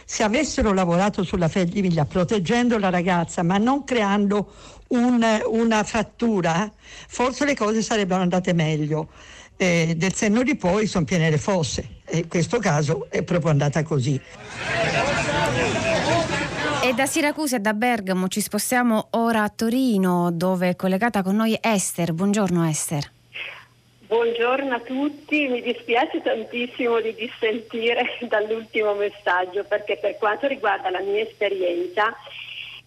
se 0.06 0.22
avessero 0.22 0.72
lavorato 0.72 1.22
sulla 1.22 1.48
famiglia 1.48 2.04
proteggendo 2.04 2.78
la 2.78 2.90
ragazza 2.90 3.42
ma 3.42 3.56
non 3.58 3.84
creando 3.84 4.52
un- 4.88 5.42
una 5.46 5.82
frattura, 5.82 6.70
forse 7.08 7.44
le 7.44 7.54
cose 7.54 7.82
sarebbero 7.82 8.20
andate 8.20 8.52
meglio. 8.52 9.08
Eh, 9.56 9.94
del 9.96 10.12
senno 10.14 10.42
di 10.42 10.56
poi 10.56 10.86
sono 10.86 11.04
piene 11.04 11.30
le 11.30 11.38
fosse 11.38 12.00
e 12.04 12.18
in 12.18 12.28
questo 12.28 12.58
caso 12.58 13.06
è 13.08 13.22
proprio 13.22 13.50
andata 13.52 13.82
così. 13.84 14.20
E 16.84 16.92
da 16.92 17.06
Siracusa 17.06 17.56
e 17.56 17.60
da 17.60 17.72
Bergamo 17.72 18.28
ci 18.28 18.42
spostiamo 18.42 19.08
ora 19.12 19.42
a 19.42 19.48
Torino 19.48 20.28
dove 20.30 20.68
è 20.68 20.76
collegata 20.76 21.22
con 21.22 21.34
noi 21.34 21.58
Esther. 21.58 22.12
Buongiorno 22.12 22.68
Esther. 22.68 23.10
Buongiorno 24.06 24.74
a 24.74 24.80
tutti, 24.80 25.48
mi 25.48 25.62
dispiace 25.62 26.20
tantissimo 26.20 27.00
di 27.00 27.14
dissentire 27.14 28.18
dall'ultimo 28.28 28.92
messaggio 28.92 29.64
perché 29.64 29.96
per 29.96 30.18
quanto 30.18 30.46
riguarda 30.46 30.90
la 30.90 31.00
mia 31.00 31.22
esperienza 31.22 32.14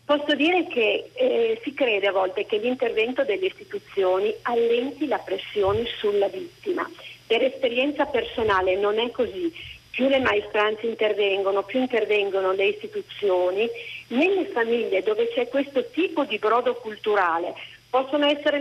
posso 0.06 0.36
dire 0.36 0.68
che 0.68 1.10
eh, 1.14 1.60
si 1.64 1.74
crede 1.74 2.06
a 2.06 2.12
volte 2.12 2.46
che 2.46 2.60
l'intervento 2.60 3.24
delle 3.24 3.48
istituzioni 3.48 4.32
allenti 4.44 5.08
la 5.08 5.18
pressione 5.18 5.86
sulla 5.98 6.28
vittima. 6.28 6.88
Per 7.26 7.42
esperienza 7.42 8.06
personale 8.06 8.76
non 8.76 9.00
è 9.00 9.10
così. 9.10 9.52
Più 9.98 10.08
le 10.08 10.20
maestranze 10.20 10.86
intervengono, 10.86 11.64
più 11.64 11.80
intervengono 11.80 12.52
le 12.52 12.68
istituzioni, 12.68 13.68
nelle 14.10 14.46
famiglie 14.46 15.02
dove 15.02 15.28
c'è 15.34 15.48
questo 15.48 15.90
tipo 15.90 16.24
di 16.24 16.38
brodo 16.38 16.76
culturale 16.76 17.56
essere 18.28 18.60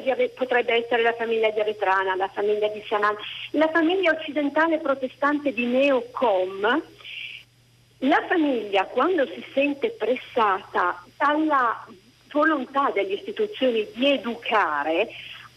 di 0.00 0.28
potrebbe 0.34 0.74
essere 0.74 1.00
la 1.00 1.14
famiglia 1.14 1.48
di 1.48 1.58
Avetrana, 1.58 2.14
la 2.16 2.28
famiglia 2.28 2.68
di 2.68 2.84
Sanan, 2.86 3.16
la 3.52 3.70
famiglia 3.72 4.10
occidentale 4.10 4.76
protestante 4.76 5.54
di 5.54 5.64
Neocom. 5.64 6.82
La 8.00 8.22
famiglia 8.28 8.84
quando 8.84 9.24
si 9.28 9.42
sente 9.54 9.88
pressata 9.88 11.02
dalla 11.16 11.86
volontà 12.30 12.90
delle 12.92 13.14
istituzioni 13.14 13.88
di 13.94 14.10
educare 14.10 15.08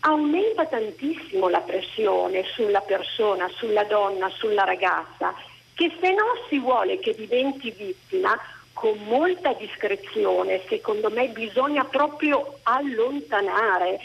aumenta 0.08 0.66
tantissimo 0.66 1.50
la 1.50 1.60
pressione 1.60 2.44
sulla 2.54 2.80
persona, 2.80 3.50
sulla 3.50 3.84
donna, 3.84 4.30
sulla 4.30 4.64
ragazza, 4.64 5.34
che 5.74 5.92
se 6.00 6.10
non 6.12 6.48
si 6.48 6.60
vuole 6.60 6.98
che 7.00 7.14
diventi 7.14 7.72
vittima, 7.72 8.40
con 8.72 8.98
molta 9.08 9.54
discrezione, 9.54 10.62
secondo 10.70 11.10
me 11.10 11.28
bisogna 11.30 11.84
proprio 11.84 12.60
allontanare. 12.64 14.00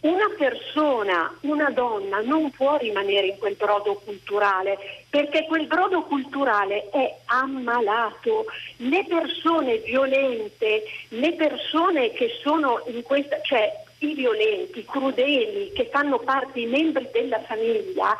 Una 0.00 0.28
persona, 0.36 1.32
una 1.42 1.70
donna 1.70 2.20
non 2.20 2.50
può 2.50 2.76
rimanere 2.76 3.28
in 3.28 3.38
quel 3.38 3.54
brodo 3.54 3.94
culturale 4.04 4.76
perché 5.08 5.44
quel 5.46 5.68
brodo 5.68 6.02
culturale 6.02 6.90
è 6.90 7.14
ammalato. 7.26 8.46
Le 8.78 9.06
persone 9.08 9.78
violente, 9.78 10.82
le 11.10 11.32
persone 11.34 12.10
che 12.10 12.36
sono 12.42 12.82
in 12.86 13.02
questa, 13.02 13.40
cioè 13.42 13.72
i 14.06 14.14
violenti, 14.14 14.80
i 14.80 14.84
crudeli, 14.84 15.72
che 15.72 15.88
fanno 15.90 16.18
parte 16.18 16.60
i 16.60 16.66
membri 16.66 17.08
della 17.12 17.40
famiglia, 17.40 18.16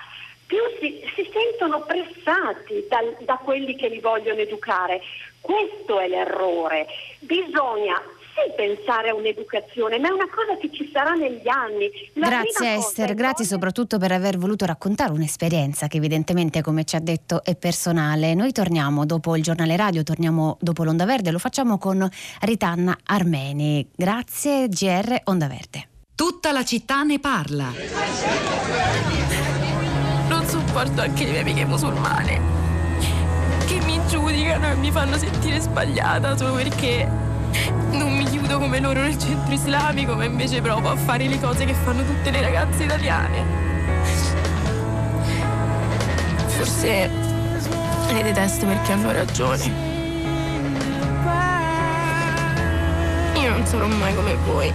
più 0.46 0.58
si, 0.80 1.02
si 1.14 1.30
sentono 1.32 1.80
pressati 1.82 2.84
dal- 2.88 3.16
da 3.20 3.38
quelli 3.42 3.74
che 3.74 3.88
li 3.88 4.00
vogliono 4.00 4.40
educare. 4.40 5.00
Questo 5.40 5.98
è 5.98 6.08
l'errore. 6.08 6.86
Bisogna 7.20 8.00
sì 8.34 8.52
pensare 8.54 9.10
a 9.10 9.14
un'educazione, 9.14 9.98
ma 9.98 10.08
è 10.08 10.10
una 10.10 10.28
cosa 10.28 10.56
che 10.58 10.70
ci 10.72 10.88
sarà 10.92 11.12
negli 11.12 11.48
anni. 11.48 11.90
La 12.14 12.28
grazie 12.28 12.74
Esther, 12.74 13.14
grazie 13.14 13.44
soprattutto 13.44 13.98
per 13.98 14.12
aver 14.12 14.38
voluto 14.38 14.64
raccontare 14.64 15.12
un'esperienza 15.12 15.88
che 15.88 15.98
evidentemente, 15.98 16.62
come 16.62 16.84
ci 16.84 16.96
ha 16.96 17.00
detto, 17.00 17.44
è 17.44 17.56
personale. 17.56 18.34
Noi 18.34 18.52
torniamo 18.52 19.04
dopo 19.06 19.36
il 19.36 19.42
giornale 19.42 19.76
radio, 19.76 20.02
torniamo 20.02 20.56
dopo 20.60 20.84
l'Onda 20.84 21.04
Verde, 21.04 21.30
lo 21.30 21.38
facciamo 21.38 21.78
con 21.78 22.08
Ritanna 22.40 22.96
Armeni. 23.04 23.88
Grazie 23.94 24.68
GR 24.68 25.20
Onda 25.24 25.46
Verde. 25.46 25.88
Tutta 26.14 26.52
la 26.52 26.64
città 26.64 27.02
ne 27.02 27.18
parla. 27.18 27.72
Non 30.28 30.46
sopporto 30.46 31.00
anche 31.00 31.24
le 31.24 31.30
mie 31.30 31.40
amiche 31.40 31.64
musulmane 31.64 32.60
che 33.66 33.80
mi 33.84 34.00
giudicano 34.06 34.72
e 34.72 34.74
mi 34.76 34.90
fanno 34.90 35.16
sentire 35.16 35.60
sbagliata 35.60 36.36
solo 36.36 36.54
perché 36.54 37.08
non 37.92 38.14
mi 38.14 38.21
chiudo 38.42 38.58
come 38.58 38.80
loro 38.80 39.00
nel 39.00 39.16
centro 39.16 39.54
islamico, 39.54 40.16
ma 40.16 40.24
invece 40.24 40.60
provo 40.60 40.90
a 40.90 40.96
fare 40.96 41.28
le 41.28 41.38
cose 41.38 41.64
che 41.64 41.74
fanno 41.74 42.04
tutte 42.04 42.30
le 42.30 42.40
ragazze 42.40 42.82
italiane. 42.82 43.44
Forse 46.48 47.10
le 48.12 48.22
detesto 48.22 48.66
perché 48.66 48.92
hanno 48.92 49.12
ragione. 49.12 49.90
Io 53.34 53.48
non 53.48 53.64
sarò 53.64 53.86
mai 53.86 54.14
come 54.14 54.34
voi. 54.44 54.72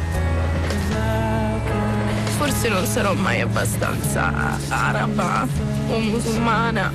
Forse 2.38 2.70
non 2.70 2.86
sarò 2.86 3.14
mai 3.16 3.42
abbastanza 3.42 4.58
araba 4.70 5.46
o 5.90 6.00
musulmana. 6.00 6.90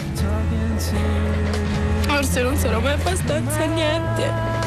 Forse 2.06 2.42
non 2.42 2.56
sarò 2.56 2.80
mai 2.80 2.94
abbastanza 2.94 3.64
niente. 3.66 4.61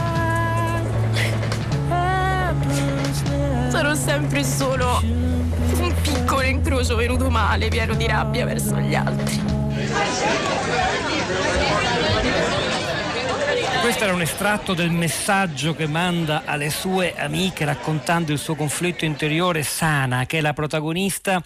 Sarò 3.69 3.93
sempre 3.93 4.43
solo 4.43 5.01
un 5.03 5.93
piccolo 6.01 6.43
incrocio 6.43 6.95
venuto 6.95 7.29
male, 7.29 7.67
pieno 7.67 7.93
di 7.95 8.07
rabbia 8.07 8.45
verso 8.45 8.77
gli 8.77 8.95
altri. 8.95 9.41
Questo 13.85 14.05
era 14.05 14.13
un 14.15 14.21
estratto 14.21 14.73
del 14.73 14.89
messaggio 14.89 15.75
che 15.75 15.85
manda 15.85 16.41
alle 16.45 16.71
sue 16.71 17.13
amiche 17.15 17.65
raccontando 17.65 18.31
il 18.31 18.39
suo 18.39 18.55
conflitto 18.55 19.05
interiore 19.05 19.61
Sana, 19.61 20.25
che 20.25 20.39
è 20.39 20.41
la 20.41 20.53
protagonista 20.53 21.39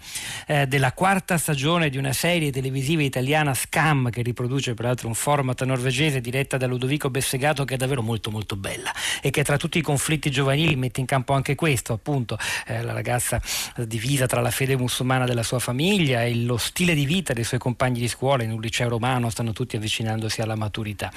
eh, 0.46 0.66
della 0.66 0.94
quarta 0.94 1.36
stagione 1.36 1.90
di 1.90 1.98
una 1.98 2.14
serie 2.14 2.50
televisiva 2.50 3.02
italiana 3.02 3.52
Scam, 3.52 4.08
che 4.08 4.22
riproduce 4.22 4.72
peraltro 4.72 5.06
un 5.06 5.14
format 5.14 5.62
norvegese 5.64 6.22
diretta 6.22 6.56
da 6.56 6.66
Ludovico 6.66 7.10
Bessegato 7.10 7.66
che 7.66 7.74
è 7.74 7.76
davvero 7.76 8.00
molto 8.00 8.30
molto 8.30 8.56
bella 8.56 8.90
e 9.20 9.28
che 9.28 9.44
tra 9.44 9.58
tutti 9.58 9.76
i 9.76 9.82
conflitti 9.82 10.30
giovanili 10.30 10.76
mette 10.76 11.00
in 11.00 11.06
campo 11.06 11.34
anche 11.34 11.54
questo, 11.54 11.92
appunto, 11.92 12.38
eh, 12.66 12.80
la 12.80 12.94
ragazza 12.94 13.38
divisa 13.76 14.24
tra 14.24 14.40
la 14.40 14.50
fede 14.50 14.78
musulmana 14.78 15.26
della 15.26 15.42
sua 15.42 15.58
famiglia 15.58 16.24
e 16.24 16.34
lo 16.36 16.56
stile 16.56 16.94
di 16.94 17.04
vita 17.04 17.34
dei 17.34 17.44
suoi 17.44 17.60
compagni 17.60 18.00
di 18.00 18.08
scuola 18.08 18.44
in 18.44 18.50
un 18.50 18.60
liceo 18.62 18.88
romano, 18.88 19.28
stanno 19.28 19.52
tutti 19.52 19.76
avvicinandosi 19.76 20.40
alla 20.40 20.56
maturità. 20.56 21.12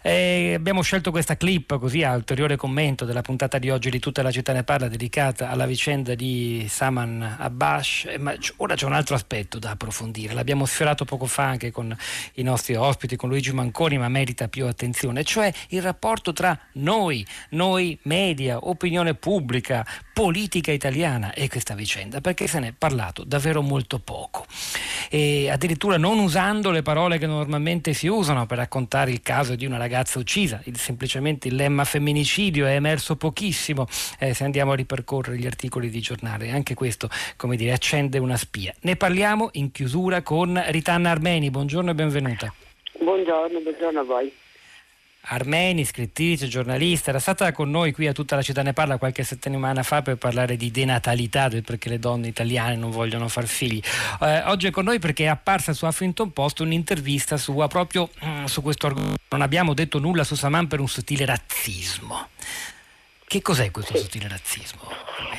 Eh, 0.00 0.58
abbiamo 0.60 0.82
scelto 0.82 1.10
questa 1.10 1.38
clip 1.38 1.78
così 1.78 2.02
a 2.02 2.14
ulteriore 2.14 2.56
commento 2.56 3.06
della 3.06 3.22
puntata 3.22 3.58
di 3.58 3.70
oggi 3.70 3.88
di 3.88 3.98
Tutta 3.98 4.20
la 4.20 4.30
città 4.30 4.52
ne 4.52 4.62
parla 4.62 4.88
dedicata 4.88 5.48
alla 5.48 5.64
vicenda 5.64 6.14
di 6.14 6.66
Saman 6.68 7.36
Abbas, 7.38 8.04
eh, 8.06 8.18
ma 8.18 8.34
ora 8.58 8.74
c'è 8.74 8.84
un 8.84 8.92
altro 8.92 9.14
aspetto 9.14 9.58
da 9.58 9.70
approfondire, 9.70 10.34
l'abbiamo 10.34 10.66
sfiorato 10.66 11.06
poco 11.06 11.24
fa 11.24 11.44
anche 11.44 11.70
con 11.70 11.96
i 12.34 12.42
nostri 12.42 12.74
ospiti, 12.74 13.16
con 13.16 13.30
Luigi 13.30 13.52
Manconi, 13.54 13.96
ma 13.96 14.08
merita 14.08 14.48
più 14.48 14.66
attenzione, 14.66 15.24
cioè 15.24 15.50
il 15.68 15.80
rapporto 15.80 16.34
tra 16.34 16.58
noi, 16.72 17.26
noi 17.50 17.98
media, 18.02 18.58
opinione 18.60 19.14
pubblica, 19.14 19.86
politica 20.12 20.72
italiana 20.72 21.32
e 21.32 21.48
questa 21.48 21.74
vicenda, 21.74 22.20
perché 22.20 22.46
se 22.46 22.58
ne 22.58 22.68
è 22.68 22.74
parlato 22.76 23.24
davvero 23.24 23.62
molto 23.62 23.98
poco. 23.98 24.44
E 25.08 25.48
addirittura 25.50 25.96
non 25.96 26.18
usando 26.18 26.70
le 26.70 26.82
parole 26.82 27.18
che 27.18 27.26
normalmente 27.26 27.92
si 27.92 28.06
usano 28.06 28.46
per 28.46 28.58
raccontare 28.58 29.10
il 29.10 29.22
caso 29.22 29.54
di 29.54 29.66
una 29.66 29.76
ragazza 29.76 30.18
uccisa, 30.18 30.60
il- 30.64 30.78
semplicemente 30.78 31.48
il 31.48 31.54
lemma 31.54 31.84
femminicidio 31.84 32.66
è 32.66 32.74
emerso 32.74 33.16
pochissimo 33.16 33.86
eh, 34.18 34.34
se 34.34 34.44
andiamo 34.44 34.72
a 34.72 34.76
ripercorrere 34.76 35.38
gli 35.38 35.46
articoli 35.46 35.90
di 35.90 36.00
giornale, 36.00 36.50
anche 36.50 36.74
questo 36.74 37.08
come 37.36 37.56
dire 37.56 37.72
accende 37.72 38.18
una 38.18 38.36
spia. 38.36 38.74
Ne 38.82 38.96
parliamo 38.96 39.50
in 39.52 39.70
chiusura 39.70 40.22
con 40.22 40.62
Ritanna 40.68 41.10
Armeni, 41.10 41.50
buongiorno 41.50 41.90
e 41.90 41.94
benvenuta. 41.94 42.52
Buongiorno, 42.98 43.60
buongiorno 43.60 44.00
a 44.00 44.04
voi. 44.04 44.32
Armeni, 45.22 45.84
scrittrice, 45.84 46.48
giornalista, 46.48 47.10
era 47.10 47.18
stata 47.18 47.52
con 47.52 47.70
noi 47.70 47.92
qui 47.92 48.06
a 48.06 48.12
tutta 48.12 48.36
la 48.36 48.42
città 48.42 48.62
ne 48.62 48.72
parla 48.72 48.96
qualche 48.96 49.22
settimana 49.22 49.82
fa 49.82 50.00
per 50.00 50.16
parlare 50.16 50.56
di 50.56 50.70
denatalità, 50.70 51.48
del 51.48 51.62
perché 51.62 51.90
le 51.90 51.98
donne 51.98 52.28
italiane 52.28 52.74
non 52.76 52.90
vogliono 52.90 53.28
far 53.28 53.46
figli. 53.46 53.80
Eh, 54.22 54.42
oggi 54.46 54.68
è 54.68 54.70
con 54.70 54.84
noi 54.84 54.98
perché 54.98 55.24
è 55.24 55.28
apparsa 55.28 55.74
su 55.74 55.84
Huffington 55.84 56.32
Post 56.32 56.60
un'intervista 56.60 57.36
sua 57.36 57.68
proprio 57.68 58.08
mm, 58.24 58.46
su 58.46 58.62
questo 58.62 58.86
argomento. 58.86 59.20
Non 59.28 59.42
abbiamo 59.42 59.74
detto 59.74 59.98
nulla 59.98 60.24
su 60.24 60.34
Saman 60.34 60.66
per 60.66 60.80
un 60.80 60.88
sottile 60.88 61.26
razzismo. 61.26 62.28
Che 63.26 63.42
cos'è 63.42 63.70
questo 63.70 63.96
sottile 63.96 64.26
razzismo? 64.26 64.90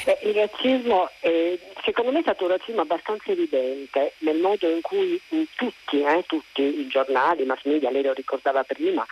Eh, 0.05 0.19
il 0.29 0.33
razzismo, 0.35 1.09
eh, 1.19 1.59
secondo 1.83 2.11
me 2.11 2.19
è 2.19 2.21
stato 2.21 2.45
un 2.45 2.51
razzismo 2.51 2.81
abbastanza 2.81 3.31
evidente 3.31 4.13
nel 4.19 4.37
modo 4.37 4.69
in 4.69 4.79
cui 4.81 5.19
mh, 5.27 5.41
tutti, 5.55 6.01
eh, 6.01 6.23
tutti 6.25 6.61
i 6.61 6.87
giornali, 6.87 7.41
i 7.41 7.45
mass 7.45 7.63
media, 7.63 7.91
lei 7.91 8.03
lo 8.03 8.13
ricordava 8.13 8.63
prima, 8.63 9.05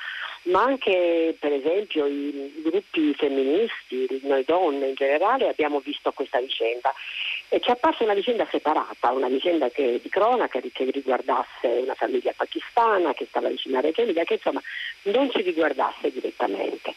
ma 0.43 0.63
anche 0.63 1.35
per 1.39 1.53
esempio 1.53 2.05
i, 2.05 2.61
gruppi 2.63 3.13
femministi, 3.15 4.19
noi 4.23 4.43
donne 4.43 4.87
in 4.89 4.95
generale, 4.95 5.49
abbiamo 5.49 5.79
visto 5.79 6.11
questa 6.11 6.39
vicenda. 6.39 6.93
E 7.49 7.59
ci 7.59 7.69
è 7.69 7.71
apparsa 7.71 8.03
una 8.03 8.13
vicenda 8.13 8.47
separata, 8.49 9.11
una 9.11 9.27
vicenda 9.27 9.69
che, 9.69 9.99
di 10.01 10.09
cronaca 10.09 10.59
che 10.59 10.91
riguardasse 10.91 11.67
una 11.67 11.95
famiglia 11.95 12.33
pakistana 12.35 13.13
che 13.13 13.25
stava 13.27 13.49
vicino 13.49 13.77
a 13.77 13.81
Reggio 13.81 14.01
Emilia, 14.01 14.23
che 14.23 14.35
insomma 14.35 14.61
non 15.03 15.31
ci 15.31 15.41
riguardasse 15.41 16.11
direttamente. 16.11 16.93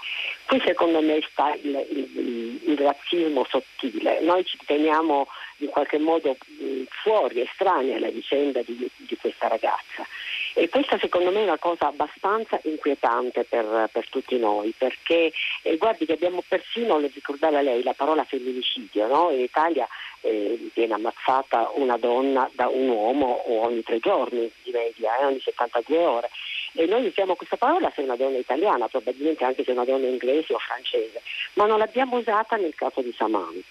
Qui 0.47 0.61
secondo 0.65 1.01
me 1.01 1.21
sta 1.31 1.55
il, 1.55 1.87
il- 1.91 2.61
il 2.65 2.79
razzismo 2.79 3.45
sottile, 3.49 4.21
noi 4.21 4.45
ci 4.45 4.59
teniamo 4.65 5.27
in 5.59 5.69
qualche 5.69 5.99
modo 5.99 6.37
mh, 6.39 6.83
fuori, 7.03 7.41
estranei 7.41 7.95
alla 7.95 8.11
vicenda 8.11 8.63
di, 8.63 8.89
di 8.97 9.17
questa 9.17 9.49
ragazza. 9.49 10.07
E 10.55 10.69
questa 10.69 10.99
secondo 10.99 11.31
me 11.31 11.41
è 11.41 11.45
una 11.45 11.59
cosa 11.59 11.87
abbastanza 11.87 12.61
inquietante 12.65 13.45
per, 13.45 13.89
per 13.91 14.09
tutti 14.11 14.39
noi, 14.39 14.75
perché 14.77 15.33
eh, 15.63 15.77
guardi 15.79 16.05
che 16.05 16.13
abbiamo 16.13 16.43
persino, 16.47 16.99
lo 16.99 17.11
ricordava 17.13 17.63
lei, 17.63 17.83
la 17.83 17.95
parola 17.95 18.25
femminicidio, 18.25 19.07
no? 19.07 19.31
in 19.31 19.41
Italia 19.41 19.89
eh, 20.21 20.71
viene 20.75 20.95
ammazzata 20.95 21.71
una 21.75 21.97
donna 21.97 22.49
da 22.53 22.69
un 22.69 22.89
uomo 22.89 23.43
ogni 23.63 23.83
tre 23.83 23.99
giorni 23.99 24.51
di 24.63 24.71
media, 24.71 25.19
eh, 25.19 25.25
ogni 25.25 25.41
72 25.41 25.97
ore. 25.97 26.31
E 26.75 26.87
noi 26.87 27.07
usiamo 27.07 27.35
questa 27.35 27.57
parola 27.57 27.91
se 27.95 28.03
è 28.03 28.05
una 28.05 28.17
donna 28.17 28.39
italiana, 28.39 28.89
probabilmente 28.89 29.45
anche 29.45 29.65
se 29.65 29.71
è 29.71 29.75
una 29.75 29.85
donna 29.85 30.07
inglese 30.07 30.53
o 30.55 30.59
francese, 30.59 31.23
ma 31.55 31.67
non 31.67 31.79
l'abbiamo 31.79 32.17
usata 32.17 32.57
nel 32.57 32.75
caso 32.75 33.01
di 33.01 33.13
Saman 33.17 33.63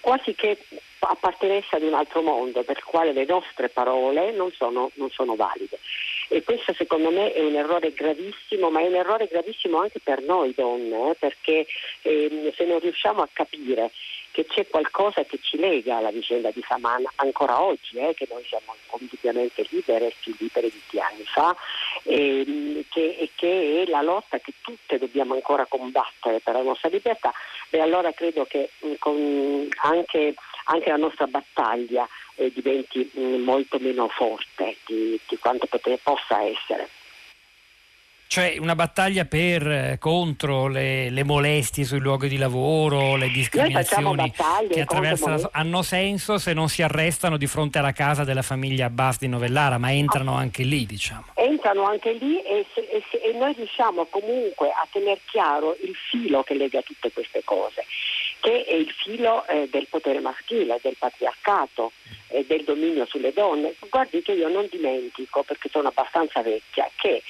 quasi 0.00 0.34
che 0.34 0.58
appartenesse 0.98 1.76
ad 1.76 1.82
un 1.82 1.94
altro 1.94 2.22
mondo 2.22 2.62
per 2.62 2.76
il 2.76 2.84
quale 2.84 3.12
le 3.12 3.24
nostre 3.24 3.68
parole 3.68 4.32
non 4.32 4.52
sono, 4.52 4.90
non 4.94 5.10
sono 5.10 5.34
valide. 5.34 5.78
E 6.28 6.42
questo 6.42 6.72
secondo 6.74 7.10
me 7.10 7.32
è 7.32 7.42
un 7.42 7.56
errore 7.56 7.92
gravissimo, 7.92 8.70
ma 8.70 8.80
è 8.80 8.86
un 8.86 8.94
errore 8.94 9.26
gravissimo 9.26 9.78
anche 9.78 9.98
per 10.02 10.22
noi 10.22 10.52
donne, 10.54 11.10
eh, 11.10 11.14
perché 11.14 11.66
ehm, 12.02 12.52
se 12.54 12.64
non 12.64 12.78
riusciamo 12.78 13.22
a 13.22 13.28
capire 13.32 13.90
che 14.40 14.46
c'è 14.46 14.66
qualcosa 14.68 15.22
che 15.24 15.38
ci 15.42 15.58
lega 15.58 15.96
alla 15.96 16.10
vicenda 16.10 16.50
di 16.50 16.64
Saman 16.66 17.04
ancora 17.16 17.60
oggi, 17.60 17.98
eh, 17.98 18.14
che 18.14 18.26
noi 18.30 18.42
siamo 18.44 18.74
indubbiamente 18.98 19.66
libere, 19.68 20.14
più 20.20 20.34
libere 20.38 20.70
di 20.70 20.80
dieci 20.88 21.06
anni 21.06 21.24
fa, 21.24 21.54
ehm, 22.04 22.84
che, 22.88 23.16
e 23.18 23.30
che 23.34 23.82
è 23.82 23.90
la 23.90 24.02
lotta 24.02 24.38
che 24.38 24.54
tutte 24.62 24.98
dobbiamo 24.98 25.34
ancora 25.34 25.66
combattere 25.66 26.40
per 26.40 26.54
la 26.54 26.62
nostra 26.62 26.88
libertà, 26.88 27.32
e 27.70 27.80
allora 27.80 28.12
credo 28.12 28.44
che 28.44 28.70
con- 28.98 29.68
anche, 29.82 30.34
anche 30.64 30.88
la 30.88 30.96
nostra 30.96 31.26
battaglia 31.26 32.08
eh, 32.36 32.50
diventi 32.52 33.10
mh, 33.12 33.42
molto 33.42 33.78
meno 33.78 34.08
forte 34.08 34.76
di, 34.86 35.20
di 35.28 35.38
quanto 35.38 35.66
pote- 35.66 35.98
possa 36.02 36.42
essere. 36.42 36.88
Cioè 38.32 38.58
una 38.60 38.76
battaglia 38.76 39.24
per, 39.24 39.66
eh, 39.68 39.96
contro 39.98 40.68
le, 40.68 41.10
le 41.10 41.24
molestie 41.24 41.82
sui 41.82 41.98
luoghi 41.98 42.28
di 42.28 42.36
lavoro, 42.36 43.16
le 43.16 43.28
discriminazioni 43.28 44.32
che 44.70 44.82
attraversano, 44.82 45.32
contro 45.32 45.50
hanno 45.52 45.82
senso 45.82 46.38
se 46.38 46.52
non 46.52 46.68
si 46.68 46.80
arrestano 46.80 47.36
di 47.36 47.48
fronte 47.48 47.78
alla 47.78 47.90
casa 47.90 48.22
della 48.22 48.42
famiglia 48.42 48.86
Abbas 48.86 49.18
di 49.18 49.26
Novellara, 49.26 49.78
ma 49.78 49.92
entrano 49.92 50.34
anche 50.36 50.62
lì, 50.62 50.86
diciamo. 50.86 51.24
entrano 51.34 51.82
anche 51.82 52.12
lì 52.12 52.40
e, 52.42 52.64
se- 52.72 52.86
e 52.88 53.02
se- 53.10 53.16
e 53.16 53.32
noi 53.32 53.52
riusciamo 53.52 54.04
comunque 54.04 54.68
a 54.70 54.86
tenere 54.92 55.18
chiaro 55.24 55.76
il 55.82 55.96
filo 55.96 56.44
che 56.44 56.54
lega 56.54 56.82
tutte 56.82 57.10
queste 57.10 57.42
cose, 57.42 57.84
che 58.38 58.64
è 58.64 58.74
il 58.74 58.94
filo 58.96 59.44
eh, 59.48 59.68
del 59.72 59.88
potere 59.90 60.20
maschile, 60.20 60.78
del 60.80 60.94
patriarcato, 60.96 61.90
e 62.32 62.44
del 62.46 62.62
dominio 62.62 63.06
sulle 63.06 63.32
donne. 63.32 63.74
Guardi 63.90 64.22
che 64.22 64.30
io 64.30 64.46
non 64.48 64.68
dimentico, 64.70 65.42
perché 65.42 65.68
sono 65.68 65.88
abbastanza 65.88 66.42
vecchia, 66.42 66.88
che 66.94 67.20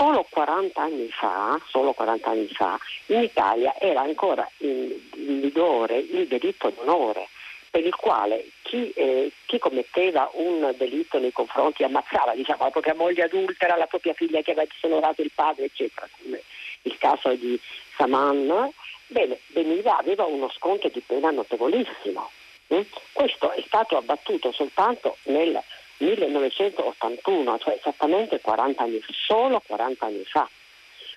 solo 0.00 0.24
40 0.30 0.80
anni 0.80 1.10
fa, 1.10 1.60
solo 1.68 1.92
40 1.92 2.30
anni 2.30 2.48
fa, 2.48 2.78
in 3.06 3.20
Italia 3.22 3.74
era 3.78 4.00
ancora 4.00 4.48
in, 4.58 4.94
vigore 5.12 5.98
il 5.98 6.26
delitto 6.26 6.70
d'onore 6.70 7.28
per 7.68 7.84
il 7.84 7.94
quale 7.94 8.48
chi, 8.62 8.90
eh, 8.92 9.30
chi 9.44 9.58
commetteva 9.58 10.30
un 10.32 10.74
delitto 10.78 11.18
nei 11.18 11.32
confronti, 11.32 11.84
ammazzava 11.84 12.34
diciamo, 12.34 12.64
la 12.64 12.70
propria 12.70 12.94
moglie 12.94 13.24
adultera, 13.24 13.76
la 13.76 13.86
propria 13.86 14.14
figlia 14.14 14.40
che 14.40 14.52
aveva 14.52 14.66
disonorato 14.72 15.20
il 15.20 15.30
padre, 15.34 15.66
eccetera, 15.66 16.08
come 16.18 16.42
il 16.82 16.96
caso 16.96 17.34
di 17.34 17.60
Saman, 17.94 18.70
bene, 19.06 19.38
veniva, 19.48 19.98
aveva 19.98 20.24
uno 20.24 20.50
sconto 20.50 20.88
di 20.88 21.00
pena 21.00 21.30
notevolissimo. 21.30 22.30
mm? 22.74 22.80
Questo 23.12 23.52
è 23.52 23.62
stato 23.66 23.98
abbattuto 23.98 24.50
soltanto 24.50 25.18
nel 25.24 25.62
1981, 26.00 27.58
cioè 27.58 27.74
esattamente 27.78 28.40
40 28.40 28.82
anni, 28.82 29.02
solo 29.10 29.62
40 29.66 30.06
anni 30.06 30.24
fa. 30.24 30.48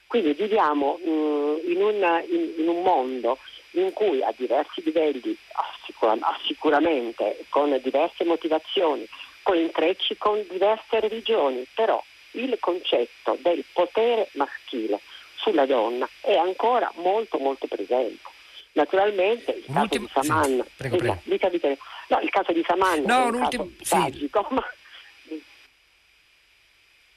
Quindi 0.08 0.34
viviamo 0.34 1.00
mh, 1.04 1.08
in, 1.66 1.82
un, 1.82 2.24
in- 2.30 2.54
in 2.58 2.68
un 2.68 2.82
mondo 2.84 3.38
in 3.72 3.92
cui 3.94 4.22
a 4.22 4.32
diversi 4.36 4.84
livelli, 4.84 5.36
assicura- 5.54 6.18
sicuramente 6.46 7.46
con 7.50 7.78
diverse 7.82 8.24
motivazioni, 8.24 9.08
con 9.42 9.58
intrecci 9.58 10.16
con 10.18 10.46
diverse 10.50 11.00
religioni, 11.00 11.66
però 11.74 12.02
il 12.32 12.58
concetto 12.60 13.38
del 13.42 13.64
potere 13.74 14.30
maschile 14.34 15.00
sulla 15.36 15.66
donna 15.66 16.08
è 16.22 16.36
ancora 16.36 16.92
molto 16.96 17.38
molto 17.40 17.68
presente. 17.68 18.30
Naturalmente 18.74 19.52
il 19.52 19.74
caso 19.74 19.98
di 20.00 20.10
Saman, 20.12 20.64
prego, 20.78 20.96
eh, 20.96 20.98
prego. 21.00 21.22
dica, 21.26 21.50
dica. 21.50 21.68
No, 22.10 22.20
il 22.22 22.30
caso 22.30 22.52
di 22.52 22.64
Saman 22.68 23.02
No, 23.06 23.26
è 23.26 23.28
un 23.28 23.36
un 23.36 23.42
caso 23.42 23.62
ultimo- 23.62 23.70
sì. 23.82 23.90
tragico, 23.90 24.48
ma 24.52 24.64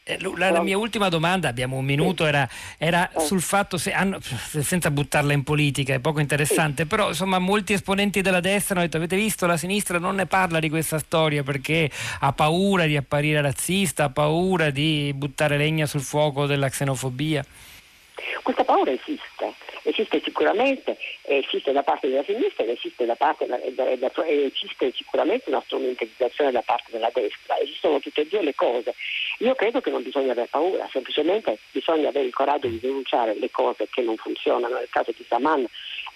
Eh, 0.08 0.18
La, 0.36 0.50
la 0.50 0.62
mia 0.62 0.78
ultima 0.78 1.08
domanda, 1.08 1.48
abbiamo 1.48 1.76
un 1.78 1.84
minuto, 1.84 2.26
era, 2.26 2.48
era 2.78 3.10
sul 3.16 3.40
fatto 3.40 3.76
se 3.76 3.92
hanno, 3.92 4.20
senza 4.20 4.88
buttarla 4.92 5.32
in 5.32 5.42
politica, 5.42 5.94
è 5.94 5.98
poco 5.98 6.20
interessante, 6.20 6.86
però 6.86 7.08
insomma 7.08 7.40
molti 7.40 7.72
esponenti 7.72 8.20
della 8.20 8.38
destra 8.38 8.74
hanno 8.76 8.84
detto 8.84 8.98
avete 8.98 9.16
visto 9.16 9.46
la 9.46 9.56
sinistra 9.56 9.98
non 9.98 10.14
ne 10.14 10.26
parla 10.26 10.60
di 10.60 10.68
questa 10.70 11.00
storia 11.00 11.42
perché 11.42 11.90
ha 12.20 12.32
paura 12.32 12.84
di 12.86 12.96
apparire 12.96 13.40
razzista, 13.40 14.04
ha 14.04 14.10
paura 14.10 14.70
di 14.70 15.12
buttare 15.12 15.56
legna 15.56 15.86
sul 15.86 16.02
fuoco 16.02 16.46
della 16.46 16.68
xenofobia. 16.68 17.44
Questa 18.46 18.62
paura 18.62 18.92
esiste, 18.92 19.54
esiste 19.82 20.20
sicuramente, 20.22 20.96
esiste 21.22 21.72
da 21.72 21.82
parte 21.82 22.06
della 22.06 22.22
sinistra 22.22 22.62
ed 22.62 22.70
esiste, 22.70 23.04
da 23.04 23.16
parte, 23.16 23.44
esiste 24.24 24.92
sicuramente 24.92 25.50
una 25.50 25.60
strumentalizzazione 25.62 26.52
da 26.52 26.62
parte 26.62 26.92
della 26.92 27.10
destra, 27.12 27.58
esistono 27.58 27.98
tutte 27.98 28.20
e 28.20 28.28
due 28.28 28.42
le 28.42 28.54
cose. 28.54 28.94
Io 29.38 29.52
credo 29.56 29.80
che 29.80 29.90
non 29.90 30.04
bisogna 30.04 30.30
avere 30.30 30.46
paura, 30.46 30.88
semplicemente 30.92 31.58
bisogna 31.72 32.10
avere 32.10 32.26
il 32.26 32.32
coraggio 32.32 32.68
di 32.68 32.78
denunciare 32.78 33.34
le 33.34 33.50
cose 33.50 33.88
che 33.90 34.02
non 34.02 34.14
funzionano. 34.14 34.76
Nel 34.76 34.90
caso 34.90 35.10
di 35.10 35.24
Saman 35.26 35.66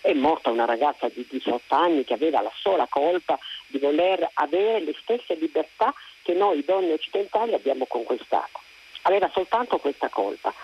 è 0.00 0.12
morta 0.12 0.50
una 0.50 0.66
ragazza 0.66 1.08
di 1.08 1.26
18 1.28 1.74
anni 1.74 2.04
che 2.04 2.14
aveva 2.14 2.40
la 2.42 2.52
sola 2.54 2.86
colpa 2.88 3.36
di 3.66 3.78
voler 3.78 4.30
avere 4.34 4.78
le 4.78 4.94
stesse 5.02 5.34
libertà 5.34 5.92
che 6.22 6.34
noi 6.34 6.64
donne 6.64 6.92
occidentali 6.92 7.54
abbiamo 7.54 7.86
conquistato. 7.86 8.60
Aveva 9.02 9.28
soltanto 9.32 9.78
questa 9.78 10.08
colpa. 10.08 10.54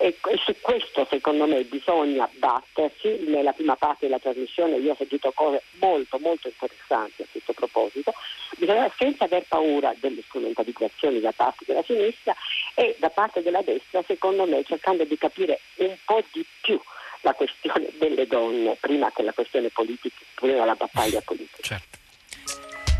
E 0.00 0.16
su 0.44 0.54
questo 0.60 1.04
secondo 1.10 1.46
me 1.46 1.64
bisogna 1.64 2.28
battersi, 2.34 3.18
nella 3.26 3.52
prima 3.52 3.74
parte 3.74 4.06
della 4.06 4.20
trasmissione 4.20 4.76
io 4.76 4.92
ho 4.92 4.96
sentito 4.96 5.32
cose 5.32 5.62
molto 5.80 6.18
molto 6.20 6.46
interessanti 6.46 7.22
a 7.22 7.26
questo 7.28 7.52
proposito, 7.52 8.12
bisogna 8.56 8.88
senza 8.96 9.24
aver 9.24 9.44
paura 9.48 9.92
delle 9.98 10.22
strumentalizzazioni 10.22 11.18
da 11.18 11.32
parte 11.32 11.64
della 11.66 11.82
sinistra 11.82 12.32
e 12.74 12.94
da 13.00 13.10
parte 13.10 13.42
della 13.42 13.62
destra 13.62 14.00
secondo 14.06 14.44
me 14.46 14.62
cercando 14.62 15.02
di 15.02 15.18
capire 15.18 15.58
un 15.76 15.96
po' 16.04 16.22
di 16.30 16.46
più 16.60 16.80
la 17.22 17.34
questione 17.34 17.88
delle 17.98 18.28
donne 18.28 18.76
prima 18.78 19.10
che 19.10 19.22
la 19.22 19.32
questione 19.32 19.68
politica, 19.68 20.16
prima 20.34 20.64
la 20.64 20.74
battaglia 20.74 21.20
politica. 21.22 21.60
Certo. 21.60 22.07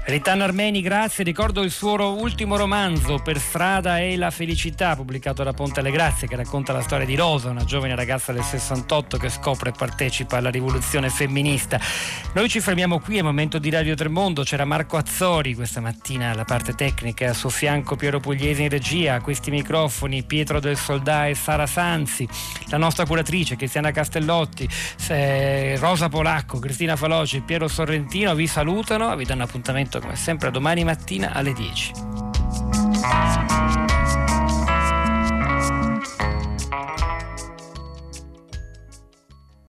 Ritano 0.08 0.42
Armeni, 0.42 0.80
grazie. 0.80 1.22
Ricordo 1.22 1.62
il 1.62 1.70
suo 1.70 1.92
ultimo 2.14 2.56
romanzo, 2.56 3.18
Per 3.18 3.38
strada 3.38 3.98
e 3.98 4.16
la 4.16 4.30
felicità, 4.30 4.96
pubblicato 4.96 5.42
da 5.42 5.52
Ponte 5.52 5.80
alle 5.80 5.90
Grazie, 5.90 6.26
che 6.26 6.34
racconta 6.34 6.72
la 6.72 6.80
storia 6.80 7.04
di 7.04 7.14
Rosa, 7.14 7.50
una 7.50 7.64
giovane 7.64 7.94
ragazza 7.94 8.32
del 8.32 8.42
68 8.42 9.18
che 9.18 9.28
scopre 9.28 9.68
e 9.68 9.72
partecipa 9.76 10.38
alla 10.38 10.48
rivoluzione 10.48 11.10
femminista. 11.10 11.78
Noi 12.32 12.48
ci 12.48 12.60
fermiamo 12.60 13.00
qui, 13.00 13.18
è 13.18 13.22
momento 13.22 13.58
di 13.58 13.68
Radio 13.68 13.94
Tremondo. 13.94 14.44
C'era 14.44 14.64
Marco 14.64 14.96
Azzori 14.96 15.54
questa 15.54 15.82
mattina 15.82 16.30
alla 16.30 16.44
parte 16.44 16.74
tecnica, 16.74 17.28
a 17.28 17.34
suo 17.34 17.50
fianco 17.50 17.94
Piero 17.94 18.18
Pugliese 18.18 18.62
in 18.62 18.70
regia, 18.70 19.16
a 19.16 19.20
questi 19.20 19.50
microfoni 19.50 20.22
Pietro 20.22 20.58
del 20.58 20.78
Soldà 20.78 21.26
e 21.26 21.34
Sara 21.34 21.66
Sanzi, 21.66 22.26
la 22.68 22.78
nostra 22.78 23.04
curatrice 23.04 23.56
Cristiana 23.56 23.90
Castellotti, 23.90 24.66
Rosa 25.78 26.08
Polacco, 26.08 26.58
Cristina 26.58 26.96
Faloci 26.96 27.42
Piero 27.42 27.68
Sorrentino 27.68 28.34
vi 28.34 28.46
salutano, 28.46 29.14
vi 29.14 29.26
danno 29.26 29.42
appuntamento 29.98 30.00
come 30.00 30.16
sempre 30.16 30.50
domani 30.50 30.84
mattina 30.84 31.32
alle 31.32 31.52
10. 31.52 31.92